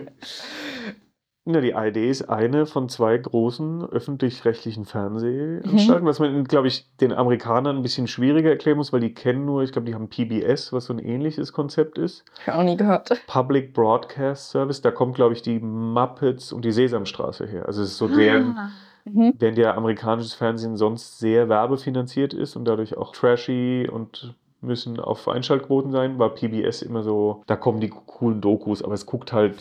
Ja, 1.49 1.61
die 1.61 1.73
ARD 1.73 1.95
ist 2.09 2.23
eine 2.29 2.65
von 2.65 2.89
zwei 2.89 3.17
großen 3.17 3.85
öffentlich-rechtlichen 3.89 4.83
Fernsehanstalten, 4.83 6.05
was 6.05 6.19
man, 6.19 6.43
glaube 6.43 6.67
ich, 6.67 6.93
den 6.97 7.13
Amerikanern 7.13 7.77
ein 7.77 7.81
bisschen 7.83 8.07
schwieriger 8.07 8.49
erklären 8.49 8.75
muss, 8.75 8.91
weil 8.91 8.99
die 8.99 9.13
kennen 9.13 9.45
nur, 9.45 9.63
ich 9.63 9.71
glaube, 9.71 9.85
die 9.85 9.95
haben 9.95 10.09
PBS, 10.09 10.73
was 10.73 10.85
so 10.87 10.93
ein 10.93 10.99
ähnliches 10.99 11.53
Konzept 11.53 11.97
ist. 11.97 12.25
Ich 12.41 12.47
habe 12.47 12.59
auch 12.59 12.63
nie 12.63 12.75
gehört. 12.75 13.09
Public 13.27 13.73
Broadcast 13.73 14.49
Service, 14.49 14.81
da 14.81 14.91
kommt, 14.91 15.15
glaube 15.15 15.33
ich, 15.35 15.41
die 15.41 15.59
Muppets 15.59 16.51
und 16.51 16.65
die 16.65 16.73
Sesamstraße 16.73 17.45
her. 17.47 17.65
Also 17.65 17.81
es 17.81 17.91
ist 17.91 17.97
so 17.97 18.09
deren, 18.09 18.57
Ah. 18.57 18.69
Mhm. 19.05 19.31
während 19.39 19.57
ja 19.57 19.73
amerikanisches 19.73 20.33
Fernsehen 20.33 20.75
sonst 20.75 21.17
sehr 21.19 21.47
werbefinanziert 21.47 22.33
ist 22.33 22.57
und 22.57 22.65
dadurch 22.65 22.97
auch 22.97 23.13
trashy 23.13 23.87
und 23.89 24.35
müssen 24.59 24.99
auf 24.99 25.29
Einschaltquoten 25.29 25.93
sein, 25.93 26.19
war 26.19 26.31
PBS 26.35 26.81
immer 26.81 27.03
so, 27.03 27.41
da 27.47 27.55
kommen 27.55 27.79
die 27.79 27.87
coolen 27.87 28.41
Dokus, 28.41 28.83
aber 28.83 28.95
es 28.95 29.05
guckt 29.05 29.31
halt, 29.31 29.55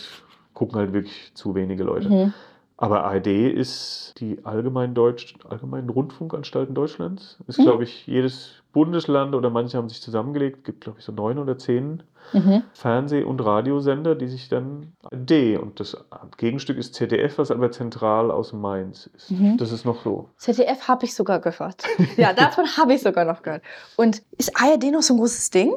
gucken 0.57 0.79
halt 0.79 0.93
wirklich 0.93 1.31
zu 1.35 1.55
wenige 1.55 1.85
Leute. 1.85 2.09
Mhm. 2.09 2.35
Aber 2.79 3.05
ARD 3.05 3.29
ist 3.53 4.15
die 4.21 4.45
allgemein 4.45 4.95
Deutsch, 4.95 5.35
allgemeinen 5.49 5.89
Rundfunkanstalten 5.89 6.75
Deutschlands. 6.75 7.39
Ist, 7.47 7.59
Mhm. 7.59 7.63
glaube 7.63 7.85
ich, 7.85 8.07
jedes 8.07 8.63
Bundesland 8.73 9.35
oder 9.35 9.49
manche 9.49 9.79
haben 9.79 9.89
sich 9.89 10.03
zusammengelegt, 10.03 10.65
gibt, 10.65 10.83
glaube 10.83 10.99
ich, 10.99 11.05
so 11.05 11.13
neun 11.13 11.39
oder 11.39 11.57
zehn 11.57 12.03
Mhm. 12.33 12.63
Fernseh- 12.75 13.23
und 13.23 13.43
Radiosender, 13.45 14.15
die 14.15 14.27
sich 14.29 14.49
dann 14.49 14.93
D 15.13 15.57
und 15.57 15.79
das 15.81 15.97
Gegenstück 16.39 16.77
ist 16.77 16.95
ZDF, 16.95 17.39
was 17.39 17.51
aber 17.51 17.71
zentral 17.71 18.31
aus 18.31 18.53
Mainz 18.53 19.09
ist. 19.15 19.31
Mhm. 19.31 19.57
Das 19.59 19.73
ist 19.73 19.85
noch 19.87 20.03
so. 20.03 20.29
ZDF 20.37 20.89
habe 20.89 21.05
ich 21.07 21.15
sogar 21.15 21.41
gehört. 21.41 21.85
Ja, 22.17 22.33
davon 22.35 22.65
habe 22.77 22.95
ich 22.95 23.03
sogar 23.03 23.25
noch 23.25 23.43
gehört. 23.43 23.63
Und 23.97 24.23
ist 24.37 24.53
ARD 24.61 24.91
noch 24.91 25.03
so 25.03 25.15
ein 25.15 25.19
großes 25.19 25.51
Ding? 25.51 25.73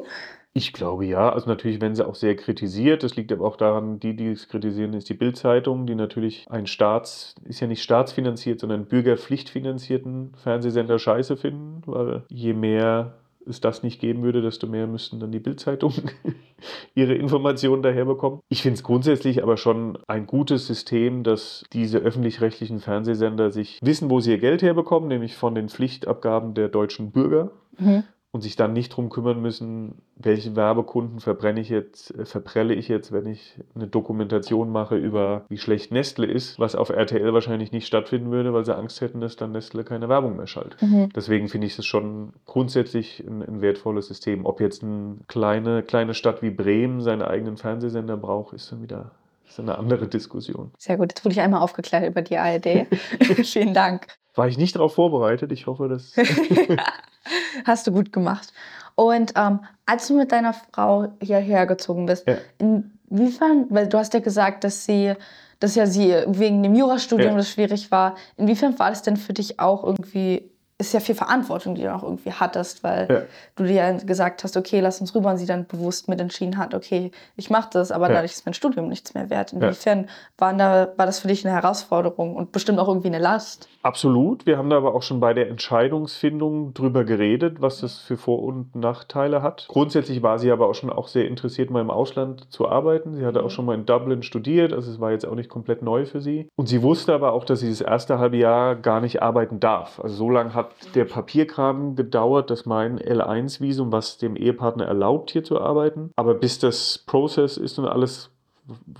Ich 0.60 0.74
glaube 0.74 1.06
ja. 1.06 1.32
Also 1.32 1.48
natürlich 1.48 1.80
werden 1.80 1.94
sie 1.94 2.06
auch 2.06 2.14
sehr 2.14 2.36
kritisiert. 2.36 3.02
Das 3.02 3.16
liegt 3.16 3.32
aber 3.32 3.46
auch 3.46 3.56
daran, 3.56 3.98
die, 3.98 4.14
die 4.14 4.28
es 4.28 4.46
kritisieren, 4.46 4.92
ist 4.92 5.08
die 5.08 5.14
Bild-Zeitung, 5.14 5.86
die 5.86 5.94
natürlich 5.94 6.44
ein 6.50 6.66
Staats, 6.66 7.34
ist 7.44 7.60
ja 7.60 7.66
nicht 7.66 7.82
staatsfinanziert, 7.82 8.60
sondern 8.60 8.84
bürgerpflichtfinanzierten 8.84 10.34
Fernsehsender 10.36 10.98
scheiße 10.98 11.38
finden, 11.38 11.80
weil 11.86 12.24
je 12.28 12.52
mehr 12.52 13.14
es 13.46 13.62
das 13.62 13.82
nicht 13.82 14.02
geben 14.02 14.22
würde, 14.22 14.42
desto 14.42 14.66
mehr 14.66 14.86
müssten 14.86 15.18
dann 15.18 15.32
die 15.32 15.40
Bild-Zeitungen 15.40 16.10
ihre 16.94 17.14
Informationen 17.14 17.82
daher 17.82 18.04
bekommen. 18.04 18.40
Ich 18.50 18.60
finde 18.60 18.74
es 18.74 18.82
grundsätzlich 18.82 19.42
aber 19.42 19.56
schon 19.56 19.96
ein 20.08 20.26
gutes 20.26 20.66
System, 20.66 21.22
dass 21.22 21.64
diese 21.72 22.00
öffentlich-rechtlichen 22.00 22.80
Fernsehsender 22.80 23.50
sich 23.50 23.78
wissen, 23.80 24.10
wo 24.10 24.20
sie 24.20 24.32
ihr 24.32 24.38
Geld 24.38 24.60
herbekommen, 24.60 25.08
nämlich 25.08 25.36
von 25.36 25.54
den 25.54 25.70
Pflichtabgaben 25.70 26.52
der 26.52 26.68
deutschen 26.68 27.12
Bürger 27.12 27.50
Mhm. 27.80 28.04
Und 28.32 28.42
sich 28.42 28.54
dann 28.54 28.72
nicht 28.72 28.90
drum 28.90 29.10
kümmern 29.10 29.42
müssen, 29.42 30.02
welche 30.14 30.54
Werbekunden 30.54 31.18
verbrenne 31.18 31.60
ich 31.60 31.68
jetzt, 31.68 32.16
äh, 32.16 32.24
verprelle 32.24 32.74
ich 32.74 32.88
jetzt, 32.88 33.10
wenn 33.12 33.26
ich 33.26 33.58
eine 33.74 33.88
Dokumentation 33.88 34.70
mache 34.70 34.96
über 34.96 35.44
wie 35.48 35.58
schlecht 35.58 35.90
Nestle 35.90 36.26
ist, 36.26 36.60
was 36.60 36.76
auf 36.76 36.90
RTL 36.90 37.32
wahrscheinlich 37.32 37.72
nicht 37.72 37.86
stattfinden 37.86 38.30
würde, 38.30 38.52
weil 38.52 38.64
sie 38.64 38.76
Angst 38.76 39.00
hätten, 39.00 39.20
dass 39.20 39.36
dann 39.36 39.52
Nestle 39.52 39.82
keine 39.82 40.08
Werbung 40.08 40.36
mehr 40.36 40.46
schaltet. 40.46 40.80
Mhm. 40.80 41.08
Deswegen 41.14 41.48
finde 41.48 41.66
ich 41.66 41.78
es 41.78 41.84
schon 41.84 42.32
grundsätzlich 42.46 43.24
ein, 43.26 43.42
ein 43.42 43.60
wertvolles 43.62 44.06
System. 44.06 44.46
Ob 44.46 44.60
jetzt 44.60 44.84
eine 44.84 45.16
kleine, 45.26 45.82
kleine 45.82 46.14
Stadt 46.14 46.40
wie 46.42 46.50
Bremen 46.50 47.00
seine 47.00 47.26
eigenen 47.26 47.56
Fernsehsender 47.56 48.16
braucht, 48.16 48.54
ist 48.54 48.70
dann 48.70 48.82
wieder 48.82 49.10
ist 49.48 49.58
eine 49.58 49.76
andere 49.76 50.06
Diskussion. 50.06 50.70
Sehr 50.78 50.96
gut, 50.96 51.10
jetzt 51.10 51.24
wurde 51.24 51.32
ich 51.32 51.40
einmal 51.40 51.60
aufgeklärt 51.60 52.06
über 52.06 52.22
die 52.22 52.36
ARD. 52.36 52.86
Vielen 53.42 53.74
Dank. 53.74 54.06
War 54.34 54.48
ich 54.48 54.58
nicht 54.58 54.76
darauf 54.76 54.94
vorbereitet. 54.94 55.50
Ich 55.52 55.66
hoffe, 55.66 55.88
dass. 55.88 56.14
Hast 57.64 57.86
du 57.86 57.92
gut 57.92 58.12
gemacht. 58.12 58.52
Und 58.94 59.32
ähm, 59.36 59.60
als 59.86 60.08
du 60.08 60.16
mit 60.16 60.32
deiner 60.32 60.52
Frau 60.52 61.08
hierher 61.22 61.66
gezogen 61.66 62.06
bist, 62.06 62.26
Ja. 62.28 62.36
inwiefern, 62.58 63.66
weil 63.70 63.88
du 63.88 63.98
hast 63.98 64.14
ja 64.14 64.20
gesagt, 64.20 64.64
dass 64.64 64.84
sie, 64.84 65.14
dass 65.58 65.74
ja 65.74 65.86
sie 65.86 66.14
wegen 66.26 66.62
dem 66.62 66.74
Jurastudium 66.74 67.30
Ja. 67.32 67.36
das 67.36 67.50
schwierig 67.50 67.90
war, 67.90 68.14
inwiefern 68.36 68.78
war 68.78 68.90
das 68.90 69.02
denn 69.02 69.16
für 69.16 69.32
dich 69.32 69.58
auch 69.60 69.84
irgendwie, 69.84 70.50
ist 70.80 70.92
ja 70.94 71.00
viel 71.00 71.14
Verantwortung, 71.14 71.74
die 71.74 71.82
du 71.82 71.94
auch 71.94 72.02
irgendwie 72.02 72.32
hattest, 72.32 72.82
weil 72.82 73.06
Ja. 73.10 73.22
du 73.56 73.64
dir 73.64 73.74
ja 73.74 73.92
gesagt 73.92 74.42
hast, 74.44 74.56
okay, 74.56 74.80
lass 74.80 75.00
uns 75.00 75.14
rüber 75.14 75.30
und 75.30 75.36
sie 75.36 75.46
dann 75.46 75.66
bewusst 75.66 76.08
mit 76.08 76.20
entschieden 76.20 76.56
hat, 76.58 76.74
okay, 76.74 77.10
ich 77.36 77.50
mache 77.50 77.68
das, 77.72 77.92
aber 77.92 78.08
Ja. 78.08 78.14
dadurch 78.14 78.32
ist 78.32 78.46
mein 78.46 78.54
Studium 78.54 78.88
nichts 78.88 79.14
mehr 79.14 79.30
wert. 79.30 79.52
Inwiefern 79.52 80.08
waren 80.38 80.58
da, 80.58 80.88
war 80.96 81.06
das 81.06 81.20
für 81.20 81.28
dich 81.28 81.46
eine 81.46 81.54
Herausforderung 81.54 82.34
und 82.34 82.52
bestimmt 82.52 82.78
auch 82.78 82.88
irgendwie 82.88 83.08
eine 83.08 83.18
Last? 83.18 83.68
Absolut. 83.82 84.46
Wir 84.46 84.58
haben 84.58 84.70
da 84.70 84.76
aber 84.78 84.94
auch 84.94 85.02
schon 85.02 85.20
bei 85.20 85.32
der 85.34 85.48
Entscheidungsfindung 85.48 86.74
drüber 86.74 87.04
geredet, 87.04 87.60
was 87.60 87.80
das 87.80 87.98
für 87.98 88.16
Vor- 88.16 88.42
und 88.42 88.74
Nachteile 88.74 89.42
hat. 89.42 89.66
Grundsätzlich 89.68 90.22
war 90.22 90.38
sie 90.38 90.50
aber 90.50 90.68
auch 90.68 90.74
schon 90.74 90.90
auch 90.90 91.08
sehr 91.08 91.26
interessiert, 91.26 91.70
mal 91.70 91.80
im 91.80 91.90
Ausland 91.90 92.50
zu 92.52 92.68
arbeiten. 92.68 93.14
Sie 93.14 93.24
hatte 93.24 93.42
auch 93.42 93.50
schon 93.50 93.64
mal 93.66 93.74
in 93.74 93.86
Dublin 93.86 94.22
studiert, 94.22 94.72
also 94.72 94.90
es 94.90 95.00
war 95.00 95.10
jetzt 95.12 95.26
auch 95.26 95.34
nicht 95.34 95.48
komplett 95.48 95.82
neu 95.82 96.06
für 96.06 96.20
sie. 96.20 96.48
Und 96.56 96.68
sie 96.68 96.82
wusste 96.82 97.14
aber 97.14 97.32
auch, 97.32 97.44
dass 97.44 97.60
sie 97.60 97.68
das 97.70 97.80
erste 97.80 98.18
halbe 98.18 98.36
Jahr 98.36 98.76
gar 98.76 99.00
nicht 99.00 99.22
arbeiten 99.22 99.60
darf. 99.60 100.00
Also 100.00 100.14
so 100.16 100.30
lange 100.30 100.54
hat 100.54 100.69
der 100.94 101.04
Papierkram 101.04 101.96
gedauert, 101.96 102.50
dass 102.50 102.66
mein 102.66 102.98
L1-Visum, 102.98 103.92
was 103.92 104.18
dem 104.18 104.36
Ehepartner 104.36 104.86
erlaubt, 104.86 105.30
hier 105.30 105.44
zu 105.44 105.60
arbeiten. 105.60 106.10
Aber 106.16 106.34
bis 106.34 106.58
das 106.58 106.98
Prozess 107.06 107.56
ist 107.56 107.78
und 107.78 107.86
alles 107.86 108.30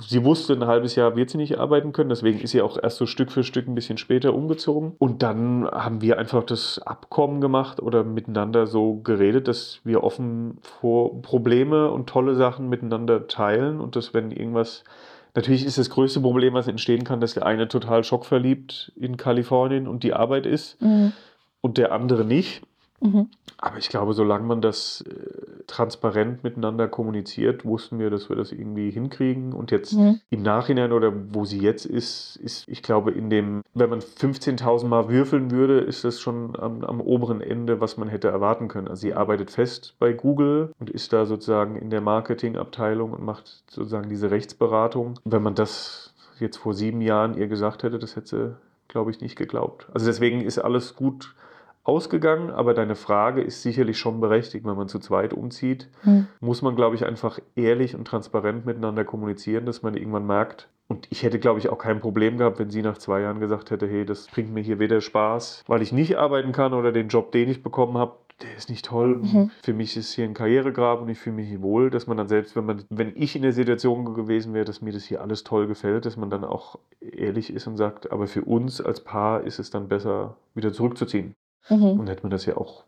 sie 0.01 0.25
wusste, 0.25 0.55
ein 0.55 0.67
halbes 0.67 0.97
Jahr 0.97 1.17
wird 1.17 1.31
sie 1.31 1.37
nicht 1.37 1.59
arbeiten 1.59 1.93
können, 1.93 2.09
deswegen 2.09 2.41
ist 2.41 2.51
sie 2.51 2.63
auch 2.63 2.79
erst 2.83 2.97
so 2.97 3.07
Stück 3.07 3.31
für 3.31 3.45
Stück 3.45 3.69
ein 3.69 3.75
bisschen 3.75 3.99
später 3.99 4.35
umgezogen. 4.35 4.95
Und 4.99 5.23
dann 5.23 5.69
haben 5.71 6.01
wir 6.03 6.19
einfach 6.19 6.45
das 6.45 6.81
Abkommen 6.81 7.41
gemacht 7.41 7.81
oder 7.81 8.05
miteinander 8.05 8.67
so 8.67 8.97
geredet, 8.97 9.49
dass 9.49 9.81
wir 9.85 10.03
offen 10.03 10.59
vor 10.63 11.23
Probleme 11.23 11.91
und 11.91 12.09
tolle 12.09 12.35
Sachen 12.35 12.69
miteinander 12.69 13.29
teilen 13.29 13.81
und 13.81 13.97
dass 13.97 14.15
wenn 14.15 14.31
irgendwas 14.31 14.85
Natürlich 15.33 15.65
ist 15.65 15.79
das 15.79 15.91
größte 15.91 16.21
Problem, 16.21 16.55
was 16.55 16.67
entstehen 16.67 17.05
kann, 17.05 17.21
dass 17.21 17.35
der 17.35 17.47
eine 17.47 17.69
total 17.69 18.03
schockverliebt 18.03 18.91
in 18.97 19.17
Kalifornien 19.17 19.87
und 19.87 20.03
die 20.03 20.13
Arbeit 20.13 20.45
ist 20.45 20.83
Mhm. 20.83 21.13
Und 21.61 21.79
der 21.79 21.93
andere 21.93 22.25
nicht. 22.25 22.63
Mhm. 23.03 23.29
Aber 23.57 23.79
ich 23.79 23.89
glaube, 23.89 24.13
solange 24.13 24.47
man 24.47 24.61
das 24.61 25.03
äh, 25.03 25.65
transparent 25.67 26.45
miteinander 26.45 26.87
kommuniziert, 26.89 27.65
wussten 27.65 27.99
wir, 27.99 28.11
dass 28.11 28.29
wir 28.29 28.37
das 28.37 28.53
irgendwie 28.53 28.91
hinkriegen. 28.91 29.53
Und 29.53 29.71
jetzt 29.71 29.95
Mhm. 29.95 30.21
im 30.31 30.43
Nachhinein 30.43 30.93
oder 30.93 31.13
wo 31.33 31.45
sie 31.45 31.59
jetzt 31.61 31.87
ist, 31.87 32.37
ist, 32.37 32.69
ich 32.69 32.83
glaube, 32.83 33.11
in 33.13 33.31
dem, 33.31 33.63
wenn 33.75 33.89
man 33.91 34.01
15.000 34.01 34.87
Mal 34.87 35.09
würfeln 35.09 35.51
würde, 35.51 35.81
ist 35.81 36.05
das 36.05 36.21
schon 36.21 36.59
am, 36.59 36.85
am 36.85 37.01
oberen 37.01 37.41
Ende, 37.41 37.81
was 37.81 37.97
man 37.97 38.09
hätte 38.09 38.29
erwarten 38.29 38.69
können. 38.69 38.89
Also 38.89 39.01
sie 39.01 39.15
arbeitet 39.15 39.51
fest 39.51 39.95
bei 39.99 40.13
Google 40.13 40.73
und 40.79 40.91
ist 40.91 41.13
da 41.13 41.25
sozusagen 41.25 41.77
in 41.77 41.89
der 41.91 42.01
Marketingabteilung 42.03 43.13
und 43.13 43.23
macht 43.23 43.63
sozusagen 43.71 44.09
diese 44.11 44.31
Rechtsberatung. 44.31 45.15
Wenn 45.25 45.43
man 45.43 45.55
das 45.55 46.13
jetzt 46.39 46.57
vor 46.59 46.75
sieben 46.75 47.01
Jahren 47.01 47.37
ihr 47.37 47.49
gesagt 47.49 47.83
hätte, 47.83 47.99
das 47.99 48.17
hätte 48.17 48.27
sie, 48.29 48.57
glaube 48.89 49.11
ich, 49.11 49.21
nicht 49.21 49.37
geglaubt. 49.37 49.87
Also 49.95 50.07
deswegen 50.07 50.41
ist 50.43 50.59
alles 50.59 50.97
gut 50.97 51.35
ausgegangen, 51.83 52.51
aber 52.51 52.75
deine 52.75 52.95
Frage 52.95 53.41
ist 53.41 53.63
sicherlich 53.63 53.99
schon 53.99 54.21
berechtigt, 54.21 54.65
wenn 54.67 54.77
man 54.77 54.89
zu 54.89 54.99
zweit 54.99 55.33
umzieht 55.33 55.89
Mhm. 56.05 56.27
muss 56.41 56.63
man, 56.63 56.77
glaube 56.77 56.95
ich, 56.97 57.05
einfach 57.07 57.39
ehrlich 57.57 57.95
und 57.95 58.05
transparent 58.07 58.67
miteinander 58.67 59.05
kommunizieren, 59.05 59.67
dass 59.67 59.83
man 59.83 59.95
irgendwann 59.95 60.27
merkt. 60.27 60.69
Und 60.89 61.07
ich 61.11 61.23
hätte, 61.23 61.39
glaube 61.39 61.59
ich, 61.61 61.69
auch 61.69 61.79
kein 61.79 62.01
Problem 62.01 62.37
gehabt, 62.37 62.59
wenn 62.59 62.71
sie 62.71 62.83
nach 62.83 62.99
zwei 62.99 63.21
Jahren 63.21 63.39
gesagt 63.39 63.71
hätte, 63.71 63.87
hey, 63.87 64.05
das 64.05 64.27
bringt 64.27 64.53
mir 64.53 64.61
hier 64.61 64.79
weder 64.79 65.01
Spaß, 65.01 65.65
weil 65.69 65.83
ich 65.83 65.93
nicht 65.93 66.19
arbeiten 66.19 66.53
kann 66.53 66.75
oder 66.75 66.91
den 66.93 67.09
Job, 67.09 67.31
den 67.33 67.49
ich 67.49 67.63
bekommen 67.63 67.97
habe, 67.97 68.17
der 68.43 68.57
ist 68.57 68.71
nicht 68.71 68.87
toll. 68.87 69.17
Mhm. 69.19 69.51
Für 69.63 69.73
mich 69.73 69.97
ist 69.97 70.13
hier 70.15 70.25
ein 70.25 70.35
Karrieregrab 70.35 71.01
und 71.03 71.09
ich 71.09 71.19
fühle 71.19 71.37
mich 71.37 71.49
hier 71.49 71.63
wohl, 71.63 71.91
dass 71.91 72.07
man 72.07 72.17
dann 72.17 72.27
selbst, 72.29 72.57
wenn 72.57 72.65
man, 72.67 72.83
wenn 72.91 73.13
ich 73.15 73.37
in 73.37 73.43
der 73.43 73.53
Situation 73.53 74.15
gewesen 74.15 74.53
wäre, 74.55 74.65
dass 74.65 74.81
mir 74.83 74.93
das 74.93 75.05
hier 75.05 75.21
alles 75.21 75.45
toll 75.45 75.67
gefällt, 75.67 76.07
dass 76.07 76.17
man 76.17 76.31
dann 76.31 76.45
auch 76.45 76.79
ehrlich 77.01 77.53
ist 77.53 77.67
und 77.67 77.77
sagt, 77.77 78.11
aber 78.11 78.27
für 78.27 78.43
uns 78.43 78.81
als 78.81 79.01
Paar 79.05 79.43
ist 79.43 79.59
es 79.59 79.71
dann 79.71 79.89
besser, 79.89 80.37
wieder 80.55 80.73
zurückzuziehen. 80.73 81.35
Mhm. 81.69 82.01
Und 82.01 82.09
hätte 82.09 82.23
man 82.23 82.31
das 82.31 82.47
ja 82.47 82.57
auch, 82.57 82.85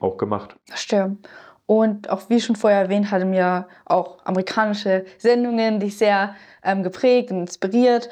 auch 0.00 0.16
gemacht. 0.16 0.56
Verstehe. 0.66 1.16
Und 1.66 2.10
auch 2.10 2.28
wie 2.28 2.40
schon 2.40 2.56
vorher 2.56 2.80
erwähnt, 2.80 3.10
hatte 3.12 3.24
mir 3.24 3.68
auch 3.84 4.18
amerikanische 4.24 5.04
Sendungen 5.18 5.78
dich 5.78 5.96
sehr 5.96 6.34
ähm, 6.64 6.82
geprägt 6.82 7.30
und 7.30 7.38
inspiriert. 7.38 8.08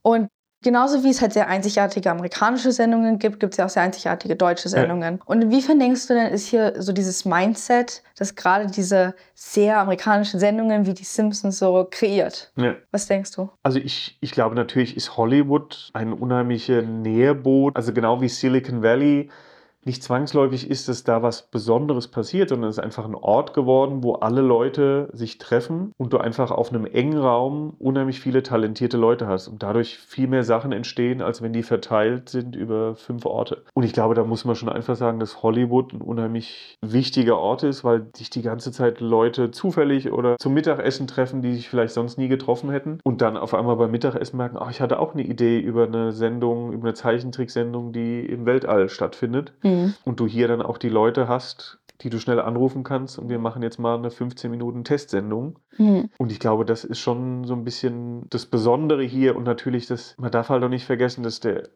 Und 0.00 0.28
genauso 0.64 1.04
wie 1.04 1.10
es 1.10 1.20
halt 1.20 1.32
sehr 1.32 1.46
einzigartige 1.46 2.10
amerikanische 2.10 2.72
Sendungen 2.72 3.20
gibt, 3.20 3.38
gibt 3.38 3.54
es 3.54 3.58
ja 3.58 3.66
auch 3.66 3.70
sehr 3.70 3.84
einzigartige 3.84 4.34
deutsche 4.34 4.68
Sendungen. 4.68 5.20
Und 5.24 5.42
inwiefern 5.42 5.78
denkst 5.78 6.08
du 6.08 6.14
denn, 6.14 6.32
ist 6.32 6.48
hier 6.48 6.82
so 6.82 6.92
dieses 6.92 7.24
Mindset, 7.24 8.02
das 8.18 8.34
gerade 8.34 8.66
diese 8.66 9.14
sehr 9.34 9.78
amerikanischen 9.78 10.40
Sendungen 10.40 10.86
wie 10.86 10.94
die 10.94 11.04
Simpsons 11.04 11.58
so 11.58 11.86
kreiert? 11.88 12.50
Ja. 12.56 12.74
Was 12.90 13.06
denkst 13.06 13.32
du? 13.32 13.50
Also 13.62 13.78
ich, 13.78 14.16
ich 14.20 14.32
glaube 14.32 14.56
natürlich 14.56 14.96
ist 14.96 15.16
Hollywood 15.16 15.90
ein 15.92 16.12
unheimlicher 16.12 16.82
Nährboot, 16.82 17.76
also 17.76 17.92
genau 17.92 18.20
wie 18.20 18.28
Silicon 18.28 18.82
Valley 18.82 19.30
nicht 19.86 20.02
zwangsläufig 20.02 20.70
ist, 20.70 20.88
dass 20.88 21.04
da 21.04 21.22
was 21.22 21.42
Besonderes 21.42 22.08
passiert, 22.08 22.48
sondern 22.48 22.70
es 22.70 22.78
ist 22.78 22.84
einfach 22.84 23.04
ein 23.04 23.14
Ort 23.14 23.54
geworden, 23.54 24.02
wo 24.02 24.14
alle 24.14 24.40
Leute 24.40 25.08
sich 25.12 25.38
treffen 25.38 25.92
und 25.98 26.12
du 26.12 26.18
einfach 26.18 26.50
auf 26.50 26.70
einem 26.70 26.86
engen 26.86 27.18
Raum 27.18 27.74
unheimlich 27.78 28.20
viele 28.20 28.42
talentierte 28.42 28.96
Leute 28.96 29.26
hast 29.26 29.48
und 29.48 29.62
dadurch 29.62 29.98
viel 29.98 30.26
mehr 30.26 30.44
Sachen 30.44 30.72
entstehen, 30.72 31.22
als 31.22 31.42
wenn 31.42 31.52
die 31.52 31.62
verteilt 31.62 32.28
sind 32.28 32.56
über 32.56 32.94
fünf 32.94 33.26
Orte. 33.26 33.62
Und 33.74 33.84
ich 33.84 33.92
glaube, 33.92 34.14
da 34.14 34.24
muss 34.24 34.44
man 34.44 34.56
schon 34.56 34.68
einfach 34.68 34.96
sagen, 34.96 35.20
dass 35.20 35.42
Hollywood 35.42 35.92
ein 35.92 36.00
unheimlich 36.00 36.78
wichtiger 36.82 37.38
Ort 37.38 37.62
ist, 37.62 37.84
weil 37.84 38.06
sich 38.14 38.30
die 38.30 38.42
ganze 38.42 38.72
Zeit 38.72 39.00
Leute 39.00 39.50
zufällig 39.50 40.12
oder 40.12 40.36
zum 40.38 40.54
Mittagessen 40.54 41.06
treffen, 41.06 41.42
die 41.42 41.54
sich 41.54 41.68
vielleicht 41.68 41.94
sonst 41.94 42.18
nie 42.18 42.28
getroffen 42.28 42.70
hätten 42.70 42.98
und 43.04 43.20
dann 43.20 43.36
auf 43.36 43.54
einmal 43.54 43.76
beim 43.76 43.90
Mittagessen 43.90 44.36
merken, 44.36 44.56
ach, 44.58 44.70
ich 44.70 44.80
hatte 44.80 44.98
auch 44.98 45.14
eine 45.14 45.22
Idee 45.22 45.58
über 45.58 45.84
eine 45.84 46.12
Sendung, 46.12 46.72
über 46.72 46.88
eine 46.88 46.94
Zeichentricksendung, 46.94 47.92
die 47.92 48.20
im 48.20 48.46
Weltall 48.46 48.88
stattfindet 48.88 49.52
Mhm. 49.62 49.73
Und 50.04 50.20
du 50.20 50.26
hier 50.26 50.48
dann 50.48 50.62
auch 50.62 50.78
die 50.78 50.88
Leute 50.88 51.28
hast, 51.28 51.78
die 52.00 52.10
du 52.10 52.18
schnell 52.18 52.40
anrufen 52.40 52.82
kannst 52.82 53.18
und 53.18 53.28
wir 53.28 53.38
machen 53.38 53.62
jetzt 53.62 53.78
mal 53.78 53.96
eine 53.96 54.10
15 54.10 54.50
Minuten 54.50 54.84
Testsendung. 54.84 55.58
Mhm. 55.78 56.10
Und 56.18 56.32
ich 56.32 56.40
glaube, 56.40 56.64
das 56.64 56.84
ist 56.84 56.98
schon 56.98 57.44
so 57.44 57.54
ein 57.54 57.64
bisschen 57.64 58.28
das 58.30 58.46
Besondere 58.46 59.02
hier 59.02 59.36
und 59.36 59.44
natürlich, 59.44 59.86
das, 59.86 60.14
man 60.18 60.30
darf 60.30 60.48
halt 60.48 60.64
auch 60.64 60.68
nicht 60.68 60.84
vergessen, 60.84 61.22
dass 61.22 61.40
der, 61.40 61.68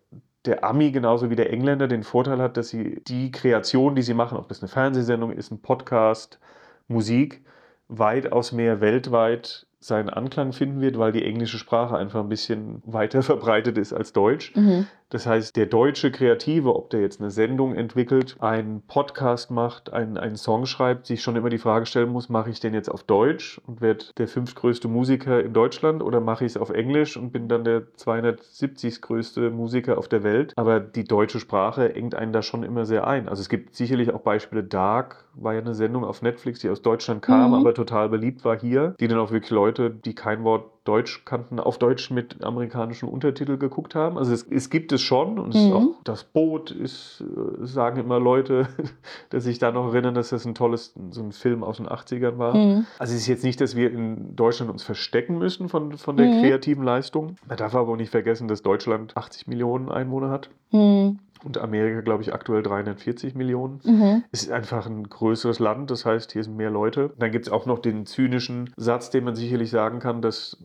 der 0.45 0.65
Ami 0.65 0.91
genauso 0.91 1.31
wie 1.31 1.37
der 1.37 1.53
Engländer 1.53 1.87
den 1.89 2.03
Vorteil 2.03 2.39
hat, 2.39 2.57
dass 2.57 2.69
sie 2.69 3.01
die 3.07 3.31
Kreation, 3.31 3.95
die 3.95 4.03
sie 4.03 4.15
machen, 4.15 4.39
ob 4.39 4.49
das 4.49 4.61
eine 4.61 4.69
Fernsehsendung 4.69 5.33
ist, 5.33 5.53
ein 5.53 5.63
Podcast, 5.63 6.41
Musik, 6.89 7.45
weitaus 7.89 8.53
mehr 8.53 8.81
weltweit 8.81 9.67
seinen 9.81 10.11
Anklang 10.11 10.53
finden 10.53 10.81
wird, 10.81 10.99
weil 10.99 11.13
die 11.13 11.25
englische 11.25 11.59
Sprache 11.59 11.97
einfach 11.97 12.21
ein 12.21 12.29
bisschen 12.29 12.83
weiter 12.85 13.23
verbreitet 13.23 13.79
ist 13.79 13.93
als 13.93 14.13
Deutsch. 14.13 14.55
Mhm. 14.57 14.87
Das 15.11 15.27
heißt, 15.27 15.57
der 15.57 15.67
deutsche 15.67 16.11
Kreative, 16.13 16.75
ob 16.77 16.91
der 16.91 17.01
jetzt 17.01 17.21
eine 17.21 17.31
Sendung 17.31 17.75
entwickelt, 17.75 18.37
einen 18.41 18.83
Podcast 18.83 19.51
macht, 19.51 19.91
einen, 19.93 20.19
einen 20.19 20.37
Song 20.37 20.67
schreibt, 20.67 21.07
sich 21.07 21.23
schon 21.23 21.35
immer 21.37 21.49
die 21.49 21.57
Frage 21.59 21.87
stellen 21.87 22.11
muss, 22.11 22.29
mache 22.29 22.51
ich 22.51 22.61
den 22.61 22.75
jetzt 22.75 22.91
auf 22.91 23.05
Deutsch 23.05 23.59
und 23.67 23.81
werde 23.81 24.05
der 24.19 24.29
fünftgrößte 24.29 24.87
Musiker 24.87 25.43
in 25.43 25.55
Deutschland 25.55 26.03
oder 26.03 26.21
mache 26.21 26.45
ich 26.45 26.53
es 26.53 26.57
auf 26.59 26.69
Englisch 26.71 27.17
und 27.17 27.33
bin 27.33 27.49
dann 27.49 27.65
der 27.65 27.85
270. 27.97 29.01
größte 29.01 29.51
Musiker 29.51 29.99
auf 29.99 30.09
der 30.09 30.23
Welt. 30.23 30.53
Aber 30.57 30.81
die 30.81 31.05
deutsche 31.05 31.41
Sprache 31.41 31.95
engt 31.95 32.15
einen 32.15 32.33
da 32.33 32.43
schon 32.43 32.63
immer 32.63 32.85
sehr 32.85 33.07
ein. 33.07 33.29
Also 33.29 33.41
es 33.41 33.49
gibt 33.49 33.75
sicherlich 33.75 34.13
auch 34.13 34.21
Beispiele. 34.21 34.63
Dark 34.63 35.25
war 35.35 35.55
ja 35.55 35.61
eine 35.61 35.75
Sendung 35.75 36.05
auf 36.05 36.21
Netflix, 36.23 36.61
die 36.61 36.69
aus 36.69 36.83
Deutschland 36.83 37.23
kam, 37.23 37.49
Mhm. 37.51 37.55
aber 37.55 37.73
total 37.75 38.09
beliebt 38.09 38.45
war 38.45 38.59
hier, 38.59 38.95
die 39.01 39.09
dann 39.09 39.19
auch 39.19 39.31
wirklich 39.31 39.51
Leute, 39.51 39.91
die 39.91 40.15
kein 40.15 40.45
Wort 40.45 40.78
Deutsch 40.89 41.24
kannten, 41.26 41.61
auf 41.61 41.78
Deutsch 41.78 42.11
mit 42.11 42.43
amerikanischen 42.43 43.09
Untertitel 43.09 43.59
geguckt 43.59 43.95
haben. 43.95 44.16
Also 44.16 44.32
es, 44.32 44.43
es 44.51 44.70
gibt 44.70 44.91
es 44.93 45.03
schon 45.03 45.39
und 45.39 45.55
es 45.55 45.61
ist 45.62 45.68
Mhm. 45.68 45.72
auch 45.74 45.89
das 46.05 46.24
Boot 46.24 46.70
ist, 46.70 47.22
äh, 47.22 47.66
sagen 47.66 48.01
immer 48.01 48.18
Leute, 48.18 48.68
dass 49.30 49.45
sich 49.45 49.59
da 49.59 49.70
noch 49.70 49.93
erinnern, 49.93 50.14
dass 50.14 50.30
das 50.30 50.47
ein 50.47 50.55
tolles, 50.55 50.95
so 51.11 51.22
ein 51.22 51.32
Film 51.32 51.62
aus 51.62 51.76
den 51.76 51.86
80ern 51.89 52.39
war. 52.39 52.57
Mhm. 52.57 52.86
Also 52.99 53.12
es 53.14 53.20
ist 53.20 53.26
jetzt 53.26 53.45
nicht, 53.45 53.61
dass 53.61 53.76
wir 53.76 53.93
in 53.93 54.34
Deutschland 54.34 54.70
uns 54.72 54.82
verstecken 54.82 55.39
müssen 55.39 55.68
von, 55.68 55.93
von 55.99 56.16
der 56.16 56.26
Mhm. 56.28 56.41
kreativen 56.41 56.84
Leistung. 56.84 57.36
Man 57.47 57.57
darf 57.59 57.74
aber 57.74 57.93
auch 57.93 57.97
nicht 57.97 58.11
vergessen, 58.11 58.49
dass 58.49 58.62
Deutschland 58.62 59.16
80 59.16 59.47
Millionen 59.47 59.91
Einwohner 59.91 60.30
hat 60.30 60.49
Mhm. 60.70 61.18
Und 61.45 61.59
Amerika, 61.59 62.01
glaube 62.01 62.22
ich, 62.22 62.32
aktuell 62.34 62.62
340 62.62 63.34
Millionen. 63.34 63.80
Mhm. 63.84 64.24
Es 64.32 64.43
ist 64.43 64.51
einfach 64.53 64.86
ein 64.86 65.05
größeres 65.09 65.59
Land, 65.59 65.91
das 65.91 66.05
heißt, 66.05 66.32
hier 66.32 66.45
sind 66.45 66.57
mehr 66.57 66.70
Leute. 66.70 67.12
Dann 67.18 67.30
gibt 67.30 67.47
es 67.47 67.53
auch 67.53 67.66
noch 67.66 67.78
den 67.78 68.07
zynischen 68.07 68.70
Satz, 68.76 69.11
den 69.11 69.24
man 69.24 69.34
sicherlich 69.36 69.70
sagen 69.70 69.99
kann, 70.01 70.22
dass 70.22 70.57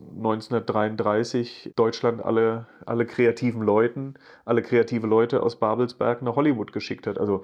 1933 0.68 1.72
Deutschland 1.76 2.24
alle, 2.24 2.66
alle 2.86 3.06
kreativen 3.06 3.62
Leuten, 3.62 4.14
alle 4.44 4.62
kreative 4.62 5.06
Leute 5.06 5.42
aus 5.42 5.56
Babelsberg 5.56 6.22
nach 6.22 6.36
Hollywood 6.36 6.72
geschickt 6.72 7.06
hat. 7.06 7.18
Also 7.18 7.42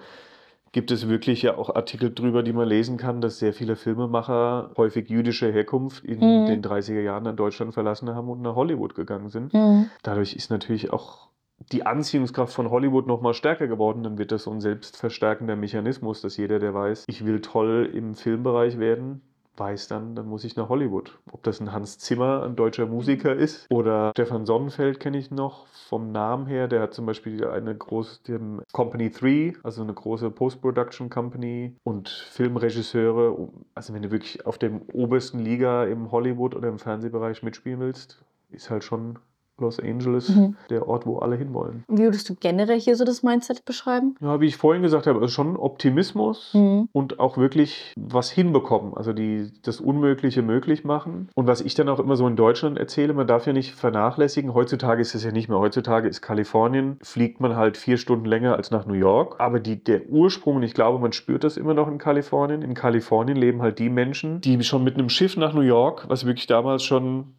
gibt 0.73 0.91
es 0.93 1.09
wirklich 1.09 1.43
ja 1.43 1.57
auch 1.59 1.75
Artikel 1.75 2.15
drüber, 2.15 2.43
die 2.45 2.53
man 2.53 2.69
lesen 2.69 2.97
kann, 2.97 3.21
dass 3.21 3.39
sehr 3.41 3.53
viele 3.53 3.75
Filmemacher, 3.75 4.71
häufig 4.77 5.09
jüdischer 5.09 5.51
Herkunft, 5.51 6.05
in 6.05 6.19
Mhm. 6.21 6.47
den 6.47 6.63
30er 6.63 7.01
Jahren 7.01 7.25
dann 7.25 7.37
Deutschland 7.37 7.75
verlassen 7.75 8.15
haben 8.15 8.29
und 8.29 8.41
nach 8.43 8.55
Hollywood 8.55 8.95
gegangen 8.95 9.29
sind. 9.31 9.53
Mhm. 9.53 9.91
Dadurch 10.05 10.35
ist 10.37 10.51
natürlich 10.51 10.93
auch 10.93 11.30
die 11.73 11.87
Anziehungskraft 11.87 12.53
von 12.53 12.71
Hollywood 12.71 13.07
noch 13.07 13.21
mal 13.21 13.35
stärker 13.35 13.67
geworden. 13.67 14.03
Dann 14.03 14.19
wird 14.19 14.33
das 14.33 14.45
so 14.45 14.51
ein 14.51 14.61
selbstverstärkender 14.61 15.57
Mechanismus, 15.57 16.21
dass 16.21 16.37
jeder, 16.37 16.59
der 16.59 16.75
weiß, 16.75 17.05
ich 17.07 17.25
will 17.25 17.41
toll 17.41 17.91
im 17.93 18.15
Filmbereich 18.15 18.79
werden, 18.79 19.23
weiß 19.57 19.89
dann, 19.89 20.15
dann 20.15 20.27
muss 20.27 20.45
ich 20.45 20.57
nach 20.57 20.69
Hollywood. 20.69 21.19
Ob 21.31 21.43
das 21.43 21.61
ein 21.61 21.73
Hans 21.73 21.99
Zimmer, 21.99 22.43
ein 22.43 22.57
deutscher 22.57 22.87
Musiker 22.87 23.35
ist, 23.35 23.67
oder 23.71 24.11
Stefan 24.15 24.47
Sonnenfeld 24.47 24.99
kenne 25.01 25.19
ich 25.19 25.31
noch 25.31 25.67
vom 25.67 26.13
Namen 26.13 26.47
her. 26.47 26.67
Der 26.67 26.81
hat 26.81 26.95
zum 26.95 27.05
Beispiel 27.05 27.47
eine 27.47 27.77
große 27.77 28.23
dem 28.25 28.63
Company 28.73 29.11
3, 29.11 29.53
also 29.63 29.83
eine 29.83 29.93
große 29.93 30.31
Post-Production 30.31 31.11
Company 31.11 31.77
und 31.85 32.09
Filmregisseure. 32.09 33.51
Also 33.75 33.93
wenn 33.93 34.03
du 34.03 34.11
wirklich 34.11 34.47
auf 34.47 34.57
dem 34.57 34.83
obersten 34.93 35.41
Liga 35.41 35.85
im 35.85 36.11
Hollywood 36.11 36.55
oder 36.55 36.69
im 36.69 36.79
Fernsehbereich 36.79 37.43
mitspielen 37.43 37.81
willst, 37.81 38.25
ist 38.51 38.71
halt 38.71 38.83
schon 38.83 39.19
Los 39.61 39.79
Angeles 39.81 40.29
Mhm. 40.31 40.57
der 40.71 40.89
Ort, 40.89 41.07
wo 41.07 41.19
alle 41.19 41.37
hinwollen. 41.37 41.85
Wie 41.89 42.03
würdest 42.03 42.29
du 42.29 42.35
generell 42.35 42.81
hier 42.81 42.97
so 42.97 43.05
das 43.05 43.23
Mindset 43.23 43.65
beschreiben? 43.65 44.15
Ja, 44.21 44.41
wie 44.41 44.47
ich 44.47 44.57
vorhin 44.57 44.83
gesagt 44.83 45.07
habe, 45.07 45.21
also 45.21 45.29
schon 45.33 45.57
Optimismus 45.57 46.53
Mhm. 46.55 46.89
und 46.93 47.19
auch 47.21 47.37
wirklich 47.37 47.95
was 47.99 48.31
hinbekommen, 48.31 48.95
also 48.95 49.13
die, 49.13 49.51
das 49.63 49.81
Unmögliche 49.81 50.43
möglich 50.43 50.85
machen. 50.85 51.29
Und 51.35 51.47
was 51.47 51.61
ich 51.61 51.75
dann 51.75 51.89
auch 51.89 51.99
immer 52.01 52.17
so 52.17 52.27
in 52.27 52.37
Deutschland 52.37 52.79
erzähle, 52.79 53.13
man 53.15 53.27
darf 53.27 53.47
ja 53.47 53.53
nicht 53.53 53.73
vernachlässigen, 53.75 54.55
heutzutage 54.55 55.01
ist 55.03 55.15
es 55.15 55.25
ja 55.25 55.33
nicht 55.33 55.49
mehr, 55.49 55.59
heutzutage 55.59 56.09
ist 56.09 56.21
Kalifornien, 56.23 56.99
fliegt 57.03 57.41
man 57.41 57.57
halt 57.57 57.77
vier 57.77 57.97
Stunden 57.97 58.25
länger 58.27 58.57
als 58.57 58.71
nach 58.71 58.87
New 58.87 58.95
York, 58.95 59.37
aber 59.39 59.61
die, 59.61 59.83
der 59.83 60.09
Ursprung, 60.09 60.57
und 60.57 60.63
ich 60.63 60.75
glaube, 60.75 60.99
man 60.99 61.13
spürt 61.13 61.45
das 61.45 61.57
immer 61.57 61.75
noch 61.75 61.89
in 61.89 61.99
Kalifornien, 61.99 62.63
in 62.63 62.75
Kalifornien 62.75 63.37
leben 63.37 63.63
halt 63.63 63.79
die 63.79 63.91
Menschen, 63.91 64.41
die 64.41 64.63
schon 64.63 64.85
mit 64.85 64.95
einem 64.95 65.09
Schiff 65.09 65.37
nach 65.37 65.53
New 65.55 65.61
York, 65.63 66.05
was 66.09 66.27
wirklich 66.27 66.47
damals 66.47 66.83
schon 66.83 67.35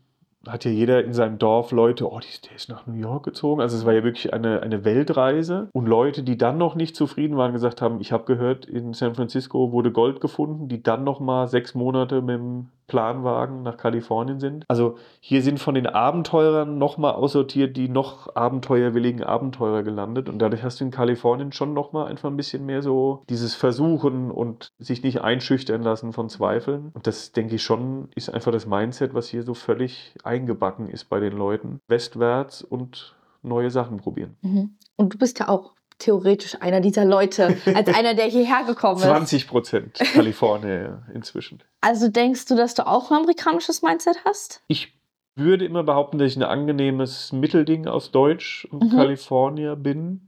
hat 0.47 0.65
ja 0.65 0.71
jeder 0.71 1.03
in 1.03 1.13
seinem 1.13 1.37
Dorf 1.37 1.71
Leute, 1.71 2.11
oh, 2.11 2.19
der 2.19 2.55
ist 2.55 2.69
nach 2.69 2.87
New 2.87 2.95
York 2.95 3.23
gezogen. 3.23 3.61
Also 3.61 3.77
es 3.77 3.85
war 3.85 3.93
ja 3.93 4.03
wirklich 4.03 4.33
eine, 4.33 4.61
eine 4.61 4.83
Weltreise. 4.83 5.69
Und 5.73 5.87
Leute, 5.87 6.23
die 6.23 6.37
dann 6.37 6.57
noch 6.57 6.75
nicht 6.75 6.95
zufrieden 6.95 7.37
waren, 7.37 7.53
gesagt 7.53 7.81
haben, 7.81 8.01
ich 8.01 8.11
habe 8.11 8.25
gehört, 8.25 8.65
in 8.65 8.93
San 8.93 9.13
Francisco 9.13 9.71
wurde 9.71 9.91
Gold 9.91 10.19
gefunden, 10.19 10.67
die 10.67 10.81
dann 10.81 11.03
noch 11.03 11.19
mal 11.19 11.47
sechs 11.47 11.75
Monate 11.75 12.21
mit 12.21 12.37
dem 12.37 12.69
Planwagen 12.91 13.63
nach 13.63 13.77
Kalifornien 13.77 14.41
sind. 14.41 14.65
Also 14.67 14.97
hier 15.21 15.41
sind 15.41 15.61
von 15.61 15.75
den 15.75 15.87
Abenteurern 15.87 16.77
nochmal 16.77 17.13
aussortiert 17.13 17.77
die 17.77 17.87
noch 17.87 18.35
abenteuerwilligen 18.35 19.23
Abenteurer 19.23 19.81
gelandet. 19.81 20.27
Und 20.27 20.39
dadurch 20.39 20.61
hast 20.61 20.81
du 20.81 20.83
in 20.83 20.91
Kalifornien 20.91 21.53
schon 21.53 21.73
nochmal 21.73 22.07
einfach 22.07 22.29
ein 22.29 22.35
bisschen 22.35 22.65
mehr 22.65 22.81
so 22.81 23.23
dieses 23.29 23.55
Versuchen 23.55 24.29
und 24.29 24.73
sich 24.77 25.03
nicht 25.03 25.21
einschüchtern 25.21 25.81
lassen 25.81 26.11
von 26.11 26.27
Zweifeln. 26.27 26.91
Und 26.93 27.07
das 27.07 27.31
denke 27.31 27.55
ich 27.55 27.63
schon, 27.63 28.09
ist 28.13 28.29
einfach 28.29 28.51
das 28.51 28.65
Mindset, 28.65 29.13
was 29.13 29.29
hier 29.29 29.43
so 29.43 29.53
völlig 29.53 30.13
eingebacken 30.25 30.89
ist 30.89 31.05
bei 31.05 31.21
den 31.21 31.37
Leuten. 31.37 31.79
Westwärts 31.87 32.61
und 32.61 33.15
neue 33.41 33.71
Sachen 33.71 33.97
probieren. 33.97 34.35
Mhm. 34.41 34.75
Und 34.97 35.13
du 35.13 35.17
bist 35.17 35.39
ja 35.39 35.47
auch 35.47 35.75
theoretisch 36.02 36.58
einer 36.62 36.82
dieser 36.82 37.06
Leute, 37.06 37.56
als 37.74 37.88
einer, 37.95 38.14
der 38.14 38.26
hierher 38.26 38.64
gekommen 38.66 38.97
ist. 38.97 39.04
20 39.04 39.47
Prozent 39.47 39.99
Kalifornien 40.14 41.04
inzwischen. 41.14 41.62
Also 41.82 42.10
denkst 42.10 42.45
du, 42.47 42.56
dass 42.56 42.74
du 42.76 42.86
auch 42.86 43.12
ein 43.12 43.18
amerikanisches 43.18 43.82
Mindset 43.82 44.18
hast? 44.26 44.62
Ich 44.68 44.93
würde 45.36 45.66
immer 45.66 45.84
behaupten, 45.84 46.18
dass 46.18 46.32
ich 46.32 46.38
ein 46.38 46.43
angenehmes 46.43 47.32
Mittelding 47.32 47.88
aus 47.88 48.12
Deutsch 48.12 48.68
und 48.72 48.84
Mhm. 48.91 48.97
Kalifornier 48.97 49.76
bin. 49.76 50.28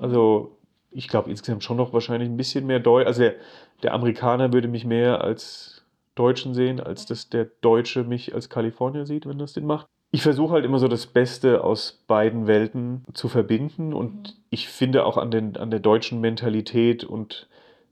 Also 0.00 0.56
ich 0.90 1.08
glaube 1.08 1.30
insgesamt 1.30 1.62
schon 1.64 1.76
noch 1.76 1.92
wahrscheinlich 1.92 2.28
ein 2.28 2.36
bisschen 2.36 2.66
mehr 2.66 2.80
Deutsch. 2.80 3.06
Also 3.06 3.20
der, 3.22 3.34
der 3.82 3.92
Amerikaner 3.94 4.52
würde 4.52 4.68
mich 4.68 4.84
mehr 4.84 5.20
als 5.22 5.84
Deutschen 6.14 6.54
sehen, 6.54 6.80
als 6.80 7.06
dass 7.06 7.28
der 7.28 7.44
Deutsche 7.60 8.02
mich 8.04 8.34
als 8.34 8.48
Kalifornier 8.48 9.06
sieht, 9.06 9.26
wenn 9.26 9.38
das 9.38 9.52
Sinn 9.52 9.66
macht. 9.66 9.86
Ich 10.10 10.22
versuche 10.22 10.54
halt 10.54 10.64
immer 10.64 10.78
so 10.78 10.88
das 10.88 11.06
Beste 11.06 11.62
aus 11.62 12.02
beiden 12.06 12.46
Welten 12.46 13.04
zu 13.12 13.28
verbinden 13.28 13.92
und 13.92 14.36
ich 14.48 14.68
finde 14.68 15.04
auch 15.04 15.18
an, 15.18 15.30
den, 15.30 15.56
an 15.58 15.70
der 15.70 15.80
deutschen 15.80 16.20
Mentalität 16.20 17.04
und 17.04 17.48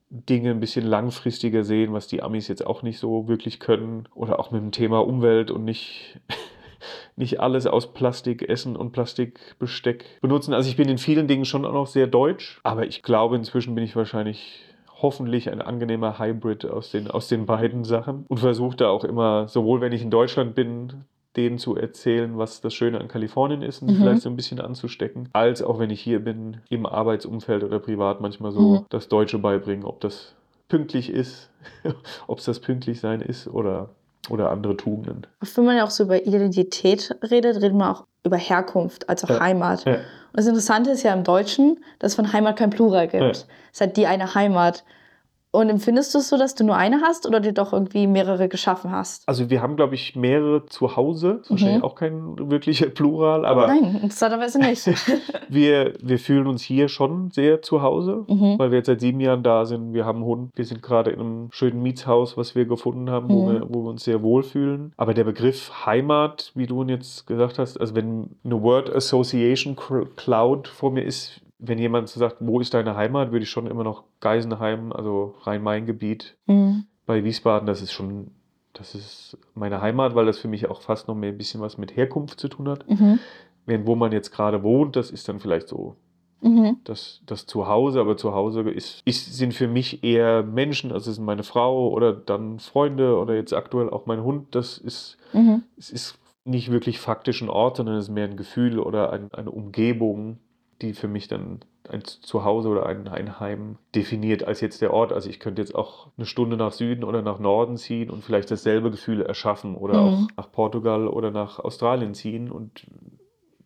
Dinge 0.09 0.51
ein 0.51 0.61
bisschen 0.61 0.87
langfristiger 0.87 1.65
sehen, 1.65 1.93
was 1.93 2.07
die 2.07 2.23
Amis 2.23 2.49
jetzt 2.49 2.67
auch 2.67 2.83
nicht 2.83 2.99
so 2.99 3.29
wirklich 3.29 3.59
können. 3.61 4.09
Oder 4.15 4.39
auch 4.39 4.51
mit 4.51 4.63
dem 4.63 4.73
Thema 4.73 5.05
Umwelt 5.05 5.51
und 5.51 5.65
nicht, 5.65 6.21
nicht 7.17 7.41
alles 7.41 7.67
aus 7.67 7.93
Plastik 7.93 8.49
essen 8.49 8.77
und 8.77 8.93
Plastikbesteck 8.93 10.21
benutzen. 10.21 10.55
Also 10.55 10.69
ich 10.71 10.77
bin 10.77 10.89
in 10.89 10.99
vielen 10.99 11.27
Dingen 11.27 11.45
schon 11.45 11.65
auch 11.65 11.73
noch 11.73 11.87
sehr 11.87 12.07
deutsch, 12.07 12.61
aber 12.63 12.87
ich 12.87 13.03
glaube, 13.03 13.37
inzwischen 13.37 13.75
bin 13.75 13.85
ich 13.85 13.97
wahrscheinlich 13.97 14.63
hoffentlich 15.03 15.51
ein 15.51 15.61
angenehmer 15.61 16.19
Hybrid 16.19 16.65
aus 16.65 16.91
den, 16.91 17.11
aus 17.11 17.29
den 17.29 17.45
beiden 17.45 17.85
Sachen 17.85 18.25
und 18.29 18.39
versuche 18.39 18.77
da 18.77 18.89
auch 18.89 19.05
immer, 19.05 19.49
sowohl 19.49 19.81
wenn 19.81 19.93
ich 19.93 20.03
in 20.03 20.11
Deutschland 20.11 20.55
bin, 20.55 21.05
denen 21.37 21.59
zu 21.59 21.77
erzählen, 21.77 22.39
was 22.39 22.61
das 22.61 22.75
Schöne 22.75 23.01
an 23.01 23.09
Kalifornien 23.09 23.63
ist 23.63 23.83
und 23.83 23.89
Mhm. 23.91 23.97
vielleicht 23.97 24.23
so 24.23 24.29
ein 24.31 24.37
bisschen 24.37 24.61
anzustecken, 24.61 25.29
als 25.33 25.63
auch 25.63 25.79
wenn 25.79 25.91
ich 25.91 26.01
hier 26.01 26.21
bin, 26.21 26.59
im 26.71 26.87
Arbeitsumfeld 26.87 27.63
oder 27.65 27.79
privat 27.79 28.21
manchmal 28.21 28.53
so 28.53 28.61
Mhm. 28.61 28.87
das 28.89 29.09
Deutsche 29.09 29.39
beibringen, 29.39 29.85
ob 29.85 30.01
das 30.01 30.35
pünktlich 30.69 31.11
ist, 31.11 31.51
ob 32.27 32.39
es 32.39 32.45
das 32.47 32.61
pünktlich 32.61 33.01
sein 33.01 33.21
ist 33.21 33.47
oder, 33.49 33.91
oder 34.31 34.51
andere 34.51 34.77
Tugenden. 34.77 35.27
Oft, 35.43 35.57
wenn 35.57 35.65
man 35.67 35.77
ja 35.77 35.85
auch 35.85 35.91
so 35.91 36.05
über 36.05 36.25
Identität 36.27 37.17
redet, 37.31 37.57
redet 37.57 37.75
man 37.75 37.95
auch 37.95 38.05
über 38.25 38.37
Herkunft, 38.37 39.09
als 39.09 39.23
auch 39.25 39.31
Ja. 39.31 39.41
Heimat. 39.41 39.85
Ja. 39.85 39.93
Und 39.95 40.01
das 40.35 40.47
Interessante 40.47 40.91
ist 40.91 41.03
ja 41.05 41.15
im 41.15 41.23
Deutschen, 41.25 41.79
dass 42.01 42.13
es 42.13 42.17
von 42.17 42.33
Heimat 42.33 42.57
kein 42.57 42.71
Plural 42.71 43.07
gibt. 43.09 43.23
Ja. 43.23 43.31
Es 43.73 43.81
halt 43.81 43.97
die 43.97 44.07
eine 44.07 44.35
Heimat. 44.35 44.85
Und 45.57 45.71
empfindest 45.71 46.15
du 46.15 46.19
es 46.19 46.29
so, 46.29 46.37
dass 46.37 46.55
du 46.55 46.65
nur 46.65 46.77
eine 46.77 47.01
hast 47.01 47.27
oder 47.27 47.41
dir 47.41 47.53
doch 47.53 47.73
irgendwie 47.73 48.07
mehrere 48.07 48.49
geschaffen 48.49 48.91
hast? 48.91 49.27
Also 49.29 49.49
wir 49.51 49.63
haben, 49.63 49.77
glaube 49.77 49.95
ich, 49.95 50.15
mehrere 50.17 50.67
zu 50.67 50.97
Hause. 50.97 51.39
Ist 51.43 51.51
wahrscheinlich 51.51 51.79
Mhm. 51.79 51.85
auch 51.85 51.95
kein 51.95 52.51
wirklicher 52.51 52.87
Plural, 52.91 53.45
aber 53.47 53.67
Nein, 53.69 54.01
interessanterweise 54.03 54.59
nicht. 54.59 54.87
wir, 55.49 55.95
wir 56.03 56.19
fühlen 56.19 56.47
uns 56.47 56.63
hier 56.63 56.89
schon 56.89 57.31
sehr 57.31 57.63
zu 57.63 57.83
Hause. 57.83 58.25
mhm. 58.29 58.59
weil 58.59 58.71
wir 58.71 58.79
jetzt 58.79 58.87
seit 58.87 59.01
sieben 59.01 59.21
Jahren 59.21 59.43
da 59.43 59.65
sind. 59.65 59.93
Wir 59.95 60.05
haben 60.05 60.17
einen 60.19 60.27
Hund. 60.27 60.51
Wir 60.55 60.65
sind 60.65 60.83
gerade 60.83 61.11
in 61.11 61.21
einem 61.21 61.49
schönen 61.53 61.83
Mietshaus, 61.83 62.37
was 62.37 62.55
wir 62.55 62.65
gefunden 62.67 63.11
haben, 63.11 63.29
wo, 63.29 63.47
Mhm. 63.47 63.53
wir, 63.53 63.67
wo 63.71 63.83
wir 63.85 63.91
uns 63.91 64.05
sehr 64.05 64.23
wohlfühlen. 64.23 64.93
Aber 64.97 65.15
der 65.15 65.25
Begriff 65.25 65.87
Heimat, 65.87 66.53
wie 66.55 66.67
du 66.67 66.83
ihn 66.83 66.89
jetzt 66.91 67.27
gesagt 67.27 67.59
hast, 67.59 67.81
also 67.81 67.95
wenn 67.95 68.37
eine 68.45 68.63
Word 68.63 68.95
Association 68.95 69.77
Cloud 70.17 70.69
vor 70.69 70.91
mir 70.91 71.03
ist, 71.05 71.41
wenn 71.59 71.79
jemand 71.79 72.09
so 72.09 72.21
sagt, 72.21 72.37
wo 72.41 72.61
ist 72.61 72.75
deine 72.75 72.97
Heimat, 72.97 73.33
würde 73.33 73.45
ich 73.45 73.51
schon 73.51 73.67
immer 73.67 73.85
noch 73.85 74.05
Geisenheim, 74.21 74.93
also 74.93 75.35
Rhein-Main-Gebiet 75.43 76.37
Mhm. 76.47 76.85
bei 77.07 77.25
Wiesbaden, 77.25 77.67
das 77.67 77.83
ist 77.83 77.93
schon, 77.93 78.31
das 78.73 78.95
ist 78.95 79.39
meine 79.55 79.81
Heimat, 79.81 80.15
weil 80.15 80.27
das 80.27 80.39
für 80.39 80.49
mich 80.49 80.69
auch 80.69 80.83
fast 80.83 81.09
noch 81.09 81.15
mehr 81.15 81.31
ein 81.31 81.39
bisschen 81.39 81.61
was 81.61 81.79
mit 81.79 81.97
Herkunft 81.97 82.39
zu 82.41 82.49
tun 82.49 82.69
hat. 82.69 82.89
Mhm. 82.89 83.19
Während 83.65 83.87
wo 83.87 83.95
man 83.97 84.13
jetzt 84.13 84.31
gerade 84.33 84.63
wohnt, 84.63 84.97
das 84.97 85.11
ist 85.11 85.29
dann 85.29 85.41
vielleicht 85.41 85.69
so 85.69 85.97
Mhm. 86.43 86.77
das, 86.85 87.23
das 87.25 87.47
Zuhause, 87.47 87.99
aber 87.99 88.19
Zuhause 88.19 88.61
ist, 88.61 89.01
ist, 89.07 89.35
sind 89.35 89.55
für 89.55 89.67
mich 89.67 90.05
eher 90.05 90.43
Menschen, 90.43 90.93
also 90.93 91.09
es 91.11 91.17
sind 91.17 91.25
meine 91.25 91.43
Frau 91.43 91.89
oder 91.89 92.13
dann 92.13 92.59
Freunde 92.59 93.17
oder 93.19 93.35
jetzt 93.35 93.55
aktuell 93.55 93.89
auch 93.89 94.05
mein 94.05 94.23
Hund. 94.23 94.55
Das 94.55 94.77
ist, 94.77 95.17
Mhm. 95.33 95.63
es 95.79 95.89
ist 95.91 96.19
nicht 96.45 96.71
wirklich 96.71 96.99
faktisch 97.01 97.41
ein 97.41 97.49
Ort, 97.49 97.79
sondern 97.79 97.97
es 97.97 98.05
ist 98.05 98.11
mehr 98.15 98.27
ein 98.27 98.37
Gefühl 98.37 98.79
oder 98.79 99.11
ein, 99.13 99.33
eine 99.33 99.51
Umgebung, 99.51 100.39
die 100.83 100.93
für 100.93 101.09
mich 101.09 101.29
dann 101.29 101.61
ein 101.89 102.03
Zuhause 102.05 102.69
oder 102.69 102.87
ein, 102.87 103.07
ein 103.09 103.39
Heim 103.41 103.79
definiert 103.95 104.45
als 104.45 104.61
jetzt 104.61 104.83
der 104.83 104.93
Ort. 104.93 105.13
Also 105.13 105.31
ich 105.31 105.39
könnte 105.41 105.63
jetzt 105.63 105.75
auch 105.75 106.09
eine 106.17 106.27
Stunde 106.27 106.57
nach 106.57 106.73
Süden 106.73 107.05
oder 107.05 107.23
nach 107.23 107.39
Norden 107.39 107.77
ziehen 107.77 108.11
und 108.11 108.25
vielleicht 108.25 108.51
dasselbe 108.51 108.91
Gefühl 108.91 109.23
erschaffen 109.23 109.77
oder 109.77 109.95
Mhm. 109.95 110.09
auch 110.09 110.29
nach 110.37 110.53
Portugal 110.53 111.07
oder 111.09 111.31
nach 111.31 111.59
Australien 111.59 112.15
ziehen 112.15 112.51
und 112.51 112.87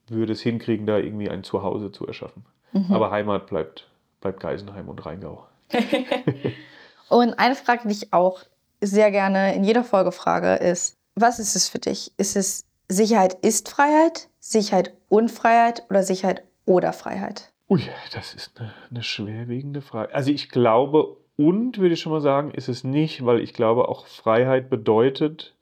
würde 0.08 0.32
es 0.32 0.40
hinkriegen, 0.42 0.86
da 0.86 0.98
irgendwie 0.98 1.30
ein 1.30 1.44
Zuhause 1.44 1.92
zu 1.92 2.06
erschaffen. 2.06 2.44
Mhm. 2.72 2.92
Aber 2.92 3.10
Heimat 3.10 3.46
bleibt, 3.46 3.88
bleibt 4.20 4.40
Geisenheim 4.40 4.88
und 4.88 5.04
Rheingau. 5.04 5.46
Und 7.08 7.34
eine 7.40 7.56
Frage, 7.56 7.88
die 7.88 7.94
ich 7.94 8.12
auch 8.12 8.40
sehr 8.80 9.10
gerne 9.10 9.54
in 9.56 9.64
jeder 9.64 9.82
Folge 9.82 10.12
frage, 10.12 10.54
ist, 10.54 10.96
was 11.16 11.40
ist 11.40 11.56
es 11.56 11.68
für 11.68 11.80
dich? 11.80 12.12
Ist 12.18 12.36
es 12.36 12.66
Sicherheit 12.88 13.34
ist 13.44 13.68
Freiheit, 13.68 14.28
Sicherheit 14.38 14.94
und 15.08 15.30
Freiheit 15.30 15.84
oder 15.90 16.02
Sicherheit 16.02 16.42
oder 16.70 16.92
Freiheit? 16.92 17.52
Ui, 17.68 17.82
das 18.14 18.32
ist 18.32 18.60
eine, 18.60 18.72
eine 18.90 19.02
schwerwiegende 19.02 19.80
Frage. 19.80 20.14
Also 20.14 20.30
ich 20.30 20.48
glaube, 20.48 21.16
und 21.36 21.78
würde 21.78 21.94
ich 21.94 22.00
schon 22.00 22.12
mal 22.12 22.20
sagen, 22.20 22.52
ist 22.52 22.68
es 22.68 22.84
nicht, 22.84 23.26
weil 23.26 23.40
ich 23.40 23.54
glaube, 23.54 23.88
auch 23.88 24.06
Freiheit 24.06 24.70
bedeutet, 24.70 25.56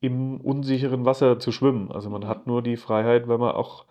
im 0.00 0.40
unsicheren 0.40 1.04
Wasser 1.04 1.38
zu 1.38 1.52
schwimmen. 1.52 1.92
Also 1.92 2.08
man 2.08 2.26
hat 2.26 2.46
nur 2.46 2.62
die 2.62 2.78
Freiheit, 2.78 3.28
wenn 3.28 3.40
man 3.40 3.54
auch, 3.54 3.84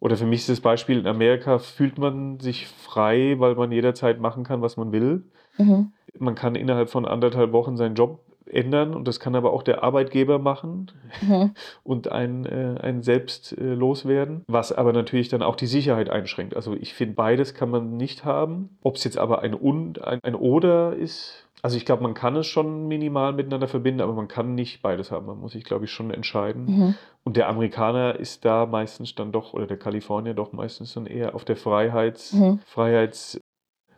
oder 0.00 0.16
für 0.16 0.24
mich 0.24 0.40
ist 0.40 0.48
das 0.48 0.60
Beispiel, 0.60 0.98
in 0.98 1.06
Amerika 1.06 1.58
fühlt 1.58 1.98
man 1.98 2.40
sich 2.40 2.66
frei, 2.66 3.34
weil 3.38 3.54
man 3.54 3.70
jederzeit 3.70 4.18
machen 4.18 4.44
kann, 4.44 4.62
was 4.62 4.78
man 4.78 4.92
will. 4.92 5.24
Mhm. 5.58 5.92
Man 6.18 6.34
kann 6.34 6.54
innerhalb 6.54 6.88
von 6.88 7.04
anderthalb 7.04 7.52
Wochen 7.52 7.76
seinen 7.76 7.96
Job 7.96 8.20
ändern 8.46 8.94
und 8.94 9.08
das 9.08 9.20
kann 9.20 9.34
aber 9.34 9.52
auch 9.52 9.62
der 9.62 9.82
Arbeitgeber 9.82 10.38
machen. 10.38 10.90
Mhm. 11.20 11.54
und 11.84 12.10
ein, 12.10 12.44
äh, 12.46 12.78
ein 12.80 13.02
selbst 13.02 13.56
äh, 13.58 13.74
loswerden, 13.74 14.44
was 14.46 14.72
aber 14.72 14.92
natürlich 14.92 15.28
dann 15.28 15.42
auch 15.42 15.56
die 15.56 15.66
Sicherheit 15.66 16.10
einschränkt. 16.10 16.56
Also 16.56 16.74
ich 16.74 16.94
finde, 16.94 17.14
beides 17.14 17.54
kann 17.54 17.70
man 17.70 17.96
nicht 17.96 18.24
haben. 18.24 18.76
Ob 18.82 18.96
es 18.96 19.04
jetzt 19.04 19.18
aber 19.18 19.42
ein 19.42 19.54
und, 19.54 20.02
ein, 20.02 20.20
ein 20.22 20.34
oder 20.34 20.94
ist, 20.94 21.46
also 21.62 21.76
ich 21.76 21.84
glaube, 21.84 22.02
man 22.02 22.14
kann 22.14 22.34
es 22.34 22.46
schon 22.48 22.88
minimal 22.88 23.32
miteinander 23.32 23.68
verbinden, 23.68 24.00
aber 24.00 24.14
man 24.14 24.26
kann 24.26 24.54
nicht 24.54 24.82
beides 24.82 25.12
haben. 25.12 25.26
Man 25.26 25.38
muss 25.38 25.52
sich, 25.52 25.62
glaube 25.62 25.84
ich, 25.84 25.92
schon 25.92 26.10
entscheiden. 26.10 26.64
Mhm. 26.66 26.94
Und 27.24 27.36
der 27.36 27.48
Amerikaner 27.48 28.18
ist 28.18 28.44
da 28.44 28.66
meistens 28.66 29.14
dann 29.14 29.30
doch, 29.30 29.52
oder 29.54 29.68
der 29.68 29.78
Kalifornier 29.78 30.34
doch 30.34 30.52
meistens 30.52 30.94
dann 30.94 31.06
eher 31.06 31.36
auf 31.36 31.44
der 31.44 31.56
Freiheits, 31.56 32.32
Mhm. 32.32 32.58
Freiheits, 32.66 33.40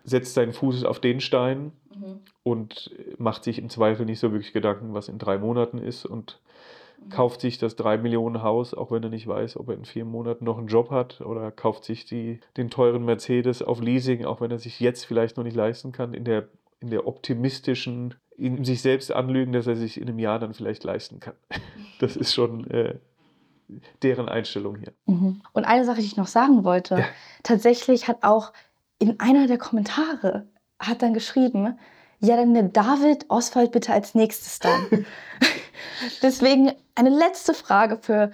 setzt 0.04 0.34
seinen 0.34 0.52
Fuß 0.52 0.84
auf 0.84 1.00
den 1.00 1.20
Stein 1.20 1.72
Mhm. 1.94 2.20
und 2.42 2.90
macht 3.18 3.44
sich 3.44 3.58
im 3.58 3.70
Zweifel 3.70 4.04
nicht 4.06 4.18
so 4.20 4.32
wirklich 4.32 4.52
Gedanken, 4.52 4.94
was 4.94 5.08
in 5.08 5.18
drei 5.18 5.38
Monaten 5.38 5.78
ist 5.78 6.04
und 6.04 6.40
kauft 7.10 7.40
sich 7.40 7.58
das 7.58 7.76
3 7.76 7.98
Millionen 7.98 8.42
Haus, 8.42 8.72
auch 8.74 8.90
wenn 8.90 9.02
er 9.02 9.10
nicht 9.10 9.26
weiß, 9.26 9.56
ob 9.58 9.68
er 9.68 9.74
in 9.74 9.84
vier 9.84 10.04
Monaten 10.04 10.44
noch 10.44 10.56
einen 10.58 10.68
Job 10.68 10.90
hat 10.90 11.20
oder 11.20 11.50
kauft 11.50 11.84
sich 11.84 12.04
die, 12.06 12.40
den 12.56 12.70
teuren 12.70 13.04
Mercedes 13.04 13.62
auf 13.62 13.80
Leasing, 13.80 14.24
auch 14.24 14.40
wenn 14.40 14.50
er 14.50 14.58
sich 14.58 14.80
jetzt 14.80 15.04
vielleicht 15.04 15.36
noch 15.36 15.44
nicht 15.44 15.56
leisten 15.56 15.92
kann, 15.92 16.14
in 16.14 16.24
der, 16.24 16.48
in 16.80 16.90
der 16.90 17.06
optimistischen, 17.06 18.14
in 18.36 18.64
sich 18.64 18.80
selbst 18.82 19.12
anlügen, 19.12 19.52
dass 19.52 19.66
er 19.66 19.76
sich 19.76 20.00
in 20.00 20.08
einem 20.08 20.18
Jahr 20.18 20.38
dann 20.38 20.54
vielleicht 20.54 20.82
leisten 20.84 21.20
kann. 21.20 21.34
Das 22.00 22.16
ist 22.16 22.32
schon 22.34 22.68
äh, 22.70 22.96
deren 24.02 24.28
Einstellung 24.28 24.76
hier. 24.76 24.92
Mhm. 25.06 25.42
Und 25.52 25.64
eine 25.64 25.84
Sache, 25.84 26.00
die 26.00 26.06
ich 26.06 26.16
noch 26.16 26.26
sagen 26.26 26.64
wollte, 26.64 26.96
Ja. 26.98 27.04
tatsächlich 27.42 28.08
hat 28.08 28.18
auch 28.22 28.52
in 29.04 29.20
einer 29.20 29.46
der 29.46 29.58
Kommentare 29.58 30.48
hat 30.78 31.02
dann 31.02 31.12
geschrieben, 31.12 31.78
ja, 32.20 32.36
dann 32.36 32.52
nimm 32.52 32.72
David 32.72 33.26
Oswald 33.28 33.70
bitte 33.70 33.92
als 33.92 34.14
nächstes 34.14 34.60
dann. 34.60 35.04
Deswegen 36.22 36.72
eine 36.94 37.10
letzte 37.10 37.52
Frage 37.52 37.98
für 38.00 38.30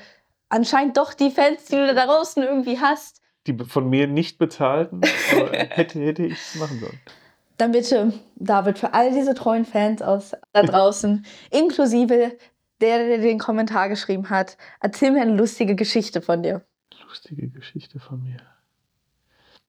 anscheinend 0.48 0.96
doch 0.96 1.12
die 1.12 1.32
Fans, 1.32 1.64
die 1.64 1.74
du 1.74 1.92
da 1.92 2.06
draußen 2.06 2.40
irgendwie 2.40 2.78
hast. 2.78 3.20
Die 3.48 3.56
von 3.58 3.90
mir 3.90 4.06
nicht 4.06 4.38
bezahlten, 4.38 5.00
hätte, 5.70 5.98
hätte 5.98 6.24
ich 6.24 6.34
es 6.34 6.54
machen 6.54 6.78
sollen. 6.78 7.00
Dann 7.56 7.72
bitte, 7.72 8.12
David, 8.36 8.78
für 8.78 8.94
all 8.94 9.10
diese 9.10 9.34
treuen 9.34 9.64
Fans 9.64 10.02
aus 10.02 10.36
da 10.52 10.62
draußen, 10.62 11.26
inklusive 11.50 12.38
der, 12.80 12.98
der 13.08 13.18
den 13.18 13.40
Kommentar 13.40 13.88
geschrieben 13.88 14.30
hat, 14.30 14.56
erzähl 14.80 15.10
mir 15.10 15.22
eine 15.22 15.34
lustige 15.34 15.74
Geschichte 15.74 16.22
von 16.22 16.44
dir. 16.44 16.64
Lustige 17.08 17.48
Geschichte 17.48 17.98
von 17.98 18.22
mir. 18.22 18.38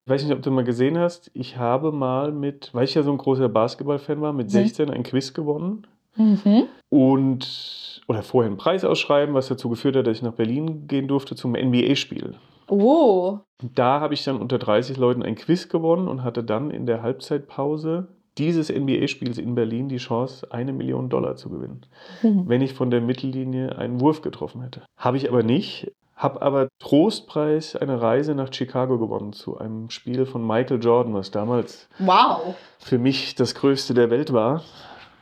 Ich 0.05 0.09
weiß 0.11 0.23
nicht, 0.23 0.33
ob 0.33 0.41
du 0.41 0.49
mal 0.51 0.63
gesehen 0.63 0.97
hast, 0.97 1.29
ich 1.33 1.57
habe 1.57 1.91
mal 1.91 2.31
mit, 2.31 2.69
weil 2.73 2.85
ich 2.85 2.95
ja 2.95 3.03
so 3.03 3.11
ein 3.11 3.17
großer 3.19 3.49
Basketballfan 3.49 4.19
war, 4.21 4.33
mit 4.33 4.47
Mhm. 4.47 4.51
16 4.51 4.89
ein 4.89 5.03
Quiz 5.03 5.33
gewonnen. 5.33 5.85
Mhm. 6.15 6.63
Und, 6.89 8.01
oder 8.07 8.23
vorher 8.23 8.49
einen 8.49 8.57
Preis 8.57 8.83
ausschreiben, 8.83 9.35
was 9.35 9.47
dazu 9.47 9.69
geführt 9.69 9.95
hat, 9.95 10.07
dass 10.07 10.17
ich 10.17 10.23
nach 10.23 10.33
Berlin 10.33 10.87
gehen 10.87 11.07
durfte 11.07 11.35
zum 11.35 11.53
NBA-Spiel. 11.55 12.35
Oh. 12.67 13.39
Da 13.75 13.99
habe 13.99 14.13
ich 14.13 14.23
dann 14.23 14.37
unter 14.39 14.57
30 14.57 14.97
Leuten 14.97 15.23
ein 15.23 15.35
Quiz 15.35 15.69
gewonnen 15.69 16.07
und 16.07 16.23
hatte 16.23 16.43
dann 16.43 16.71
in 16.71 16.85
der 16.85 17.01
Halbzeitpause 17.03 18.07
dieses 18.37 18.69
NBA-Spiels 18.71 19.37
in 19.37 19.55
Berlin 19.55 19.87
die 19.89 19.97
Chance, 19.97 20.47
eine 20.51 20.73
Million 20.73 21.09
Dollar 21.09 21.35
zu 21.35 21.49
gewinnen, 21.49 21.81
Mhm. 22.23 22.43
wenn 22.47 22.61
ich 22.61 22.73
von 22.73 22.89
der 22.89 23.01
Mittellinie 23.01 23.77
einen 23.77 23.99
Wurf 24.01 24.21
getroffen 24.21 24.61
hätte. 24.61 24.81
Habe 24.97 25.17
ich 25.17 25.29
aber 25.29 25.43
nicht, 25.43 25.91
habe 26.21 26.41
aber 26.43 26.69
Trostpreis 26.77 27.75
eine 27.75 27.99
Reise 27.99 28.35
nach 28.35 28.53
Chicago 28.53 28.99
gewonnen 28.99 29.33
zu 29.33 29.57
einem 29.57 29.89
Spiel 29.89 30.27
von 30.27 30.45
Michael 30.45 30.79
Jordan, 30.81 31.15
was 31.15 31.31
damals 31.31 31.89
Wow. 31.97 32.55
für 32.77 32.99
mich 32.99 33.33
das 33.33 33.55
größte 33.55 33.95
der 33.95 34.11
Welt 34.11 34.31
war. 34.31 34.63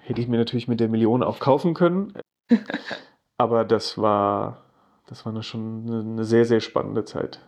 Hätte 0.03 0.19
ich 0.19 0.27
mir 0.27 0.37
natürlich 0.37 0.67
mit 0.67 0.81
der 0.81 0.89
Million 0.89 1.23
auch 1.23 1.39
kaufen 1.39 1.73
können. 1.73 2.13
Aber 3.37 3.63
das 3.63 3.97
war, 3.97 4.65
das 5.07 5.25
war 5.25 5.31
eine 5.31 5.41
schon 5.41 5.85
eine, 5.87 5.99
eine 6.01 6.25
sehr, 6.25 6.43
sehr 6.43 6.59
spannende 6.59 7.05
Zeit. 7.05 7.39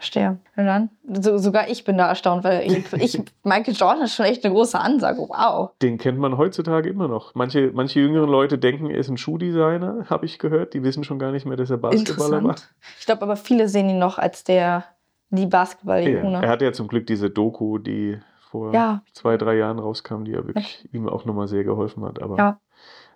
Verstehe. 0.00 0.38
Und 0.56 0.64
dann? 0.64 0.88
So, 1.12 1.36
sogar 1.36 1.68
ich 1.68 1.84
bin 1.84 1.98
da 1.98 2.08
erstaunt, 2.08 2.42
weil 2.42 2.62
ich, 2.66 2.90
ich, 2.94 3.22
Michael 3.44 3.74
Jordan 3.74 4.04
ist 4.04 4.14
schon 4.14 4.24
echt 4.24 4.42
eine 4.46 4.54
große 4.54 4.80
Ansage. 4.80 5.18
Wow. 5.20 5.72
Den 5.82 5.98
kennt 5.98 6.18
man 6.18 6.38
heutzutage 6.38 6.88
immer 6.88 7.06
noch. 7.06 7.34
Manche, 7.34 7.70
manche 7.74 8.00
jüngeren 8.00 8.30
Leute 8.30 8.56
denken, 8.56 8.88
er 8.88 8.96
ist 8.96 9.10
ein 9.10 9.18
Schuhdesigner, 9.18 10.06
habe 10.10 10.24
ich 10.24 10.38
gehört. 10.38 10.72
Die 10.72 10.82
wissen 10.82 11.04
schon 11.04 11.18
gar 11.18 11.32
nicht 11.32 11.44
mehr, 11.44 11.58
dass 11.58 11.68
er 11.68 11.76
Basketballer 11.76 12.42
war. 12.42 12.56
Ich 12.98 13.04
glaube 13.04 13.20
aber 13.22 13.36
viele 13.36 13.68
sehen 13.68 13.90
ihn 13.90 13.98
noch 13.98 14.16
als 14.16 14.42
der, 14.42 14.84
die 15.28 15.42
Ja, 15.42 15.48
Basketball-Ikone. 15.48 16.42
er 16.42 16.48
hatte 16.48 16.64
ja 16.64 16.72
zum 16.72 16.88
Glück 16.88 17.06
diese 17.06 17.28
Doku, 17.28 17.76
die 17.76 18.18
vor 18.50 18.72
Ja. 18.72 19.02
zwei, 19.12 19.36
drei 19.36 19.56
Jahren 19.58 19.78
rauskam, 19.78 20.24
die 20.24 20.32
ja 20.32 20.46
wirklich 20.46 20.88
ihm 20.94 21.10
auch 21.10 21.26
nochmal 21.26 21.46
sehr 21.46 21.62
geholfen 21.62 22.06
hat. 22.06 22.22
Aber 22.22 22.38
Ja. 22.38 22.58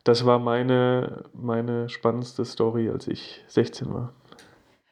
das 0.05 0.27
war 0.27 0.39
meine, 0.39 1.25
meine 1.33 1.89
spannendste 1.89 2.45
Story, 2.45 2.91
als 2.91 3.09
ich 3.09 3.43
16 3.49 3.93
war. 3.95 4.13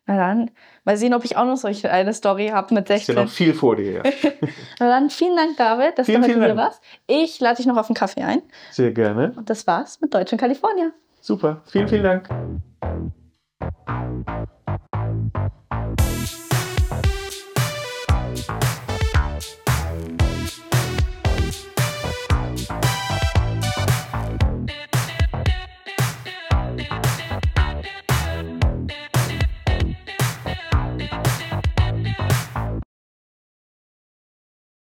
Na 0.06 0.16
dann, 0.16 0.50
mal 0.84 0.96
sehen, 0.96 1.14
ob 1.14 1.24
ich 1.24 1.36
auch 1.36 1.44
noch 1.44 1.56
solche 1.56 1.90
eine 1.90 2.12
Story 2.12 2.48
habe 2.48 2.74
mit 2.74 2.90
Ist 2.90 3.06
ja 3.08 3.14
16. 3.14 3.14
noch 3.14 3.28
viel 3.30 3.54
vor 3.54 3.76
dir. 3.76 3.92
Ja. 3.92 4.02
Na 4.80 4.88
dann, 4.88 5.10
vielen 5.10 5.36
Dank, 5.36 5.56
David, 5.56 5.96
dass 5.96 6.06
Vielen, 6.06 6.22
du 6.22 6.28
heute 6.28 6.40
Dank. 6.40 6.56
warst. 6.56 6.82
Ich 7.06 7.38
lade 7.40 7.56
dich 7.58 7.66
noch 7.66 7.76
auf 7.76 7.88
einen 7.88 7.94
Kaffee 7.94 8.22
ein. 8.22 8.42
Sehr 8.72 8.90
gerne. 8.90 9.32
Und 9.36 9.48
das 9.48 9.66
war's 9.66 10.00
mit 10.00 10.12
Deutsch 10.12 10.32
in 10.32 10.38
Kalifornien. 10.38 10.92
Super. 11.20 11.62
Vielen, 11.66 11.86
vielen 11.88 12.02
Dank. 12.02 12.28